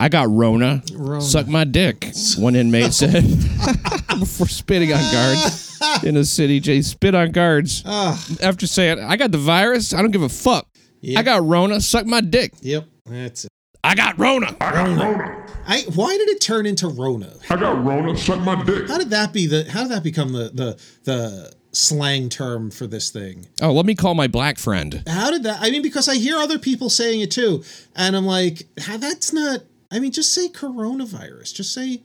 I 0.00 0.08
got 0.08 0.30
Rona. 0.30 0.82
Rona. 0.92 1.20
Suck 1.20 1.48
my 1.48 1.64
dick. 1.64 2.12
One 2.38 2.54
inmate 2.54 2.92
said 2.92 3.24
before 4.18 4.46
spitting 4.46 4.92
on 4.92 5.12
guards 5.12 5.80
in 6.04 6.16
a 6.16 6.24
city. 6.24 6.60
Jay 6.60 6.82
spit 6.82 7.14
on 7.14 7.32
guards 7.32 7.82
after 7.86 8.66
saying, 8.66 9.00
"I 9.00 9.16
got 9.16 9.32
the 9.32 9.38
virus. 9.38 9.92
I 9.92 10.02
don't 10.02 10.12
give 10.12 10.22
a 10.22 10.28
fuck. 10.28 10.68
Yep. 11.00 11.18
I 11.18 11.22
got 11.22 11.44
Rona. 11.44 11.80
Suck 11.80 12.06
my 12.06 12.20
dick. 12.20 12.52
Yep. 12.60 12.86
That's 13.06 13.44
it. 13.44 13.50
I 13.82 13.94
got 13.94 14.18
Rona." 14.18 14.56
I. 14.60 15.84
Why 15.94 16.16
did 16.16 16.28
it 16.28 16.40
turn 16.40 16.64
into 16.64 16.88
Rona? 16.88 17.32
I 17.50 17.56
got 17.56 17.84
Rona, 17.84 18.16
suck 18.16 18.40
my 18.40 18.62
dick. 18.64 18.88
How 18.88 18.98
did 18.98 19.10
that 19.10 19.32
be 19.32 19.46
the? 19.46 19.68
How 19.70 19.82
did 19.82 19.92
that 19.92 20.02
become 20.04 20.32
the 20.32 20.50
the 20.54 20.80
the 21.04 21.52
slang 21.72 22.28
term 22.28 22.70
for 22.70 22.86
this 22.86 23.10
thing? 23.10 23.46
Oh, 23.60 23.72
let 23.72 23.84
me 23.84 23.94
call 23.94 24.14
my 24.14 24.28
black 24.28 24.58
friend. 24.58 25.02
How 25.06 25.30
did 25.30 25.42
that? 25.42 25.58
I 25.60 25.70
mean, 25.70 25.82
because 25.82 26.08
I 26.08 26.16
hear 26.16 26.36
other 26.36 26.58
people 26.58 26.88
saying 26.88 27.20
it 27.20 27.30
too, 27.30 27.62
and 27.96 28.16
I'm 28.16 28.26
like, 28.26 28.62
how, 28.80 28.96
that's 28.96 29.32
not. 29.32 29.60
I 29.90 29.98
mean, 29.98 30.12
just 30.12 30.32
say 30.34 30.48
coronavirus. 30.48 31.54
Just 31.54 31.72
say, 31.72 32.02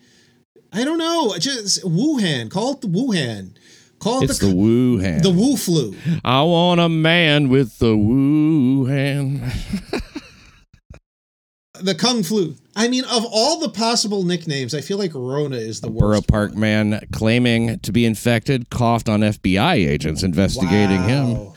I 0.72 0.84
don't 0.84 0.98
know. 0.98 1.36
Just 1.38 1.84
Wuhan. 1.84 2.50
Call 2.50 2.74
it 2.74 2.82
the 2.82 2.88
Wuhan. 2.88 3.56
Call 4.00 4.22
it 4.22 4.30
It's 4.30 4.39
the 4.39 4.48
the 4.48 4.54
Wuhan. 4.54 5.22
the 5.22 5.30
Wu 5.32 5.56
flu. 5.58 5.96
I 6.24 6.41
want 6.43 6.80
a 6.80 6.89
man 6.89 7.50
with 7.50 7.80
the 7.80 7.96
Wuhan. 7.96 9.52
The 11.82 11.96
Kung 11.96 12.22
flu. 12.22 12.56
I 12.76 12.88
mean, 12.88 13.04
of 13.06 13.26
all 13.30 13.60
the 13.60 13.67
possible 13.67 14.24
nicknames, 14.24 14.76
I 14.76 14.80
feel 14.82 14.98
like 15.00 15.13
Rona 15.15 15.58
is 15.58 15.82
the 15.82 15.89
Borough 15.89 16.17
worst. 16.17 16.28
Park 16.28 16.56
man 16.56 17.02
claiming 17.12 17.80
to 17.80 17.91
be 17.91 18.06
infected 18.06 18.69
coughed 18.69 19.10
on 19.10 19.22
FBI 19.22 19.74
agents 19.74 20.22
investigating 20.24 21.02
him. 21.04 21.52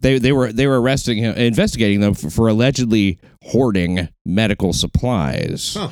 They 0.00 0.18
they 0.18 0.32
were 0.32 0.52
they 0.52 0.66
were 0.66 0.80
arresting 0.80 1.18
him, 1.18 1.34
investigating 1.36 2.00
them 2.00 2.14
for, 2.14 2.30
for 2.30 2.48
allegedly 2.48 3.18
hoarding 3.44 4.08
medical 4.24 4.72
supplies. 4.72 5.74
Huh. 5.78 5.88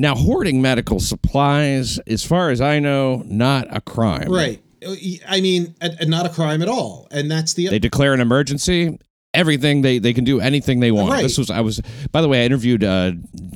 Now, 0.00 0.14
hoarding 0.14 0.62
medical 0.62 1.00
supplies, 1.00 1.98
as 2.06 2.24
far 2.24 2.50
as 2.50 2.60
I 2.60 2.78
know, 2.78 3.22
not 3.26 3.66
a 3.74 3.80
crime. 3.80 4.30
Right. 4.30 4.62
I 5.28 5.40
mean, 5.40 5.74
not 6.02 6.24
a 6.24 6.28
crime 6.28 6.62
at 6.62 6.68
all. 6.68 7.08
And 7.10 7.28
that's 7.28 7.54
the 7.54 7.66
They 7.66 7.80
declare 7.80 8.14
an 8.14 8.20
emergency. 8.20 8.96
Everything 9.34 9.82
they 9.82 9.98
they 9.98 10.14
can 10.14 10.22
do 10.24 10.40
anything 10.40 10.78
they 10.80 10.92
want. 10.92 11.10
Right. 11.12 11.22
This 11.22 11.36
was 11.36 11.50
I 11.50 11.60
was 11.60 11.80
by 12.12 12.22
the 12.22 12.28
way 12.28 12.42
I 12.42 12.46
interviewed 12.46 12.82
uh, 12.84 13.12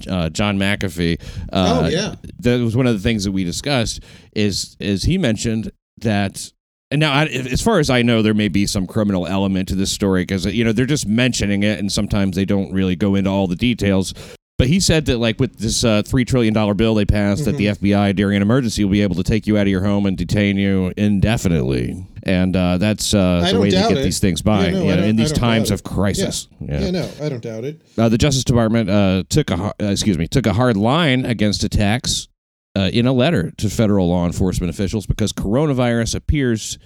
uh, 0.09 0.29
John 0.31 0.59
McAfee. 0.59 1.21
Uh, 1.53 1.83
Oh, 1.85 1.89
yeah. 1.89 2.17
that 2.41 2.61
was 2.61 2.77
one 2.77 2.87
of 2.89 2.95
the 2.95 3.01
things 3.01 3.23
that 3.25 3.33
we 3.33 3.45
discussed. 3.45 4.01
Is 4.35 4.77
is 4.81 5.05
he 5.05 5.17
mentioned 5.19 5.71
that. 5.99 6.53
And 6.93 7.01
now, 7.01 7.13
I, 7.13 7.25
as 7.25 7.61
far 7.63 7.79
as 7.81 7.89
I 7.91 8.03
know, 8.03 8.21
there 8.23 8.35
may 8.35 8.49
be 8.49 8.67
some 8.67 8.87
criminal 8.87 9.27
element 9.27 9.69
to 9.71 9.75
this 9.75 9.91
story 9.91 10.23
because 10.23 10.45
you 10.47 10.63
know 10.63 10.73
they're 10.73 10.87
just 10.87 11.07
mentioning 11.07 11.63
it, 11.63 11.79
and 11.81 11.91
sometimes 11.91 12.37
they 12.37 12.45
don't 12.45 12.71
really 12.73 12.95
go 12.97 13.15
into 13.15 13.31
all 13.31 13.47
the 13.47 13.57
details. 13.57 14.13
But 14.59 14.69
he 14.69 14.79
said 14.79 15.07
that, 15.07 15.17
like 15.19 15.41
with 15.41 15.57
this 15.59 15.83
uh, 15.83 16.03
three 16.03 16.25
trillion 16.25 16.55
dollar 16.55 16.75
bill 16.75 16.95
they 16.95 17.07
passed, 17.07 17.47
that 17.47 17.57
the 17.57 17.67
Mm-hmm. 17.67 17.85
FBI 17.87 18.15
during 18.15 18.37
an 18.37 18.43
emergency 18.43 18.85
will 18.85 18.93
be 18.93 19.01
able 19.01 19.17
to 19.17 19.25
take 19.25 19.47
you 19.47 19.57
out 19.57 19.63
of 19.63 19.69
your 19.69 19.83
home 19.83 20.05
and 20.07 20.17
detain 20.17 20.57
you 20.59 20.93
indefinitely, 20.97 22.07
and 22.25 22.55
uh, 22.55 22.79
that's 22.79 23.15
uh, 23.15 23.49
the 23.51 23.59
way 23.59 23.71
they 23.71 23.81
get 23.81 23.93
it. 23.99 24.03
these 24.03 24.21
things 24.21 24.43
by 24.43 24.67
Yeah, 24.67 24.71
no, 24.73 24.85
you 24.85 24.97
know, 24.97 25.03
in 25.05 25.17
these 25.17 25.33
times 25.33 25.71
of 25.71 25.83
crisis. 25.83 26.47
Yeah. 26.61 26.81
yeah, 26.81 26.91
no, 26.91 27.11
I 27.23 27.29
don't 27.29 27.43
doubt 27.43 27.65
it. 27.65 27.81
Uh, 27.97 28.09
the 28.11 28.19
Justice 28.19 28.45
Department 28.45 28.91
uh, 28.91 29.25
took 29.29 29.51
a 29.51 29.55
uh, 29.55 29.73
excuse 29.81 30.19
me 30.19 30.29
took 30.29 30.47
a 30.47 30.53
hard 30.53 30.77
line 30.77 31.25
against 31.25 31.65
attacks 31.65 32.29
uh, 32.77 32.91
in 32.93 33.07
a 33.07 33.13
letter 33.13 33.51
to 33.59 33.69
federal 33.69 34.09
law 34.09 34.27
enforcement 34.27 34.71
officials 34.71 35.07
because 35.07 35.33
coronavirus 35.33 36.15
appears 36.15 36.79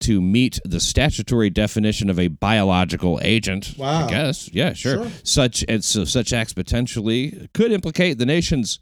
to 0.00 0.20
meet 0.20 0.60
the 0.64 0.78
statutory 0.78 1.48
definition 1.48 2.10
of 2.10 2.18
a 2.18 2.28
biological 2.28 3.18
agent. 3.22 3.74
Wow. 3.78 4.06
I 4.06 4.10
guess, 4.10 4.52
yeah, 4.52 4.72
sure. 4.72 5.04
Sure. 5.04 5.12
Such 5.24 5.64
and 5.68 5.82
so 5.84 6.04
such 6.04 6.32
acts 6.32 6.52
potentially 6.52 7.48
could 7.54 7.72
implicate 7.72 8.18
the 8.18 8.26
nation's 8.26 8.80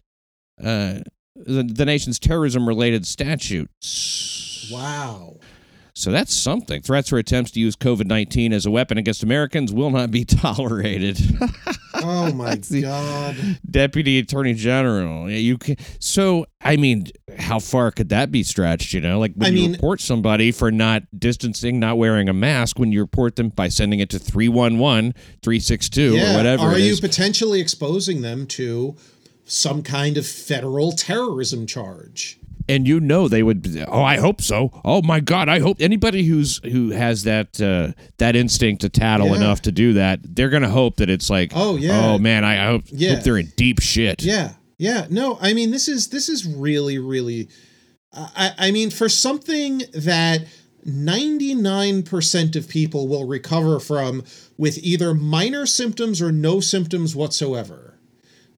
uh, 0.62 1.00
the, 1.36 1.62
the 1.62 1.84
nation's 1.84 2.18
terrorism 2.18 2.66
related 2.68 3.06
statutes. 3.06 4.70
Wow. 4.72 5.36
So 5.96 6.10
that's 6.10 6.34
something. 6.34 6.82
Threats 6.82 7.12
or 7.12 7.18
attempts 7.18 7.52
to 7.52 7.60
use 7.60 7.76
COVID 7.76 8.06
19 8.06 8.52
as 8.52 8.66
a 8.66 8.70
weapon 8.70 8.98
against 8.98 9.22
Americans 9.22 9.72
will 9.72 9.90
not 9.90 10.10
be 10.10 10.24
tolerated. 10.24 11.18
Oh 12.06 12.32
my 12.32 12.56
God. 12.56 13.36
Deputy 13.70 14.18
Attorney 14.18 14.52
General. 14.52 15.30
Yeah, 15.30 15.36
you 15.38 15.56
can. 15.56 15.76
So, 16.00 16.44
I 16.60 16.76
mean, 16.76 17.06
how 17.38 17.60
far 17.60 17.92
could 17.92 18.08
that 18.08 18.32
be 18.32 18.42
stretched? 18.42 18.92
You 18.92 19.00
know, 19.00 19.20
like 19.20 19.32
when 19.36 19.46
I 19.52 19.54
you 19.54 19.62
mean- 19.62 19.72
report 19.74 20.00
somebody 20.00 20.50
for 20.50 20.70
not 20.72 21.04
distancing, 21.16 21.78
not 21.78 21.96
wearing 21.96 22.28
a 22.28 22.32
mask, 22.34 22.80
when 22.80 22.90
you 22.92 23.00
report 23.00 23.36
them 23.36 23.48
by 23.50 23.68
sending 23.68 24.00
it 24.00 24.10
to 24.10 24.18
311, 24.18 25.12
362, 25.42 26.16
Yeah. 26.16 26.34
or 26.34 26.36
whatever. 26.36 26.62
Are 26.64 26.78
you 26.78 26.96
potentially 27.00 27.60
exposing 27.60 28.22
them 28.22 28.46
to 28.48 28.96
some 29.46 29.82
kind 29.82 30.16
of 30.18 30.26
federal 30.26 30.92
terrorism 30.92 31.64
charge? 31.64 32.38
And 32.68 32.86
you 32.88 32.98
know 33.00 33.28
they 33.28 33.42
would 33.42 33.84
oh 33.88 34.02
i 34.02 34.16
hope 34.16 34.40
so 34.40 34.70
oh 34.84 35.02
my 35.02 35.20
god 35.20 35.48
i 35.48 35.58
hope 35.60 35.76
anybody 35.80 36.24
who's 36.24 36.60
who 36.64 36.90
has 36.90 37.24
that 37.24 37.60
uh 37.60 37.92
that 38.18 38.34
instinct 38.36 38.80
to 38.82 38.88
tattle 38.88 39.28
Yeah. 39.28 39.36
enough 39.36 39.62
to 39.62 39.72
do 39.72 39.92
that 39.94 40.20
they're 40.22 40.48
gonna 40.50 40.68
hope 40.70 40.96
that 40.96 41.10
it's 41.10 41.28
like 41.28 41.52
Oh, 41.54 41.76
yeah. 41.76 42.06
oh 42.14 42.18
man 42.18 42.44
i 42.44 42.66
hope, 42.66 42.82
Yeah. 42.88 43.14
hope 43.16 43.24
they're 43.24 43.38
in 43.38 43.52
deep 43.56 43.80
shit 43.80 44.22
Yeah. 44.22 44.52
Yeah. 44.76 45.06
No, 45.08 45.38
I 45.40 45.54
mean 45.54 45.70
this 45.70 45.88
is 45.88 46.08
this 46.08 46.28
is 46.28 46.44
really, 46.46 46.98
really 46.98 47.48
I, 48.12 48.52
I 48.58 48.70
mean, 48.70 48.90
for 48.90 49.08
something 49.08 49.82
that 49.92 50.46
99% 50.86 52.56
of 52.56 52.68
people 52.68 53.08
will 53.08 53.26
recover 53.26 53.80
from 53.80 54.22
with 54.56 54.78
either 54.78 55.14
minor 55.14 55.66
symptoms 55.66 56.22
or 56.22 56.30
no 56.32 56.60
symptoms 56.60 57.16
whatsoever. 57.16 57.98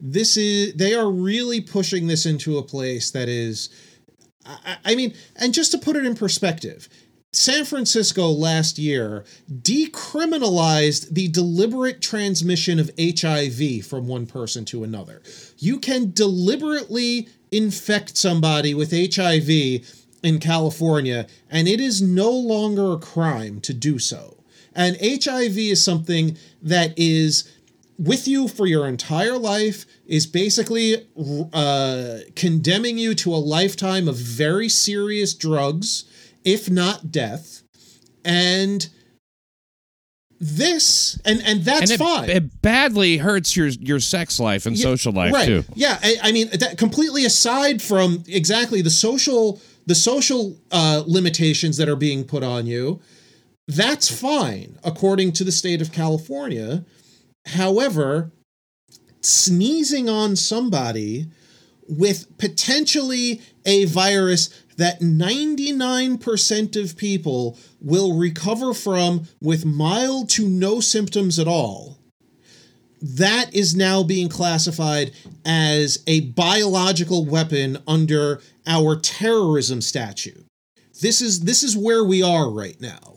This 0.01 0.37
is 0.37 0.75
they 0.75 0.95
are 0.95 1.11
really 1.11 1.61
pushing 1.61 2.07
this 2.07 2.27
into 2.27 2.59
a 2.59 2.63
place 2.63 3.11
that 3.13 3.29
is 3.29 3.71
I, 4.47 4.77
I 4.85 4.95
mean, 4.95 5.15
and 5.37 5.53
just 5.53 5.73
to 5.73 5.79
put 5.79 5.97
it 5.97 6.07
in 6.07 6.15
perspective, 6.15 6.89
San 7.33 7.65
Francisco 7.65 8.29
last 8.29 8.79
year 8.79 9.25
decriminalized 9.51 11.11
the 11.11 11.29
deliberate 11.29 12.01
transmission 12.01 12.79
of 12.79 12.91
HIV 12.99 13.85
from 13.85 14.07
one 14.07 14.27
person 14.27 14.65
to 14.67 14.85
another. 14.85 15.21
You 15.59 15.79
can 15.79 16.13
deliberately 16.13 17.29
infect 17.51 18.17
somebody 18.17 18.75
with 18.75 18.91
HIV 18.91 19.51
in 20.23 20.41
California, 20.41 21.27
and 21.51 21.69
it 21.69 21.81
is 21.81 22.01
no 22.01 22.31
longer 22.31 22.93
a 22.93 22.99
crime 22.99 23.61
to 23.61 23.75
do 23.75 23.99
so. 23.99 24.37
And 24.75 24.97
HIV 25.01 25.57
is 25.59 25.83
something 25.83 26.37
that 26.63 26.95
is 26.99 27.51
with 27.99 28.29
you 28.29 28.49
for 28.49 28.67
your 28.67 28.87
entire 28.87 29.39
life 29.39 29.87
is 30.07 30.27
basically 30.27 31.07
uh, 31.53 32.19
condemning 32.35 32.99
you 32.99 33.15
to 33.15 33.35
a 33.35 33.37
lifetime 33.37 34.09
of 34.09 34.17
very 34.17 34.69
serious 34.69 35.35
drugs, 35.35 36.05
if 36.45 36.71
not 36.71 37.11
death. 37.11 37.63
And 38.25 38.89
this, 40.39 41.19
and 41.25 41.41
and 41.47 41.63
that's 41.63 41.83
and 41.83 41.91
it, 41.93 41.99
fine. 41.99 42.29
it 42.29 42.61
badly 42.61 43.17
hurts 43.17 43.57
your 43.57 43.69
your 43.69 44.01
sex 44.01 44.39
life 44.39 44.67
and 44.67 44.77
Yeah, 44.77 44.83
social 44.83 45.13
life 45.13 45.33
right. 45.33 45.47
too 45.47 45.65
Yeah, 45.75 45.99
I, 46.03 46.17
I 46.25 46.33
mean, 46.33 46.49
that, 46.51 46.77
completely 46.77 47.25
aside 47.25 47.81
from 47.81 48.23
exactly 48.29 48.83
the 48.83 48.91
social 48.91 49.61
the 49.87 49.95
social 49.95 50.59
uh, 50.71 51.05
limitations 51.07 51.77
that 51.79 51.89
are 51.89 51.97
being 51.97 52.25
put 52.25 52.43
on 52.43 52.67
you, 52.67 53.01
that's 53.69 54.11
fine 54.11 54.79
according 54.85 55.33
to 55.33 55.45
the 55.45 55.53
state 55.53 55.81
of 55.81 55.93
California. 55.93 56.85
However, 57.47 58.33
sneezing 59.21 60.09
on 60.09 60.37
somebody 60.37 61.27
with 61.89 62.37
potentially 62.39 63.41
a 63.65 63.85
virus 63.87 64.51
that 64.77 65.01
99% 65.01 66.83
of 66.83 66.97
people 66.97 67.59
will 67.81 68.19
recover 68.19 68.75
from 68.75 69.29
with 69.41 69.65
mild 69.65 70.29
to 70.31 70.49
no 70.49 70.81
symptoms 70.81 71.39
at 71.39 71.49
all 71.49 71.97
that 73.03 73.55
is 73.55 73.77
now 73.77 74.03
being 74.03 74.29
classified 74.29 75.13
as 75.45 76.03
a 76.07 76.21
biological 76.21 77.25
weapon 77.25 77.79
under 77.87 78.41
our 78.67 78.97
terrorism 78.97 79.81
statute. 79.81 80.45
This 81.01 81.21
is 81.21 81.41
this 81.41 81.63
is 81.63 81.77
where 81.77 82.05
we 82.05 82.23
are 82.23 82.51
right 82.51 82.81
now. 82.81 83.16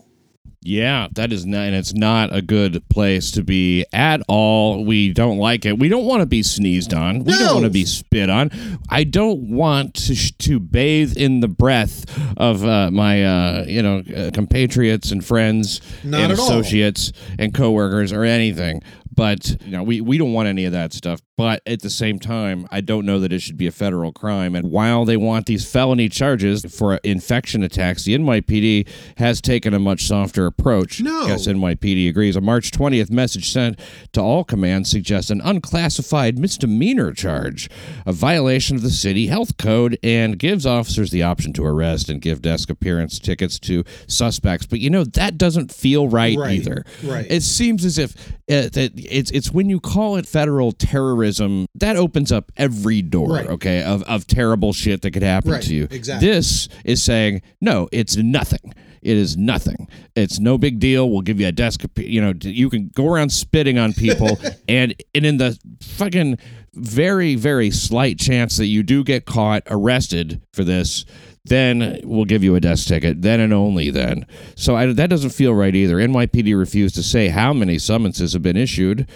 Yeah, 0.61 1.07
that 1.13 1.31
is 1.31 1.45
not, 1.45 1.61
and 1.67 1.75
it's 1.75 1.93
not 1.93 2.35
a 2.35 2.41
good 2.41 2.83
place 2.89 3.31
to 3.31 3.43
be 3.43 3.85
at 3.93 4.21
all. 4.27 4.83
We 4.83 5.13
don't 5.13 5.37
like 5.37 5.65
it. 5.65 5.79
We 5.79 5.87
don't 5.87 6.03
want 6.05 6.19
to 6.21 6.25
be 6.25 6.43
sneezed 6.43 6.93
on. 6.93 7.23
We 7.23 7.31
No. 7.31 7.39
don't 7.39 7.53
want 7.53 7.63
to 7.63 7.69
be 7.69 7.85
spit 7.85 8.29
on. 8.29 8.51
I 8.89 9.05
don't 9.05 9.51
want 9.55 9.93
to 10.07 10.15
sh- 10.15 10.33
to 10.39 10.59
bathe 10.59 11.15
in 11.15 11.39
the 11.39 11.47
breath 11.47 12.03
of 12.35 12.65
uh, 12.65 12.91
my 12.91 13.23
uh, 13.23 13.65
you 13.67 13.81
know 13.81 14.03
uh, 14.15 14.31
compatriots 14.33 15.11
and 15.11 15.23
friends 15.23 15.79
Not 16.03 16.21
and 16.21 16.33
at 16.33 16.39
all. 16.39 16.45
associates 16.47 17.13
and 17.37 17.53
coworkers 17.53 18.11
or 18.11 18.25
anything. 18.25 18.81
But 19.15 19.49
you 19.65 19.71
know, 19.71 19.83
we 19.83 20.01
we 20.01 20.17
don't 20.17 20.33
want 20.33 20.49
any 20.49 20.65
of 20.65 20.73
that 20.73 20.91
stuff. 20.93 21.21
But 21.39 21.61
at 21.65 21.81
the 21.81 21.89
same 21.89 22.19
time, 22.19 22.67
I 22.69 22.81
don't 22.81 23.05
know 23.05 23.21
that 23.21 23.31
it 23.31 23.39
should 23.41 23.55
be 23.55 23.65
a 23.65 23.71
federal 23.71 24.11
crime. 24.11 24.55
And 24.55 24.69
while 24.71 25.05
they 25.05 25.15
want 25.15 25.45
these 25.45 25.65
felony 25.65 26.09
charges 26.09 26.65
for 26.65 26.95
infection 26.95 27.63
attacks, 27.63 28.03
the 28.03 28.13
NYPD 28.17 28.85
has 29.19 29.39
taken 29.39 29.73
a 29.73 29.79
much 29.79 30.03
softer 30.05 30.45
approach. 30.45 30.99
No. 30.99 31.21
I 31.23 31.27
guess 31.27 31.47
NYPD 31.47 32.09
agrees. 32.09 32.35
A 32.35 32.41
March 32.41 32.71
20th 32.71 33.09
message 33.09 33.51
sent 33.53 33.79
to 34.11 34.19
all 34.19 34.43
commands 34.43 34.89
suggests 34.91 35.31
an 35.31 35.39
unclassified 35.39 36.37
misdemeanor 36.37 37.13
charge, 37.13 37.69
a 38.05 38.11
violation 38.11 38.75
of 38.75 38.81
the 38.81 38.89
city 38.89 39.27
health 39.27 39.55
code, 39.55 39.97
and 40.03 40.37
gives 40.39 40.65
officers 40.65 41.09
the 41.11 41.23
option 41.23 41.53
to 41.53 41.63
arrest 41.65 42.09
and 42.09 42.21
give 42.21 42.41
desk 42.41 42.69
appearance 42.69 43.17
tickets 43.17 43.57
to 43.59 43.85
suspects. 44.07 44.65
But 44.65 44.81
you 44.81 44.89
know 44.89 45.05
that 45.05 45.37
doesn't 45.37 45.71
feel 45.73 46.09
right, 46.09 46.37
Right, 46.37 46.55
either. 46.59 46.83
right. 47.01 47.25
It 47.29 47.43
seems 47.43 47.85
as 47.85 47.97
if 47.97 48.13
uh, 48.49 48.69
that 48.69 48.91
it's 48.95 49.31
it's 49.31 49.51
when 49.51 49.69
you 49.69 49.79
call 49.79 50.15
it 50.15 50.25
federal 50.25 50.71
terrorism 50.71 51.67
that 51.75 51.95
opens 51.95 52.31
up 52.31 52.51
every 52.57 53.01
door, 53.01 53.33
Right. 53.33 53.47
okay, 53.47 53.83
of 53.83 54.03
of 54.03 54.25
terrible 54.27 54.73
shit 54.73 55.01
that 55.03 55.11
could 55.11 55.23
happen 55.23 55.51
Right, 55.51 55.63
to 55.63 55.73
you. 55.73 55.87
exactly. 55.91 56.27
This 56.27 56.67
is 56.83 57.01
saying 57.03 57.41
no, 57.61 57.87
it's 57.91 58.15
nothing. 58.17 58.73
It 59.01 59.15
is 59.15 59.37
nothing. 59.37 59.87
It's 60.15 60.39
no 60.39 60.57
big 60.57 60.79
deal. 60.79 61.09
We'll 61.09 61.21
give 61.21 61.39
you 61.39 61.47
a 61.47 61.53
desk. 61.53 61.83
You 61.95 62.19
know, 62.21 62.33
you 62.41 62.69
can 62.69 62.89
go 62.93 63.07
around 63.07 63.29
spitting 63.31 63.77
on 63.77 63.93
people, 63.93 64.37
and 64.67 64.93
and 65.15 65.25
in 65.25 65.37
the 65.37 65.57
fucking 65.81 66.37
very 66.73 67.35
very 67.35 67.71
slight 67.71 68.19
chance 68.19 68.57
that 68.57 68.65
you 68.67 68.83
do 68.83 69.03
get 69.03 69.25
caught, 69.25 69.63
arrested 69.67 70.41
for 70.53 70.63
this, 70.65 71.05
then 71.49 71.99
we'll 72.03 72.25
give 72.25 72.43
you 72.43 72.55
a 72.55 72.61
desk 72.61 72.87
ticket. 72.87 73.21
Then 73.21 73.39
and 73.39 73.53
only 73.53 73.89
then. 73.89 74.25
So 74.55 74.75
I, 74.75 74.87
that 74.93 75.09
doesn't 75.09 75.31
feel 75.31 75.53
right 75.53 75.75
either. 75.75 75.97
NYPD 75.97 76.57
refused 76.57 76.95
to 76.95 77.03
say 77.03 77.27
how 77.29 77.53
many 77.53 77.77
summonses 77.77 78.33
have 78.33 78.41
been 78.41 78.57
issued 78.57 79.09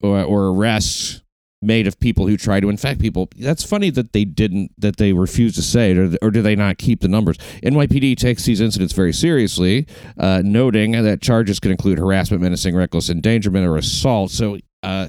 or, 0.00 0.22
or 0.22 0.48
arrests 0.48 1.22
made 1.62 1.86
of 1.86 1.98
people 1.98 2.26
who 2.26 2.36
try 2.36 2.60
to 2.60 2.68
infect 2.68 3.00
people. 3.00 3.28
That's 3.36 3.64
funny 3.64 3.90
that 3.90 4.12
they 4.12 4.24
didn't, 4.24 4.72
that 4.78 4.98
they 4.98 5.12
refused 5.12 5.56
to 5.56 5.62
say 5.62 5.96
or, 5.96 6.14
or 6.20 6.30
do 6.30 6.42
they 6.42 6.54
not 6.54 6.78
keep 6.78 7.00
the 7.00 7.08
numbers? 7.08 7.38
NYPD 7.62 8.16
takes 8.16 8.44
these 8.44 8.60
incidents 8.60 8.92
very 8.92 9.12
seriously, 9.12 9.86
uh, 10.18 10.42
noting 10.44 10.92
that 10.92 11.22
charges 11.22 11.58
can 11.58 11.70
include 11.70 11.98
harassment, 11.98 12.42
menacing, 12.42 12.76
reckless 12.76 13.08
endangerment, 13.08 13.66
or 13.66 13.76
assault. 13.76 14.30
So 14.30 14.58
uh, 14.86 15.08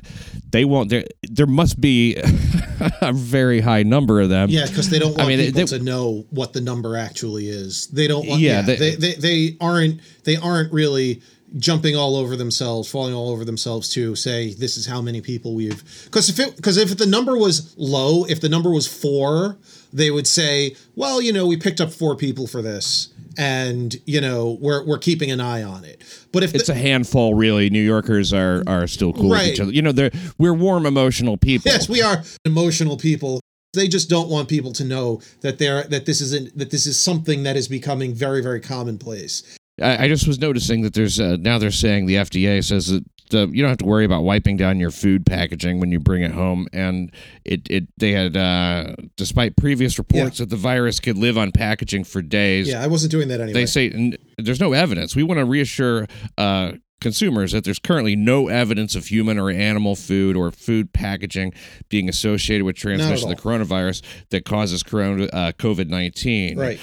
they 0.51 0.65
won't. 0.65 0.89
There, 0.89 1.05
there 1.23 1.45
must 1.47 1.80
be 1.80 2.15
a 3.01 3.13
very 3.13 3.59
high 3.59 3.84
number 3.84 4.21
of 4.21 4.30
them. 4.30 4.49
Yeah, 4.49 4.65
because 4.65 4.89
they 4.89 4.99
don't 4.99 5.11
want 5.11 5.21
I 5.21 5.28
mean, 5.28 5.39
people 5.39 5.65
they- 5.65 5.78
to 5.78 5.84
know 5.84 6.25
what 6.30 6.53
the 6.53 6.61
number 6.61 6.95
actually 6.97 7.47
is. 7.49 7.88
They 7.88 8.07
don't 8.07 8.28
want. 8.28 8.41
Yeah, 8.41 8.57
Yeah, 8.59 8.61
they- 8.63 8.75
they, 8.75 8.95
they, 8.95 9.13
they 9.13 9.57
aren't 9.61 10.01
they 10.23 10.36
aren't 10.38 10.71
really 10.73 11.21
jumping 11.57 11.95
all 11.95 12.17
over 12.17 12.36
themselves, 12.36 12.89
falling 12.89 13.13
all 13.13 13.30
over 13.30 13.45
themselves 13.45 13.88
to 13.89 14.15
say 14.17 14.53
this 14.53 14.75
is 14.75 14.86
how 14.86 15.01
many 15.01 15.21
people 15.21 15.55
we've. 15.55 15.82
Because 16.05 16.28
if 16.30 16.39
it 16.39 16.55
because 16.57 16.78
if 16.78 16.97
the 16.97 17.05
number 17.05 17.38
was 17.38 17.73
low, 17.78 18.25
if 18.25 18.41
the 18.41 18.49
number 18.49 18.69
was 18.69 18.86
four, 18.88 19.57
they 19.93 20.11
would 20.11 20.28
say, 20.28 20.75
well, 20.95 21.21
you 21.21 21.32
know, 21.32 21.45
we 21.47 21.55
picked 21.57 21.80
up 21.80 21.91
four 21.91 22.15
people 22.15 22.47
for 22.47 22.61
this, 22.61 23.09
and 23.38 23.95
you 24.05 24.19
know, 24.19 24.57
we're 24.59 24.85
we're 24.85 24.97
keeping 24.97 25.31
an 25.31 25.39
eye 25.39 25.63
on 25.63 25.85
it. 25.85 26.03
But 26.31 26.43
if 26.43 26.55
It's 26.55 26.67
the, 26.67 26.73
a 26.73 26.75
handful, 26.75 27.35
really. 27.35 27.69
New 27.69 27.81
Yorkers 27.81 28.33
are 28.33 28.63
are 28.67 28.88
still 28.88 29.13
cool 29.13 29.29
with 29.29 29.43
each 29.43 29.59
other. 29.59 29.71
You 29.71 29.81
know, 29.81 29.91
they're 29.91 30.11
we're 30.38 30.53
warm, 30.53 30.85
emotional 30.85 31.38
people. 31.38 31.71
Yes, 31.71 31.88
we 31.88 32.01
are 32.01 32.23
emotional 32.45 32.97
people. 32.97 33.39
They 33.73 33.88
just 33.88 34.09
don't 34.09 34.29
want 34.29 34.49
people 34.49 34.73
to 34.73 34.83
know 34.83 35.21
that 35.41 35.59
they're 35.59 35.83
that 35.83 36.05
this 36.05 36.19
isn't 36.21 36.57
that 36.57 36.71
this 36.71 36.88
is 36.88 36.99
something 36.99 37.43
that 37.43 37.55
is 37.55 37.67
becoming 37.67 38.13
very 38.13 38.41
very 38.41 38.59
commonplace. 38.59 39.57
I, 39.82 40.05
I 40.05 40.07
just 40.07 40.28
was 40.28 40.39
noticing 40.39 40.82
that 40.82 40.93
there's 40.93 41.19
uh, 41.19 41.38
now 41.39 41.57
they're 41.57 41.71
saying 41.71 42.05
the 42.05 42.15
FDA 42.15 42.63
says 42.63 42.88
that 42.88 43.03
uh, 43.34 43.47
you 43.47 43.61
don't 43.61 43.69
have 43.69 43.78
to 43.80 43.86
worry 43.86 44.05
about 44.05 44.23
wiping 44.23 44.57
down 44.57 44.80
your 44.80 44.91
food 44.91 45.25
packaging 45.25 45.80
when 45.80 45.91
you 45.91 45.99
bring 45.99 46.23
it 46.23 46.32
home, 46.32 46.67
and 46.73 47.11
it 47.45 47.69
it 47.69 47.88
they 47.97 48.11
had 48.11 48.36
uh, 48.38 48.95
despite 49.15 49.55
previous 49.57 49.97
reports 49.97 50.38
that 50.39 50.49
the 50.49 50.55
virus 50.55 50.99
could 50.99 51.17
live 51.17 51.38
on 51.38 51.51
packaging 51.51 52.03
for 52.03 52.21
days. 52.21 52.69
Yeah, 52.69 52.82
I 52.84 52.88
wasn't 52.88 53.11
doing 53.11 53.28
that 53.28 53.39
anyway. 53.41 53.53
They 53.61 53.65
say 53.65 53.89
n- 53.89 54.17
there's 54.38 54.59
no 54.59 54.73
evidence. 54.73 55.15
We 55.15 55.23
want 55.23 55.39
to 55.39 55.45
reassure 55.45 56.07
uh, 56.38 56.73
consumers 56.99 57.51
that 57.51 57.63
there's 57.63 57.80
currently 57.80 58.15
no 58.15 58.47
evidence 58.47 58.95
of 58.95 59.05
human 59.05 59.38
or 59.38 59.51
animal 59.51 59.95
food 59.95 60.36
or 60.36 60.49
food 60.51 60.93
packaging 60.93 61.53
being 61.89 62.09
associated 62.09 62.65
with 62.65 62.75
transmission 62.75 63.30
of 63.30 63.36
the 63.38 63.41
coronavirus 63.41 64.01
that 64.30 64.45
causes 64.45 64.84
corona, 64.84 65.25
uh, 65.25 65.51
COVID 65.51 65.89
19. 65.89 66.57
Right. 66.57 66.80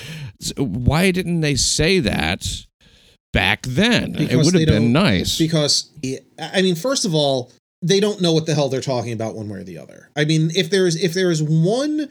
Why 0.57 1.11
didn't 1.11 1.41
they 1.41 1.57
say 1.57 2.01
that 2.01 2.47
back 3.35 3.67
then? 3.67 4.15
it 4.17 4.37
would 4.37 4.55
have 4.55 4.67
been 4.67 4.93
nice. 4.93 5.37
because 5.37 5.91
I 6.39 6.63
mean, 6.63 6.75
first 6.75 7.05
of 7.05 7.15
all, 7.15 7.53
they 7.83 8.01
don't 8.01 8.23
know 8.23 8.33
what 8.33 8.47
the 8.47 8.55
hell 8.55 8.71
they're 8.71 8.81
talking 8.81 9.13
about 9.13 9.35
one 9.35 9.49
way 9.51 9.59
or 9.59 9.65
the 9.65 9.77
other. 9.77 10.09
I 10.17 10.25
mean, 10.25 10.51
if 10.55 10.71
there 10.71 10.87
is 10.87 11.03
if 11.03 11.13
there 11.13 11.31
is 11.31 11.43
one 11.43 12.09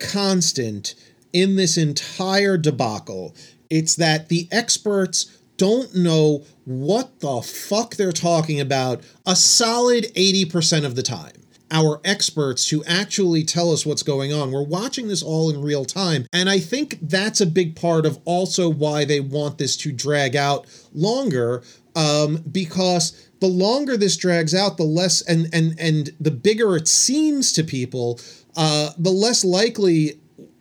constant 0.00 0.96
in 1.32 1.54
this 1.54 1.78
entire 1.78 2.56
debacle, 2.56 3.36
it's 3.70 3.94
that 3.96 4.28
the 4.28 4.48
experts 4.50 5.38
don't 5.56 5.94
know 5.94 6.44
what 6.64 7.20
the 7.20 7.40
fuck 7.40 7.94
they're 7.94 8.10
talking 8.10 8.60
about 8.60 9.02
a 9.24 9.36
solid 9.36 10.04
80% 10.14 10.84
of 10.84 10.96
the 10.96 11.02
time. 11.02 11.41
Our 11.72 12.00
experts 12.04 12.68
who 12.68 12.84
actually 12.84 13.42
tell 13.42 13.72
us 13.72 13.84
what's 13.84 14.02
going 14.02 14.32
on. 14.32 14.52
We're 14.52 14.62
watching 14.62 15.08
this 15.08 15.22
all 15.22 15.50
in 15.50 15.60
real 15.60 15.84
time. 15.84 16.26
And 16.32 16.48
I 16.48 16.60
think 16.60 16.98
that's 17.02 17.40
a 17.40 17.46
big 17.46 17.74
part 17.74 18.06
of 18.06 18.20
also 18.24 18.68
why 18.68 19.04
they 19.04 19.20
want 19.20 19.58
this 19.58 19.76
to 19.78 19.90
drag 19.90 20.36
out 20.36 20.66
longer 20.92 21.62
um, 21.96 22.44
because 22.50 23.28
the 23.40 23.46
longer 23.48 23.96
this 23.96 24.16
drags 24.16 24.54
out, 24.54 24.76
the 24.76 24.84
less 24.84 25.22
and 25.22 25.48
and 25.52 25.74
and 25.78 26.10
the 26.20 26.30
bigger 26.30 26.76
it 26.76 26.88
seems 26.88 27.52
to 27.52 27.64
people, 27.64 28.20
uh, 28.56 28.90
the 28.98 29.10
less 29.10 29.44
likely 29.44 30.20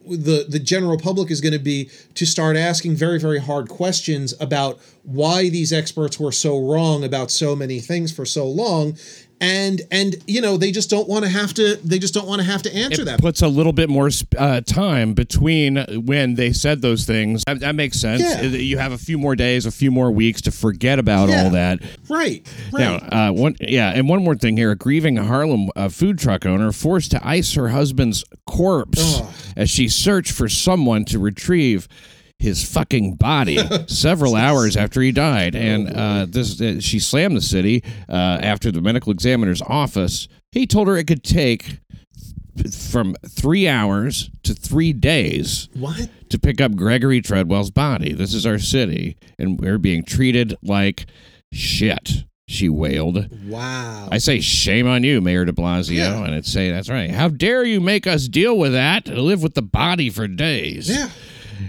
the 0.09 0.45
the 0.49 0.59
general 0.59 0.97
public 0.97 1.29
is 1.29 1.41
going 1.41 1.53
to 1.53 1.59
be 1.59 1.89
to 2.15 2.25
start 2.25 2.57
asking 2.57 2.95
very 2.95 3.19
very 3.19 3.39
hard 3.39 3.69
questions 3.69 4.33
about 4.39 4.79
why 5.03 5.47
these 5.47 5.71
experts 5.71 6.19
were 6.19 6.31
so 6.31 6.57
wrong 6.59 7.03
about 7.03 7.29
so 7.29 7.55
many 7.55 7.79
things 7.79 8.11
for 8.11 8.25
so 8.25 8.47
long 8.47 8.97
and 9.41 9.81
and 9.91 10.15
you 10.27 10.39
know 10.39 10.55
they 10.55 10.71
just 10.71 10.89
don't 10.89 11.09
want 11.09 11.25
to 11.25 11.29
have 11.29 11.53
to 11.55 11.75
they 11.83 11.99
just 11.99 12.13
don't 12.13 12.27
want 12.27 12.39
to 12.39 12.45
have 12.45 12.61
to 12.61 12.73
answer 12.73 13.01
it 13.01 13.05
that 13.05 13.19
puts 13.19 13.41
a 13.41 13.47
little 13.47 13.73
bit 13.73 13.89
more 13.89 14.09
uh, 14.37 14.61
time 14.61 15.13
between 15.13 15.77
when 16.05 16.35
they 16.35 16.53
said 16.53 16.81
those 16.81 17.05
things. 17.05 17.43
That, 17.45 17.59
that 17.61 17.75
makes 17.75 17.99
sense. 17.99 18.21
Yeah. 18.21 18.41
You 18.43 18.77
have 18.77 18.91
a 18.91 18.97
few 18.97 19.17
more 19.17 19.35
days, 19.35 19.65
a 19.65 19.71
few 19.71 19.89
more 19.91 20.11
weeks 20.11 20.41
to 20.41 20.51
forget 20.51 20.99
about 20.99 21.29
Yeah. 21.29 21.43
all 21.43 21.49
that. 21.49 21.79
right 22.07 22.47
Now, 22.71 22.99
right 22.99 23.29
uh, 23.29 23.33
one, 23.33 23.55
yeah, 23.59 23.91
and 23.93 24.07
one 24.07 24.23
more 24.23 24.35
thing 24.35 24.55
here: 24.57 24.71
a 24.71 24.75
grieving 24.75 25.17
Harlem 25.17 25.69
uh, 25.75 25.89
food 25.89 26.19
truck 26.19 26.45
owner 26.45 26.71
forced 26.71 27.11
to 27.11 27.27
ice 27.27 27.53
her 27.55 27.69
husband's 27.69 28.23
corpse 28.45 29.21
as 29.57 29.69
she 29.69 29.87
searched 29.87 30.31
for 30.31 30.47
someone 30.47 31.03
to 31.05 31.17
retrieve 31.17 31.87
his 32.41 32.67
fucking 32.67 33.15
body 33.15 33.57
several 33.87 34.35
hours 34.35 34.75
after 34.75 34.99
he 35.01 35.11
died. 35.11 35.55
And 35.55 35.87
uh, 35.95 36.25
this, 36.27 36.59
uh, 36.59 36.79
she 36.81 36.99
slammed 36.99 37.37
the 37.37 37.41
city 37.41 37.83
uh, 38.09 38.39
after 38.41 38.71
the 38.71 38.81
medical 38.81 39.11
examiner's 39.11 39.61
office. 39.61 40.27
He 40.51 40.65
told 40.65 40.87
her 40.87 40.97
it 40.97 41.05
could 41.07 41.23
take 41.23 41.79
from 42.89 43.15
three 43.29 43.67
hours 43.67 44.29
to 44.43 44.53
three 44.53 44.91
days 44.91 45.69
what 45.73 46.09
to 46.29 46.37
pick 46.39 46.59
up 46.59 46.75
Gregory 46.75 47.21
Treadwell's 47.21 47.71
body. 47.71 48.13
This 48.13 48.33
is 48.33 48.45
our 48.45 48.59
city, 48.59 49.17
and 49.39 49.59
we're 49.59 49.77
being 49.77 50.03
treated 50.03 50.55
like 50.61 51.05
shit. 51.53 52.25
She 52.47 52.67
wailed. 52.67 53.29
wow 53.47 54.09
I 54.11 54.17
say 54.17 54.41
shame 54.41 54.85
on 54.85 55.03
you, 55.05 55.21
Mayor 55.21 55.45
De 55.45 55.53
Blasio, 55.53 55.95
Yeah. 55.95 56.25
and 56.25 56.35
it's 56.35 56.51
say 56.51 56.69
that's 56.69 56.89
right. 56.89 57.09
How 57.11 57.29
dare 57.29 57.63
you 57.63 57.79
make 57.79 58.05
us 58.05 58.27
deal 58.27 58.57
with 58.57 58.73
that? 58.73 59.07
Live 59.07 59.41
with 59.41 59.53
the 59.53 59.61
body 59.61 60.09
for 60.09 60.27
days. 60.27 60.89
yeah 60.89 61.09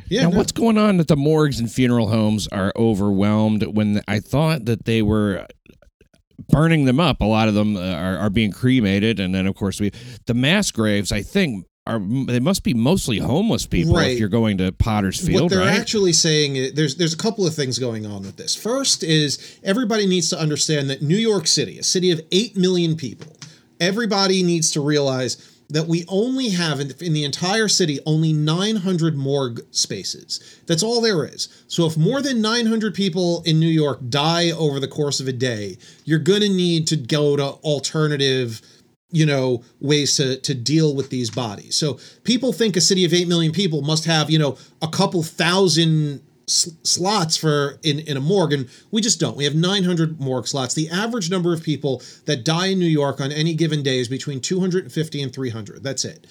yeah 0.08 0.22
Now, 0.22 0.30
no. 0.30 0.38
what's 0.38 0.52
going 0.52 0.78
on 0.78 0.96
that 0.98 1.08
the 1.08 1.16
morgues 1.16 1.60
and 1.60 1.70
funeral 1.70 2.08
homes 2.08 2.48
are 2.48 2.72
overwhelmed 2.76 3.62
when 3.74 4.00
I 4.08 4.20
thought 4.20 4.64
that 4.66 4.84
they 4.84 5.02
were 5.02 5.46
burning 6.48 6.84
them 6.84 7.00
up? 7.00 7.20
A 7.20 7.24
lot 7.24 7.48
of 7.48 7.54
them 7.54 7.76
uh, 7.76 7.80
are, 7.80 8.18
are 8.18 8.30
being 8.30 8.52
cremated, 8.52 9.20
and 9.20 9.34
then 9.34 9.46
of 9.46 9.54
course 9.54 9.80
we 9.80 9.90
the 10.26 10.34
mass 10.34 10.70
graves. 10.70 11.12
I 11.12 11.22
think 11.22 11.66
are 11.86 11.98
they 11.98 12.38
must 12.40 12.62
be 12.62 12.74
mostly 12.74 13.18
homeless 13.18 13.66
people 13.66 13.94
Right. 13.96 14.12
if 14.12 14.18
you're 14.20 14.28
going 14.28 14.58
to 14.58 14.70
Potter's 14.72 15.20
Field, 15.24 15.42
what 15.42 15.50
they're 15.50 15.60
right? 15.66 15.80
actually 15.80 16.12
saying 16.12 16.54
is 16.56 16.74
there's 16.74 16.94
there's 16.96 17.12
a 17.14 17.16
couple 17.18 17.46
of 17.46 17.54
things 17.54 17.78
going 17.78 18.06
on 18.06 18.22
with 18.22 18.36
this. 18.36 18.54
First 18.54 19.02
is 19.02 19.58
everybody 19.64 20.06
needs 20.06 20.28
to 20.30 20.38
understand 20.38 20.88
that 20.90 21.02
New 21.02 21.16
York 21.16 21.46
City, 21.48 21.78
a 21.78 21.82
city 21.82 22.10
of 22.12 22.20
8 22.30 22.56
million 22.56 22.94
people, 22.96 23.36
everybody 23.80 24.44
needs 24.44 24.70
to 24.72 24.80
realize 24.80 25.51
that 25.72 25.88
we 25.88 26.04
only 26.06 26.50
have 26.50 26.80
in, 26.80 26.92
in 27.00 27.14
the 27.14 27.24
entire 27.24 27.66
city 27.66 27.98
only 28.06 28.32
900 28.32 29.16
morgue 29.16 29.62
spaces. 29.70 30.60
That's 30.66 30.82
all 30.82 31.00
there 31.00 31.24
is. 31.24 31.48
So 31.66 31.86
if 31.86 31.96
more 31.96 32.20
than 32.20 32.42
900 32.42 32.94
people 32.94 33.42
in 33.44 33.58
New 33.58 33.68
York 33.68 34.00
die 34.08 34.50
over 34.50 34.78
the 34.78 34.88
course 34.88 35.18
of 35.18 35.28
a 35.28 35.32
day, 35.32 35.78
you're 36.04 36.18
going 36.18 36.42
to 36.42 36.48
need 36.48 36.86
to 36.88 36.96
go 36.96 37.36
to 37.36 37.44
alternative 37.44 38.60
you 39.14 39.26
know 39.26 39.62
ways 39.78 40.16
to 40.16 40.38
to 40.38 40.54
deal 40.54 40.94
with 40.96 41.10
these 41.10 41.28
bodies 41.28 41.76
so 41.76 41.98
people 42.24 42.50
think 42.50 42.76
a 42.76 42.80
city 42.80 43.04
of 43.04 43.12
8 43.12 43.28
million 43.28 43.52
people 43.52 43.82
must 43.82 44.06
have 44.06 44.30
you 44.30 44.38
know 44.38 44.56
a 44.80 44.88
couple 44.88 45.22
thousand 45.22 46.22
slots 46.52 47.36
for 47.36 47.78
in 47.82 48.00
in 48.00 48.16
a 48.16 48.20
morgue 48.20 48.52
and 48.52 48.68
we 48.90 49.00
just 49.00 49.18
don't 49.18 49.36
we 49.36 49.44
have 49.44 49.54
900 49.54 50.20
morgue 50.20 50.46
slots 50.46 50.74
the 50.74 50.88
average 50.90 51.30
number 51.30 51.54
of 51.54 51.62
people 51.62 52.02
that 52.26 52.44
die 52.44 52.66
in 52.66 52.78
new 52.78 52.84
york 52.84 53.20
on 53.20 53.32
any 53.32 53.54
given 53.54 53.82
day 53.82 53.98
is 53.98 54.08
between 54.08 54.40
250 54.40 55.22
and 55.22 55.32
300 55.32 55.82
that's 55.82 56.04
it 56.04 56.26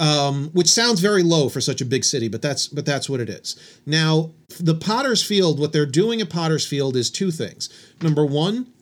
um, 0.00 0.48
which 0.54 0.68
sounds 0.68 1.00
very 1.00 1.22
low 1.22 1.50
for 1.50 1.60
such 1.60 1.82
a 1.82 1.84
big 1.84 2.04
city, 2.04 2.26
but 2.26 2.40
that's 2.40 2.66
but 2.66 2.86
that's 2.86 3.10
what 3.10 3.20
it 3.20 3.28
is. 3.28 3.54
Now, 3.84 4.30
the 4.58 4.74
Potter's 4.74 5.22
Field, 5.22 5.60
what 5.60 5.74
they're 5.74 5.84
doing 5.84 6.22
at 6.22 6.30
Potter's 6.30 6.66
Field 6.66 6.96
is 6.96 7.10
two 7.10 7.30
things. 7.30 7.68
Number 8.00 8.24
one, 8.24 8.72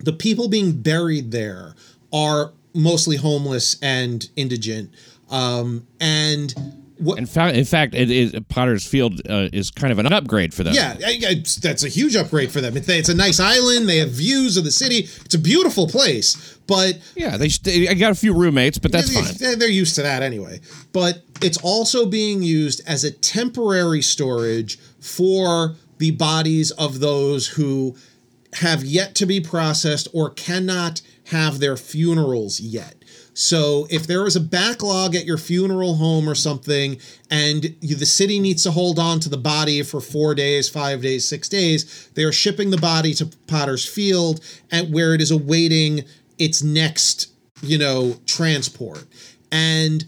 the 0.00 0.12
people 0.12 0.48
being 0.48 0.82
buried 0.82 1.30
there 1.30 1.76
are 2.12 2.52
mostly 2.74 3.16
homeless 3.16 3.76
and 3.80 4.28
indigent. 4.34 4.92
Um, 5.30 5.86
and 6.00 6.54
what 6.98 7.18
In 7.18 7.26
fact, 7.26 7.56
in 7.56 7.64
fact, 7.64 7.94
it 7.94 8.10
is 8.10 8.34
Potter's 8.48 8.86
Field 8.86 9.20
uh, 9.28 9.48
is 9.52 9.70
kind 9.70 9.92
of 9.92 9.98
an 9.98 10.12
upgrade 10.12 10.52
for 10.52 10.64
them. 10.64 10.74
yeah, 10.74 11.34
that's 11.60 11.84
a 11.84 11.88
huge 11.88 12.16
upgrade 12.16 12.50
for 12.50 12.60
them. 12.60 12.76
It's, 12.76 13.08
a 13.08 13.14
nice 13.14 13.40
island. 13.40 13.88
They 13.88 13.98
have 13.98 14.10
views 14.10 14.56
of 14.56 14.64
the 14.64 14.70
city. 14.70 15.08
It's 15.24 15.34
a 15.34 15.38
beautiful 15.38 15.86
place, 15.86 16.58
but 16.66 16.98
yeah. 17.14 17.36
They, 17.36 17.48
they 17.48 17.88
I 17.88 17.94
got 17.94 18.12
a 18.12 18.16
few 18.16 18.34
roommates, 18.34 18.78
but 18.78 18.92
that's 18.92 19.12
fine. 19.12 19.34
they're, 19.38 19.56
they're 19.56 19.68
used 19.68 19.94
to 19.96 20.02
that 20.02 20.22
anyway. 20.22 20.60
But 20.92 21.22
it's 21.40 21.58
also 21.58 22.06
being 22.06 22.42
used 22.42 22.80
as 22.86 23.04
a 23.04 23.10
temporary 23.10 24.02
storage 24.02 24.78
for 25.00 25.76
the 25.98 26.12
bodies 26.12 26.70
of 26.72 27.00
those 27.00 27.48
who 27.48 27.96
have 28.54 28.84
yet 28.84 29.14
to 29.16 29.26
be 29.26 29.40
processed 29.40 30.08
or 30.12 30.30
cannot 30.30 31.02
have 31.26 31.60
their 31.60 31.76
funerals 31.76 32.60
yet. 32.60 32.97
So 33.38 33.86
if 33.88 34.06
there 34.06 34.26
is 34.26 34.34
a 34.34 34.40
backlog 34.40 35.14
at 35.14 35.24
your 35.24 35.38
funeral 35.38 35.94
home 35.94 36.28
or 36.28 36.34
something, 36.34 36.98
and 37.30 37.76
you, 37.80 37.94
the 37.94 38.06
city 38.06 38.40
needs 38.40 38.64
to 38.64 38.72
hold 38.72 38.98
on 38.98 39.20
to 39.20 39.28
the 39.28 39.36
body 39.36 39.82
for 39.82 40.00
four 40.00 40.34
days, 40.34 40.68
five 40.68 41.02
days, 41.02 41.26
six 41.26 41.48
days, 41.48 42.10
they 42.14 42.24
are 42.24 42.32
shipping 42.32 42.70
the 42.70 42.76
body 42.76 43.14
to 43.14 43.26
Potter's 43.46 43.86
Field, 43.86 44.40
and 44.72 44.92
where 44.92 45.14
it 45.14 45.20
is 45.20 45.30
awaiting 45.30 46.04
its 46.38 46.62
next 46.62 47.28
you 47.62 47.78
know, 47.78 48.16
transport. 48.26 49.04
And 49.50 50.04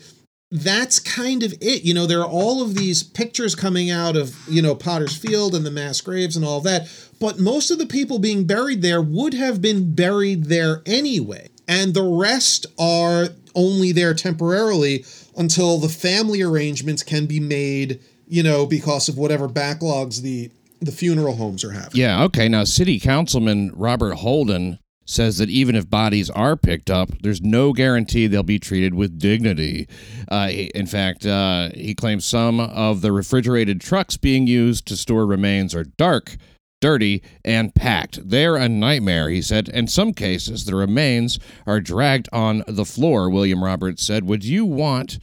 that's 0.51 0.99
kind 0.99 1.43
of 1.43 1.53
it. 1.61 1.83
You 1.83 1.95
know, 1.95 2.07
there 2.07 2.21
are 2.21 2.29
all 2.29 2.63
of 2.63 2.75
these 2.75 3.03
pictures 3.03 3.55
coming 3.55 3.91
out 3.91 4.17
of, 4.17 4.37
you 4.49 4.61
know, 4.61 4.75
Potter's 4.75 5.17
Field 5.17 5.55
and 5.55 5.65
the 5.65 5.71
mass 5.71 6.01
graves 6.01 6.37
and 6.37 6.45
all 6.45 6.61
that, 6.63 6.89
but 7.21 7.39
most 7.39 7.71
of 7.71 7.79
the 7.79 7.87
people 7.87 8.19
being 8.19 8.47
buried 8.47 8.83
there 8.83 9.01
would 9.01 9.35
have 9.35 9.63
been 9.63 9.95
buried 9.95 10.45
there 10.45 10.83
anyway. 10.87 11.49
And 11.71 11.95
the 11.95 12.03
rest 12.03 12.67
are 12.81 13.29
only 13.55 13.93
there 13.93 14.13
temporarily 14.13 15.05
until 15.37 15.79
the 15.79 15.89
family 15.89 16.43
arrangements 16.43 17.05
can 17.05 17.27
be 17.27 17.39
made, 17.39 18.01
you 18.27 18.43
know, 18.43 18.67
because 18.67 19.09
of 19.09 19.17
whatever 19.17 19.49
backlogs 19.49 20.21
the 20.21 20.51
the 20.83 20.91
funeral 20.91 21.37
homes 21.37 21.63
are 21.63 21.71
having. 21.71 21.93
Yeah, 21.93 22.25
okay. 22.25 22.49
Now, 22.49 22.65
City 22.65 22.99
Councilman 22.99 23.71
Robert 23.75 24.15
Holden 24.15 24.79
says 25.05 25.39
that 25.39 25.51
even 25.51 25.77
if 25.77 25.91
bodies 25.91 26.31
are 26.31 26.57
picked 26.57 26.91
up, 26.91 27.11
there's 27.23 27.43
no 27.43 27.73
guarantee 27.73 28.27
they'll 28.27 28.43
be 28.43 28.59
treated 28.59 28.95
with 28.95 29.19
dignity. 29.19 29.87
Uh, 30.31 30.49
in 30.75 30.87
fact, 30.87 31.27
uh, 31.27 31.69
he 31.75 31.95
claims 31.95 32.25
some 32.25 32.61
of 32.61 33.03
the 33.03 33.13
refrigerated 33.13 33.81
trucks 33.81 34.17
being 34.17 34.47
used 34.47 34.87
to 34.87 34.97
store 34.97 35.27
remains 35.27 35.75
are 35.75 35.85
dark, 35.85 36.37
dirty, 36.81 37.23
and 37.45 37.75
packed. 37.75 38.29
They're 38.29 38.57
a 38.57 38.69
nightmare, 38.69 39.29
he 39.29 39.43
said. 39.43 39.69
In 39.69 39.87
some 39.87 40.13
cases, 40.13 40.65
the 40.65 40.75
remains 40.75 41.39
are 41.67 41.81
dragged 41.81 42.29
on 42.33 42.65
the 42.67 42.85
floor, 42.85 43.29
William 43.31 43.63
Roberts 43.63 44.05
said. 44.05 44.25
Would 44.25 44.45
you 44.45 44.65
want 44.65 45.19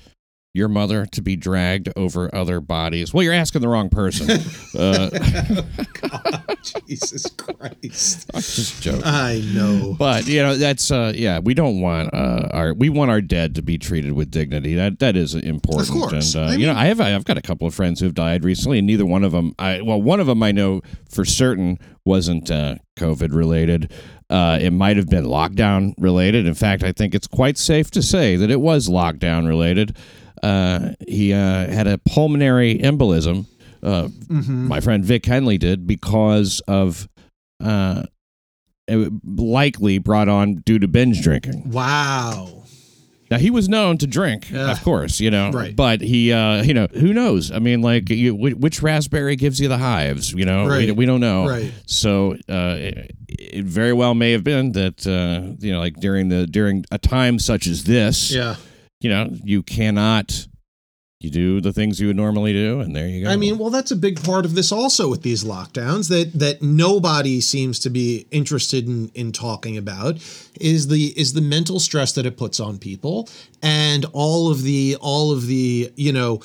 your 0.58 0.68
mother 0.68 1.06
to 1.06 1.22
be 1.22 1.36
dragged 1.38 1.90
over 1.96 2.34
other 2.36 2.60
bodies? 2.60 3.14
Well, 3.14 3.24
you're 3.24 3.34
asking 3.34 3.62
the 3.62 3.70
wrong 3.70 3.90
person. 3.90 4.30
uh, 4.78 5.10
God, 5.94 6.58
Jesus 6.62 7.28
Christ. 7.38 8.30
I'm 8.34 8.42
just 8.42 8.82
joking. 8.82 9.04
I 9.06 9.40
know. 9.54 9.96
But 9.98 10.28
you 10.28 10.42
know 10.42 10.56
that's 10.56 10.92
uh 10.92 11.14
yeah 11.16 11.40
we 11.40 11.54
don't 11.54 11.80
want 11.82 12.14
uh 12.14 12.50
our 12.52 12.74
we 12.74 12.90
want 12.90 13.12
our 13.12 13.22
dead 13.22 13.56
to 13.56 13.62
be 13.62 13.78
treated 13.78 14.14
with 14.14 14.32
dignity 14.32 14.76
that 14.76 15.00
that 15.00 15.16
is 15.16 15.36
important 15.36 15.90
Of 15.90 15.96
course. 16.10 16.36
and 16.36 16.50
uh, 16.50 16.52
you 16.54 16.66
know 16.66 16.74
mean- 16.74 16.82
I 16.82 16.86
have 16.88 17.00
I've 17.02 17.26
got 17.26 17.38
a 17.38 17.42
couple 17.42 17.68
of 17.68 17.74
friends 17.74 18.00
who've 18.00 18.14
died 18.14 18.44
recently 18.44 18.80
and 18.80 18.88
neither 18.88 19.06
one 19.06 19.24
of 19.24 19.32
them 19.32 19.54
I 19.60 19.82
well 19.82 20.02
one 20.02 20.20
of 20.20 20.28
them 20.28 20.42
I 20.44 20.52
know 20.52 20.82
for 21.10 21.24
certain 21.26 21.80
wasn't 22.06 22.50
uh, 22.52 22.76
COVID 22.98 23.34
related 23.34 23.92
uh, 24.30 24.58
it 24.62 24.72
might 24.72 24.98
have 24.98 25.08
been 25.10 25.26
lockdown 25.26 25.94
related 25.98 26.46
in 26.48 26.54
fact 26.54 26.84
I 26.84 26.92
think 26.92 27.14
it's 27.16 27.28
quite 27.28 27.58
safe 27.58 27.92
to 27.92 28.02
say 28.02 28.36
that 28.36 28.50
it 28.52 28.60
was 28.62 28.90
lockdown 28.90 29.48
related 29.48 29.96
uh, 30.44 30.94
he 31.08 31.34
uh, 31.34 31.38
had 31.68 31.88
a 31.88 31.98
pulmonary 32.00 32.78
embolism 32.80 33.46
uh, 33.84 34.08
Mm-hmm. 34.28 34.68
my 34.68 34.80
friend 34.82 35.04
Vic 35.06 35.26
Henley 35.26 35.58
did 35.58 35.86
because 35.88 36.62
of 36.68 37.08
uh, 37.64 38.04
likely 39.26 39.98
brought 40.00 40.30
on 40.30 40.56
due 40.66 40.80
to 40.80 40.88
binge 40.88 41.22
drinking. 41.22 41.70
Wow. 41.72 42.64
Now 43.30 43.38
he 43.38 43.50
was 43.52 43.68
known 43.68 43.98
to 43.98 44.08
drink, 44.08 44.50
Yeah. 44.50 44.72
of 44.72 44.82
course, 44.84 45.20
you 45.20 45.30
know, 45.30 45.52
Right. 45.52 45.76
but 45.76 46.00
he, 46.00 46.32
uh, 46.32 46.64
you 46.64 46.74
know, 46.74 46.88
who 46.94 47.14
knows? 47.14 47.52
I 47.52 47.60
mean, 47.60 47.82
like, 47.82 48.10
you, 48.10 48.34
which 48.34 48.82
raspberry 48.82 49.36
gives 49.36 49.60
you 49.60 49.68
the 49.68 49.78
hives? 49.78 50.32
You 50.32 50.46
know, 50.46 50.66
we, 50.68 50.92
we 50.94 51.06
don't 51.06 51.20
know. 51.20 51.46
Right. 51.46 51.74
So 51.86 52.36
uh, 52.48 52.76
it, 52.80 53.12
it 53.28 53.66
very 53.66 53.92
well 53.92 54.14
may 54.16 54.32
have 54.32 54.46
been 54.46 54.72
that 54.74 55.06
uh, 55.06 55.56
you 55.60 55.74
know, 55.74 55.80
like 55.80 55.96
during 55.98 56.30
the 56.30 56.48
during 56.48 56.86
a 56.90 56.98
time 56.98 57.38
such 57.38 57.68
as 57.68 57.84
this, 57.84 58.32
Yeah. 58.34 58.56
You 59.00 59.10
know, 59.10 59.30
you 59.44 59.64
cannot. 59.64 60.48
You 61.20 61.32
do 61.32 61.62
the 61.62 61.74
things 61.74 62.00
you 62.00 62.06
would 62.08 62.16
normally 62.16 62.54
do, 62.54 62.80
and 62.80 62.96
there 62.96 63.08
you 63.08 63.24
go. 63.24 63.32
I 63.32 63.38
mean, 63.38 63.58
well, 63.58 63.72
that's 63.72 63.90
a 63.90 63.96
big 63.96 64.24
part 64.24 64.46
of 64.46 64.54
this 64.54 64.72
also 64.72 65.10
with 65.10 65.24
these 65.24 65.44
lockdowns 65.44 66.10
that 66.10 66.32
that 66.38 66.62
nobody 66.62 67.42
seems 67.42 67.80
to 67.80 67.90
be 67.90 68.28
interested 68.30 68.86
in 68.86 69.10
in 69.16 69.32
talking 69.32 69.78
about 69.78 70.18
is 70.62 70.90
the 70.90 71.20
is 71.20 71.34
the 71.34 71.42
mental 71.42 71.80
stress 71.80 72.12
that 72.12 72.28
it 72.28 72.38
puts 72.38 72.60
on 72.60 72.78
people 72.78 73.28
and 73.64 74.06
all 74.14 74.52
of 74.52 74.62
the 74.62 74.96
all 75.02 75.32
of 75.32 75.48
the 75.48 75.92
you 75.96 76.14
know 76.14 76.40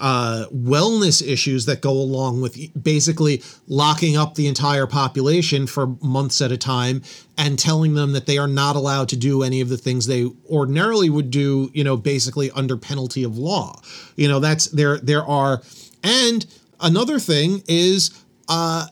uh, 0.00 0.46
wellness 0.52 1.26
issues 1.26 1.66
that 1.66 1.80
go 1.80 1.90
along 1.90 2.40
with 2.40 2.56
basically 2.80 3.42
locking 3.66 4.16
up 4.16 4.34
the 4.34 4.46
entire 4.46 4.86
population 4.86 5.66
for 5.66 5.88
months 6.00 6.40
at 6.40 6.52
a 6.52 6.56
time 6.56 7.02
and 7.36 7.58
telling 7.58 7.94
them 7.94 8.12
that 8.12 8.26
they 8.26 8.38
are 8.38 8.48
not 8.48 8.76
allowed 8.76 9.08
to 9.08 9.16
do 9.16 9.42
any 9.42 9.60
of 9.60 9.68
the 9.68 9.76
things 9.76 10.06
they 10.06 10.26
ordinarily 10.50 11.10
would 11.10 11.30
do, 11.30 11.70
you 11.74 11.84
know, 11.84 11.96
basically 11.96 12.50
under 12.52 12.76
penalty 12.76 13.24
of 13.24 13.36
law. 13.36 13.80
You 14.16 14.28
know, 14.28 14.40
that's 14.40 14.66
there 14.66 14.98
there 14.98 15.24
are 15.24 15.62
and 16.02 16.46
another 16.80 17.18
thing 17.18 17.62
is 17.66 18.10
uh 18.48 18.86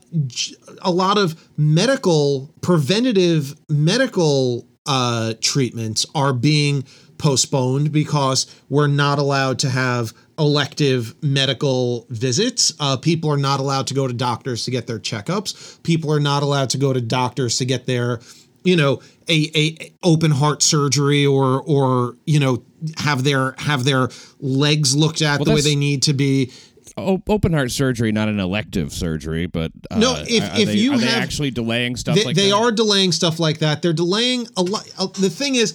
a 0.83 0.91
lot 0.91 1.19
of 1.19 1.49
medical 1.57 2.53
preventative 2.61 3.55
medical 3.69 4.67
uh 4.87 5.35
treatments 5.41 6.05
are 6.15 6.33
being 6.33 6.85
postponed 7.19 7.93
because 7.93 8.47
we're 8.69 8.87
not 8.87 9.19
allowed 9.19 9.59
to 9.61 9.71
have 9.71 10.13
elective 10.39 11.15
medical 11.23 12.07
visits. 12.11 12.73
Uh, 12.79 12.97
people 12.97 13.31
are 13.31 13.37
not 13.37 13.61
allowed 13.61 13.87
to 13.89 13.95
go 13.95 14.07
to 14.07 14.13
doctors 14.13 14.65
to 14.65 14.71
get 14.71 14.87
their 14.87 14.99
checkups. 14.99 15.83
People 15.83 16.13
are 16.13 16.21
not 16.21 16.43
allowed 16.43 16.71
to 16.71 16.79
go 16.79 16.93
to 16.93 17.01
doctors 17.01 17.59
to 17.59 17.65
get 17.65 17.87
their, 17.87 18.21
you 18.65 18.77
know, 18.77 19.01
a, 19.29 19.51
a 19.55 19.93
open 20.03 20.31
heart 20.31 20.63
surgery 20.63 21.25
or 21.27 21.63
or 21.63 22.17
you 22.27 22.39
know 22.39 22.63
have 22.99 23.25
their 23.25 23.55
have 23.59 23.85
their 23.85 24.09
legs 24.41 24.95
looked 24.95 25.23
at 25.23 25.43
the 25.45 25.51
way 25.53 25.61
they 25.61 25.75
need 25.77 26.03
to 26.05 26.13
be. 26.13 26.53
Open 26.99 27.53
heart 27.53 27.71
surgery, 27.73 28.11
not 28.11 28.29
an 28.29 28.41
elective 28.41 28.91
surgery, 28.93 29.45
but 29.47 29.71
uh, 29.91 29.99
No, 29.99 30.15
if- 30.27 30.59
if 30.59 30.67
they, 30.69 30.75
you 30.77 30.93
are 30.95 30.99
they 30.99 31.05
have- 31.07 31.23
actually 31.23 31.51
delaying 31.51 31.97
stuff 31.97 32.15
they, 32.15 32.25
like 32.25 32.37
they 32.37 32.49
that? 32.51 32.57
are 32.57 32.73
delaying 32.73 33.13
stuff 33.13 33.39
like 33.39 33.59
that. 33.59 33.83
They're 33.83 33.93
delaying 33.93 34.49
a 34.57 34.63
lot. 34.63 34.89
uh, 34.99 35.07
The 35.09 35.29
thing 35.29 35.57
is, 35.57 35.75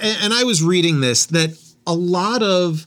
and 0.00 0.34
I 0.34 0.42
was 0.42 0.60
reading 0.62 1.00
this 1.00 1.26
that 1.26 1.56
a 1.86 1.94
lot 1.94 2.42
of 2.42 2.84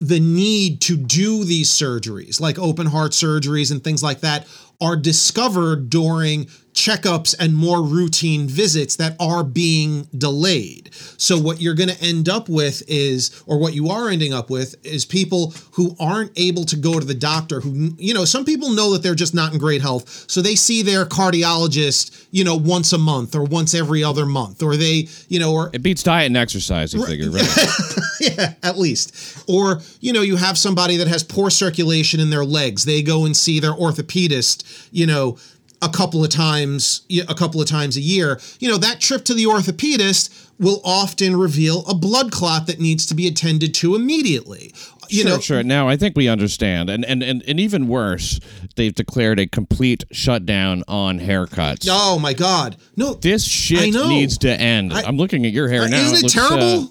the 0.00 0.20
need 0.20 0.80
to 0.82 0.96
do 0.96 1.44
these 1.44 1.68
surgeries, 1.68 2.40
like 2.40 2.58
open 2.58 2.86
heart 2.86 3.12
surgeries 3.12 3.72
and 3.72 3.82
things 3.82 4.02
like 4.02 4.20
that, 4.20 4.46
are 4.80 4.96
discovered 4.96 5.90
during 5.90 6.48
checkups 6.78 7.34
and 7.40 7.54
more 7.54 7.82
routine 7.82 8.46
visits 8.46 8.96
that 8.96 9.16
are 9.18 9.42
being 9.42 10.04
delayed. 10.16 10.90
So, 11.16 11.36
what 11.36 11.60
you're 11.60 11.74
going 11.74 11.88
to 11.88 12.00
end 12.00 12.28
up 12.28 12.48
with 12.48 12.82
is, 12.86 13.42
or 13.46 13.58
what 13.58 13.74
you 13.74 13.88
are 13.88 14.08
ending 14.08 14.32
up 14.32 14.48
with, 14.48 14.76
is 14.86 15.04
people 15.04 15.52
who 15.72 15.96
aren't 15.98 16.30
able 16.36 16.64
to 16.66 16.76
go 16.76 17.00
to 17.00 17.04
the 17.04 17.14
doctor. 17.14 17.60
Who, 17.60 17.94
you 17.98 18.14
know, 18.14 18.24
some 18.24 18.44
people 18.44 18.70
know 18.70 18.92
that 18.92 19.02
they're 19.02 19.16
just 19.16 19.34
not 19.34 19.52
in 19.52 19.58
great 19.58 19.82
health. 19.82 20.26
So, 20.30 20.40
they 20.40 20.54
see 20.54 20.82
their 20.82 21.04
cardiologist, 21.04 22.26
you 22.30 22.44
know, 22.44 22.54
once 22.54 22.92
a 22.92 22.98
month 22.98 23.34
or 23.34 23.42
once 23.42 23.74
every 23.74 24.04
other 24.04 24.24
month, 24.24 24.62
or 24.62 24.76
they, 24.76 25.08
you 25.28 25.40
know, 25.40 25.52
or 25.52 25.70
It 25.72 25.82
beats 25.82 26.04
diet 26.04 26.26
and 26.26 26.36
exercise, 26.36 26.94
you 26.94 27.04
figure, 27.04 27.30
right? 27.30 27.66
yeah, 28.20 28.54
at 28.62 28.78
least. 28.78 29.44
Or, 29.48 29.80
you 30.00 30.12
know, 30.12 30.22
you 30.22 30.36
have 30.36 30.56
somebody 30.56 30.96
that 30.98 31.08
has 31.08 31.24
poor 31.24 31.50
circulation 31.50 32.20
in 32.20 32.30
their 32.30 32.44
legs. 32.44 32.84
They 32.84 33.02
go 33.02 33.24
and 33.24 33.36
see 33.36 33.58
their 33.58 33.72
orthopedist, 33.72 34.88
you 34.92 35.06
know, 35.06 35.38
a 35.80 35.88
couple 35.88 36.24
of 36.24 36.30
times 36.30 37.02
a 37.28 37.34
couple 37.34 37.60
of 37.60 37.68
times 37.68 37.96
a 37.96 38.00
year. 38.00 38.40
You 38.60 38.68
know, 38.68 38.76
that 38.78 39.00
trip 39.00 39.24
to 39.26 39.34
the 39.34 39.44
orthopedist 39.44 40.50
will 40.58 40.80
often 40.84 41.36
reveal 41.36 41.84
a 41.86 41.94
blood 41.94 42.32
clot 42.32 42.66
that 42.66 42.80
needs 42.80 43.06
to 43.06 43.14
be 43.14 43.28
attended 43.28 43.74
to 43.74 43.94
immediately. 43.94 44.72
You 45.10 45.22
sure, 45.22 45.30
know, 45.30 45.38
sure. 45.38 45.62
Now 45.62 45.88
I 45.88 45.96
think 45.96 46.16
we 46.16 46.28
understand, 46.28 46.90
and, 46.90 47.02
and 47.04 47.22
and 47.22 47.42
and 47.48 47.58
even 47.58 47.88
worse, 47.88 48.40
they've 48.76 48.94
declared 48.94 49.38
a 49.38 49.46
complete 49.46 50.04
shutdown 50.10 50.82
on 50.86 51.18
haircuts. 51.18 51.86
oh 51.90 52.18
my 52.18 52.34
god. 52.34 52.76
No, 52.96 53.14
This 53.14 53.44
shit 53.44 53.94
needs 53.94 54.36
to 54.38 54.50
end. 54.50 54.92
I- 54.92 55.02
I, 55.02 55.08
am 55.08 55.16
looking 55.16 55.46
at 55.46 55.52
your 55.52 55.68
hair 55.68 55.88
now. 55.88 55.96
isn't 55.96 56.16
it 56.18 56.22
looks, 56.24 56.34
terrible? 56.34 56.82
uh, 56.84 56.86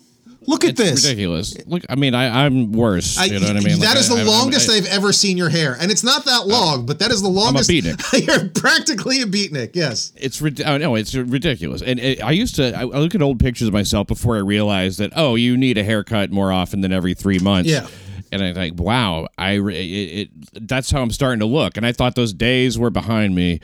Look 0.50 0.64
at 0.64 0.72
it's 0.72 0.80
this. 0.80 1.04
ridiculous. 1.06 1.56
Look, 1.68 1.84
I 1.90 1.96
mean, 1.96 2.16
I, 2.16 2.46
I'm 2.46 2.72
worse. 2.72 3.18
I- 3.18 3.26
you 3.26 3.40
know 3.40 3.48
what 3.48 3.58
I 3.58 3.60
mean? 3.60 3.80
that 3.80 3.90
Like, 3.90 3.98
is 3.98 4.08
the 4.10 4.16
I- 4.16 4.24
longest 4.24 4.70
I, 4.70 4.76
have 4.76 4.86
ever 4.88 5.12
seen 5.12 5.38
your 5.38 5.50
hair, 5.50 5.76
and 5.80 5.92
it's 5.92 6.04
not 6.06 6.24
that 6.26 6.42
uh, 6.44 6.46
long, 6.46 6.86
but 6.86 7.00
that 7.00 7.12
is 7.12 7.22
the 7.22 7.28
longest. 7.28 7.70
I'm 7.70 7.76
a 7.76 7.82
beatnik. 7.82 8.26
You're 8.28 8.50
practically 8.50 9.22
a 9.22 9.26
beatnik. 9.26 9.72
Yes. 9.76 10.14
It's 10.16 10.42
I 10.66 10.78
know 10.78 10.94
oh, 10.94 10.96
it's 10.96 11.14
ridiculous, 11.14 11.82
and 11.82 12.00
it, 12.00 12.24
I 12.24 12.32
used 12.32 12.56
to. 12.56 12.74
I 12.74 12.82
I 12.82 12.84
look 12.86 13.14
at 13.14 13.22
old 13.22 13.40
pictures 13.40 13.68
of 13.68 13.74
myself 13.74 14.08
before 14.08 14.38
I 14.38 14.40
realized 14.40 15.00
that 15.00 15.12
oh, 15.16 15.36
you 15.36 15.58
need 15.58 15.78
a 15.78 15.84
haircut 15.84 16.32
more 16.32 16.52
often 16.52 16.80
than 16.82 16.94
every 16.94 17.14
three 17.14 17.40
months. 17.40 17.70
Yeah. 17.70 17.86
and 18.32 18.42
I 18.42 18.54
think 18.54 18.80
wow, 18.80 19.28
I 19.38 19.54
it, 19.60 19.72
it 19.74 20.30
that's 20.68 20.90
how 20.92 21.02
I'm 21.02 21.12
starting 21.12 21.40
to 21.40 21.46
look, 21.46 21.76
and 21.76 21.86
I 21.86 21.92
thought 21.92 22.16
those 22.16 22.32
days 22.34 22.80
were 22.80 22.90
behind 22.90 23.36
me. 23.36 23.60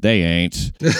They 0.00 0.22
ain't. 0.22 0.54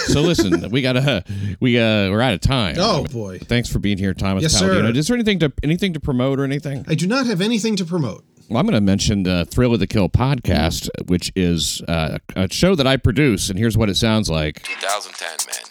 So 0.07 0.21
listen, 0.21 0.69
we 0.71 0.81
gotta 0.81 1.23
we 1.59 1.79
uh 1.79 2.09
we're 2.09 2.21
out 2.21 2.33
of 2.33 2.41
time. 2.41 2.75
Oh 2.77 3.03
boy. 3.05 3.39
Thanks 3.39 3.67
for 3.69 3.79
being 3.79 3.97
here, 3.97 4.13
Thomas 4.13 4.43
Yes, 4.43 4.59
Paladino. 4.59 4.93
sir. 4.93 4.99
Is 4.99 5.07
there 5.07 5.15
anything 5.15 5.39
to 5.39 5.51
anything 5.63 5.93
to 5.93 5.99
promote 5.99 6.39
or 6.39 6.43
anything? 6.43 6.85
I 6.87 6.95
do 6.95 7.07
not 7.07 7.25
have 7.25 7.41
anything 7.41 7.75
to 7.77 7.85
promote. 7.85 8.23
Well, 8.49 8.57
I'm 8.59 8.65
going 8.65 8.73
to 8.75 8.81
mention 8.81 9.23
the 9.23 9.45
Thrill 9.45 9.73
of 9.73 9.79
the 9.79 9.87
Kill 9.87 10.09
podcast, 10.09 10.89
which 11.07 11.31
is 11.37 11.81
uh, 11.87 12.17
a 12.35 12.51
show 12.51 12.75
that 12.75 12.85
I 12.85 12.97
produce, 12.97 13.49
and 13.49 13.57
here's 13.57 13.77
what 13.77 13.87
it 13.89 13.95
sounds 13.95 14.29
like. 14.29 14.63
2010, 14.63 15.47
man. 15.47 15.70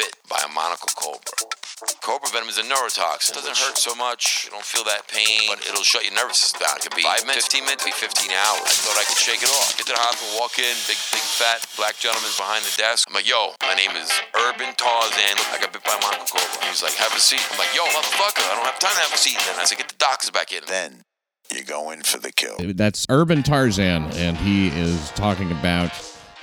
I 0.00 0.08
I 0.08 0.08
got 0.08 0.16
bit 0.16 0.16
by 0.28 0.40
a 0.44 0.52
monocle 0.52 0.88
cobra. 0.96 1.20
Cobra 2.00 2.28
venom 2.32 2.48
is 2.48 2.58
a 2.58 2.64
neurotoxin. 2.64 3.32
It 3.32 3.40
doesn't 3.40 3.56
hurt 3.56 3.76
so 3.76 3.92
much. 3.96 4.44
You 4.44 4.50
don't 4.52 4.64
feel 4.64 4.84
that 4.84 5.08
pain, 5.08 5.48
but 5.48 5.60
it'll 5.64 5.84
shut 5.84 6.04
your 6.04 6.12
nervous 6.16 6.40
system 6.40 6.64
down. 6.64 6.76
It 6.76 6.84
could 6.84 6.96
be 6.96 7.04
five 7.04 7.24
minutes, 7.24 7.48
15 7.48 7.64
minutes, 7.64 7.84
it 7.84 7.92
could 7.92 8.08
be 8.08 8.32
15 8.32 8.32
hours. 8.32 8.64
I 8.64 8.74
thought 8.84 8.98
I 9.00 9.04
could 9.04 9.20
shake 9.20 9.40
it 9.44 9.48
off. 9.48 9.76
Get 9.76 9.88
to 9.88 9.96
the 9.96 10.00
hospital, 10.00 10.40
walk 10.40 10.56
in, 10.60 10.76
big, 10.88 11.00
big, 11.12 11.24
fat 11.24 11.64
black 11.76 11.96
gentleman's 12.00 12.36
behind 12.36 12.64
the 12.64 12.74
desk. 12.76 13.08
I'm 13.08 13.16
like, 13.16 13.28
yo, 13.28 13.52
my 13.64 13.76
name 13.76 13.92
is 13.96 14.08
Urban 14.48 14.72
Tarzan. 14.76 15.36
I 15.52 15.60
got 15.60 15.72
bit 15.72 15.84
by 15.84 15.96
a 15.96 16.02
monocle 16.04 16.40
cobra. 16.40 16.68
He's 16.68 16.84
like, 16.84 16.96
have 17.00 17.12
a 17.16 17.20
seat. 17.20 17.44
I'm 17.52 17.60
like, 17.60 17.72
yo, 17.72 17.84
motherfucker, 17.96 18.44
I 18.44 18.56
don't 18.56 18.68
have 18.68 18.80
time 18.80 18.96
to 18.96 19.02
have 19.04 19.12
a 19.12 19.20
seat. 19.20 19.36
And 19.36 19.56
then 19.56 19.60
I 19.60 19.68
said, 19.68 19.80
get 19.80 19.88
the 19.88 20.00
doctors 20.00 20.32
back 20.32 20.52
in. 20.52 20.64
Then 20.68 21.04
you 21.52 21.64
go 21.64 21.90
in 21.92 22.04
for 22.04 22.20
the 22.20 22.32
kill. 22.32 22.56
That's 22.76 23.06
Urban 23.08 23.42
Tarzan, 23.42 24.04
and 24.20 24.36
he 24.36 24.68
is 24.68 25.10
talking 25.12 25.50
about 25.52 25.92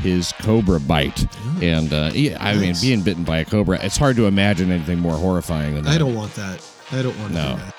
his 0.08 0.32
cobra 0.40 0.80
bite. 0.80 1.28
And 1.62 1.94
uh, 1.94 2.12
yeah, 2.14 2.38
I 2.44 2.56
mean, 2.56 2.76
being 2.82 3.02
bitten 3.02 3.24
by 3.24 3.40
a 3.40 3.46
cobra, 3.46 3.80
it's 3.84 3.98
hard 3.98 4.16
to 4.16 4.26
imagine 4.26 4.72
anything 4.72 5.00
more 5.00 5.16
horrifying 5.16 5.76
than 5.76 5.84
that. 5.84 5.94
I 5.94 5.98
don't 5.98 6.16
want 6.16 6.34
that. 6.36 6.66
I 6.92 7.02
don't 7.02 7.18
want 7.20 7.34
to 7.34 7.38
No. 7.38 7.56
do 7.58 7.62
that. 7.64 7.74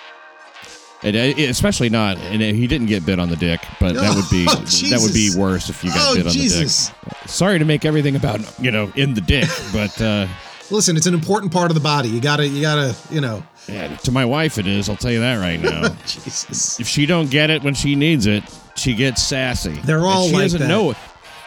And, 1.01 1.17
uh, 1.17 1.43
especially 1.45 1.91
not, 1.91 2.19
and 2.19 2.43
he 2.43 2.67
didn't 2.67 2.89
get 2.89 3.07
bit 3.07 3.21
on 3.21 3.29
the 3.31 3.37
dick, 3.37 3.61
but 3.79 3.95
that 3.95 4.15
would 4.17 4.29
be 4.31 4.47
Oh, 4.51 4.55
that 4.91 4.99
would 5.01 5.15
be 5.15 5.31
worse 5.37 5.69
if 5.71 5.85
you 5.85 5.91
got 5.91 6.11
Oh, 6.11 6.17
bit 6.17 6.27
on 6.27 6.33
Jesus. 6.33 6.89
the 6.89 6.95
dick. 7.11 7.29
Sorry 7.29 7.59
to 7.61 7.65
make 7.65 7.85
everything 7.85 8.17
about 8.17 8.41
you 8.61 8.71
know 8.73 8.91
in 8.97 9.15
the 9.15 9.21
dick, 9.21 9.49
but 9.73 10.01
uh, 10.03 10.27
Listen, 10.71 10.97
it's 10.99 11.07
an 11.07 11.15
important 11.15 11.51
part 11.53 11.71
of 11.71 11.75
the 11.77 11.81
body. 11.81 12.09
You 12.11 12.21
gotta, 12.21 12.47
you 12.47 12.61
gotta, 12.61 12.95
you 13.11 13.23
know. 13.23 13.43
yeah, 13.69 13.97
to 13.99 14.11
my 14.13 14.25
wife 14.27 14.59
it 14.59 14.67
is. 14.67 14.89
I'll 14.91 14.97
tell 14.97 15.11
you 15.13 15.21
that 15.21 15.37
right 15.37 15.59
now. 15.59 15.89
Jesus. 16.07 16.79
if 16.79 16.87
she 16.87 17.07
don't 17.07 17.31
get 17.31 17.49
it 17.49 17.63
when 17.63 17.73
she 17.75 17.95
needs 17.95 18.27
it, 18.27 18.43
she 18.77 18.95
gets 18.95 19.23
sassy. 19.23 19.73
They're 19.85 19.97
And 19.99 20.07
all 20.07 20.27
she 20.27 20.35
like 20.35 20.43
doesn't 20.43 20.61
that. 20.61 20.69
know 20.69 20.91
it. 20.91 20.97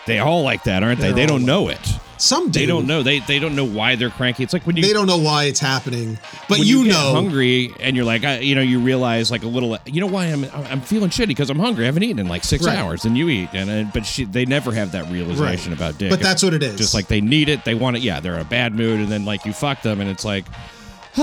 They 0.08 0.20
all 0.20 0.44
like 0.44 0.64
that, 0.64 0.84
aren't 0.84 1.00
they? 1.00 1.08
They're 1.08 1.16
They 1.16 1.26
don't 1.26 1.42
all 1.42 1.48
know 1.48 1.68
it. 1.70 1.80
Some 2.18 2.52
do. 2.52 2.60
They 2.60 2.68
don't 2.68 2.86
know. 2.86 3.02
They 3.02 3.18
they 3.20 3.40
don't 3.40 3.56
know 3.56 3.66
why 3.66 3.96
they're 3.96 4.12
cranky. 4.12 4.44
It's 4.44 4.54
like 4.54 4.68
when 4.68 4.76
you 4.78 4.84
They 4.84 4.94
don't 4.94 5.08
know 5.08 5.18
why 5.18 5.46
it's 5.46 5.60
happening, 5.60 6.20
but 6.48 6.60
you, 6.60 6.84
get 6.84 6.92
know. 6.92 7.14
hungry 7.14 7.74
and 7.80 7.96
you're 7.96 8.06
like, 8.06 8.24
I, 8.24 8.38
you 8.40 8.54
know, 8.54 8.62
you 8.62 8.80
realize 8.80 9.32
like 9.32 9.42
a 9.42 9.48
little, 9.48 9.76
you 9.88 10.02
know, 10.02 10.06
why 10.06 10.26
I'm 10.28 10.46
I'm 10.54 10.82
feeling 10.82 11.10
shitty 11.10 11.30
because 11.30 11.50
I'm 11.50 11.58
hungry. 11.58 11.86
I 11.86 11.88
haven't 11.88 12.04
eaten 12.04 12.20
in 12.20 12.28
like 12.28 12.44
six 12.44 12.64
Right. 12.64 12.78
hours, 12.78 13.06
and 13.06 13.18
you 13.18 13.28
eat, 13.30 13.50
and 13.54 13.88
uh, 13.88 13.92
but 13.92 14.06
she, 14.06 14.26
they 14.26 14.46
never 14.46 14.72
have 14.72 14.92
that 14.92 15.10
realization 15.12 15.72
Right. 15.72 15.80
about 15.80 15.98
dick. 15.98 16.12
But 16.12 16.20
that's 16.20 16.44
what 16.44 16.54
it 16.54 16.62
is. 16.62 16.78
Just 16.78 16.94
like 16.94 17.08
they 17.08 17.22
need 17.22 17.50
it, 17.50 17.66
they 17.66 17.74
want 17.74 17.98
it. 17.98 18.04
Yeah, 18.04 18.20
they're 18.20 18.36
in 18.36 18.42
a 18.42 18.46
bad 18.46 18.76
mood, 18.76 19.00
and 19.00 19.08
then 19.12 19.26
like 19.26 19.44
you 19.46 19.52
fuck 19.54 19.82
them, 19.82 20.00
and 20.00 20.08
it's 20.08 20.24
like, 20.24 20.46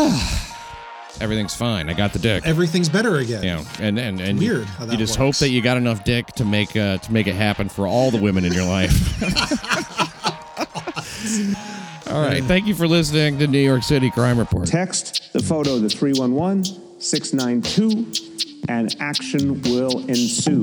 everything's 1.21 1.55
fine. 1.55 1.89
I 1.89 1.95
got 1.95 2.13
the 2.13 2.19
dick. 2.19 2.47
Everything's 2.47 2.89
better 2.89 3.17
again. 3.17 3.43
you 3.43 3.51
know, 3.51 3.65
and 3.81 3.99
and 3.99 4.21
and 4.21 4.39
Weird 4.39 4.59
You, 4.61 4.65
how 4.65 4.85
you 4.85 4.91
that 4.91 4.99
just 4.99 5.17
hope 5.17 5.37
that 5.37 5.51
you 5.51 5.63
got 5.63 5.77
enough 5.77 6.05
dick 6.05 6.27
to 6.35 6.45
make 6.45 6.77
uh, 6.77 6.99
to 6.99 7.13
make 7.13 7.27
it 7.27 7.35
happen 7.35 7.69
for 7.69 7.87
all 7.87 8.11
the 8.11 8.21
women 8.21 8.45
in 8.45 8.53
your 8.53 8.67
life. 8.67 9.23
all 12.11 12.23
right, 12.23 12.43
thank 12.45 12.67
you 12.67 12.75
for 12.75 12.89
listening 12.89 13.39
to 13.39 13.47
New 13.47 13.59
York 13.59 13.83
City 13.83 14.11
Crime 14.11 14.39
Report. 14.39 14.67
Text 14.67 15.33
the 15.33 15.43
photo 15.43 15.81
to 15.81 15.89
311 15.89 16.65
692 17.01 18.27
and 18.69 18.95
action 19.01 19.61
will 19.63 19.99
ensue. 20.09 20.63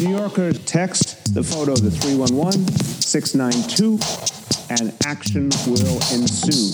New 0.00 0.16
Yorker, 0.16 0.52
text 0.52 1.34
the 1.34 1.42
photo 1.42 1.74
to 1.74 1.90
311 1.90 2.66
692 2.68 3.98
and 4.70 4.92
action 5.04 5.50
will 5.66 5.96
ensue. 6.12 6.72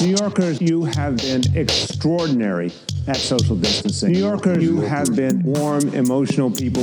New 0.00 0.14
Yorkers, 0.14 0.60
you 0.60 0.84
have 0.84 1.16
been 1.16 1.42
extraordinary 1.56 2.70
at 3.06 3.16
social 3.16 3.56
distancing. 3.56 4.12
New 4.12 4.18
Yorkers, 4.18 4.62
you 4.62 4.80
have 4.80 5.16
been 5.16 5.42
warm, 5.42 5.88
emotional 5.94 6.50
people. 6.50 6.82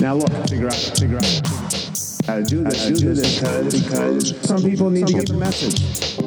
Now 0.00 0.16
look, 0.16 0.30
figure 0.48 0.66
out, 0.66 0.74
figure 0.98 1.18
out. 1.18 1.40
How 2.26 2.36
to 2.38 2.42
do 2.42 2.64
this, 2.64 2.86
do 2.86 3.14
this 3.14 3.38
because, 3.38 3.84
because 3.84 4.36
some 4.40 4.62
people 4.62 4.90
need 4.90 5.06
to 5.06 5.12
get 5.12 5.28
the 5.28 5.34
message. 5.34 6.25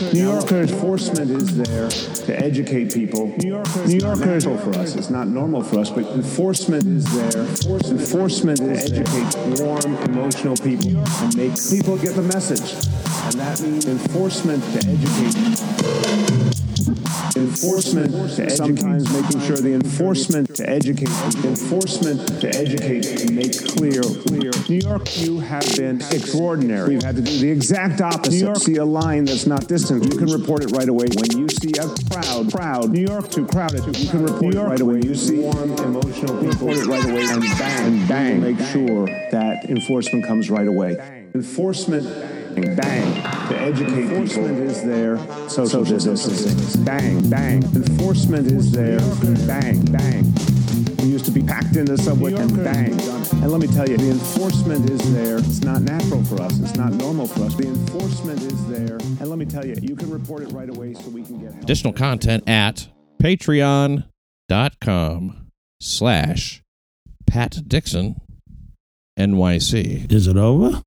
New 0.00 0.30
Yorkers, 0.30 0.72
enforcement 0.72 1.30
is 1.30 1.56
there 1.56 1.88
to 1.88 2.38
educate 2.38 2.92
people. 2.92 3.28
New 3.38 3.48
Yorkers, 3.48 3.88
New 3.88 3.98
Yorkers, 3.98 4.44
for 4.44 4.78
us. 4.78 4.94
It's 4.94 5.08
not 5.08 5.28
normal 5.28 5.62
for 5.62 5.78
us, 5.78 5.90
but 5.90 6.04
enforcement 6.06 6.86
is 6.86 7.04
there. 7.14 7.42
Enforcement 7.90 8.60
is 8.60 8.90
to 8.90 8.98
educate 8.98 9.60
warm, 9.60 9.94
emotional 10.04 10.56
people 10.56 10.98
and 10.98 11.36
make 11.36 11.54
people 11.70 11.96
get 11.96 12.14
the 12.14 12.22
message. 12.22 12.74
And 13.24 13.34
that 13.40 13.60
means 13.62 13.86
enforcement 13.86 14.62
to 14.64 14.78
educate. 14.86 16.45
Enforcement 17.36 18.10
to 18.10 18.42
educate. 18.42 18.50
Sometimes 18.56 19.12
making 19.12 19.40
sure 19.40 19.56
the 19.56 19.74
enforcement 19.74 20.54
to 20.56 20.68
educate. 20.68 21.08
Enforcement 21.44 22.40
to 22.40 22.48
educate 22.48 23.22
and 23.22 23.36
make 23.36 23.52
clear. 23.76 24.02
Clear. 24.02 24.50
New 24.68 24.76
York, 24.76 25.18
you 25.18 25.40
have 25.40 25.64
been 25.76 26.00
extraordinary. 26.10 26.94
We've 26.94 27.02
had 27.02 27.16
to 27.16 27.22
do 27.22 27.38
the 27.38 27.50
exact 27.50 28.00
opposite. 28.00 28.32
New 28.32 28.46
York, 28.46 28.56
see 28.58 28.76
a 28.76 28.84
line 28.84 29.26
that's 29.26 29.46
not 29.46 29.68
distant. 29.68 30.04
You 30.04 30.18
can 30.18 30.28
report 30.28 30.64
it 30.64 30.72
right 30.72 30.88
away. 30.88 31.06
When 31.14 31.38
you 31.38 31.48
see 31.48 31.72
a 31.78 31.88
crowd, 32.10 32.52
crowd, 32.52 32.90
New 32.90 33.06
York 33.06 33.30
too 33.30 33.46
crowded. 33.46 33.84
You 33.98 34.08
can 34.08 34.24
report 34.24 34.54
it 34.54 34.60
right 34.60 34.80
away. 34.80 35.00
You 35.04 35.14
see 35.14 35.38
warm, 35.38 35.72
emotional 35.72 36.40
people. 36.42 36.68
Report 36.68 36.76
it 36.76 36.86
right 36.86 37.04
away 37.04 37.24
and 37.24 37.42
bang, 37.58 37.86
and 37.86 38.08
bang. 38.08 38.40
Make 38.40 38.58
sure 38.68 39.06
that 39.30 39.66
enforcement 39.68 40.24
comes 40.26 40.50
right 40.50 40.66
away. 40.66 40.96
Enforcement 41.34 42.06
bang 42.56 43.14
to 43.48 43.58
educate 43.58 44.10
enforcement 44.10 44.58
is 44.60 44.82
there. 44.84 45.18
Social 45.48 45.84
distancing. 45.84 46.84
bang 46.84 47.30
bang. 47.30 47.62
Enforcement 47.62 48.46
is 48.50 48.72
there. 48.72 48.98
Bang 49.46 49.84
bang. 49.92 50.34
We 50.98 51.08
used 51.12 51.24
to 51.26 51.30
be 51.30 51.42
packed 51.42 51.76
in 51.76 51.84
the 51.84 51.96
subway 51.96 52.32
and 52.34 52.56
bang. 52.64 52.92
And 53.42 53.50
let 53.50 53.60
me 53.60 53.66
tell 53.68 53.88
you 53.88 53.96
the 53.96 54.10
enforcement 54.10 54.90
is 54.90 55.12
there. 55.14 55.38
It's 55.38 55.62
not 55.62 55.82
natural 55.82 56.24
for 56.24 56.42
us. 56.42 56.58
It's 56.58 56.74
not 56.74 56.92
normal 56.92 57.26
for 57.28 57.44
us. 57.44 57.54
The 57.54 57.68
enforcement 57.68 58.42
is 58.42 58.66
there. 58.66 58.96
And 58.96 59.28
let 59.28 59.38
me 59.38 59.44
tell 59.44 59.64
you 59.64 59.76
you 59.80 59.94
can 59.94 60.10
report 60.10 60.42
it 60.42 60.52
right 60.52 60.68
away 60.68 60.94
so 60.94 61.08
we 61.10 61.22
can 61.22 61.38
get 61.38 61.52
help. 61.52 61.62
additional 61.62 61.92
content 61.92 62.48
at 62.48 62.88
patreon.com 63.22 64.10
slash 65.80 66.62
pat 67.26 67.58
dixon 67.68 68.16
nyc 69.18 70.12
Is 70.12 70.26
it 70.26 70.36
over? 70.36 70.82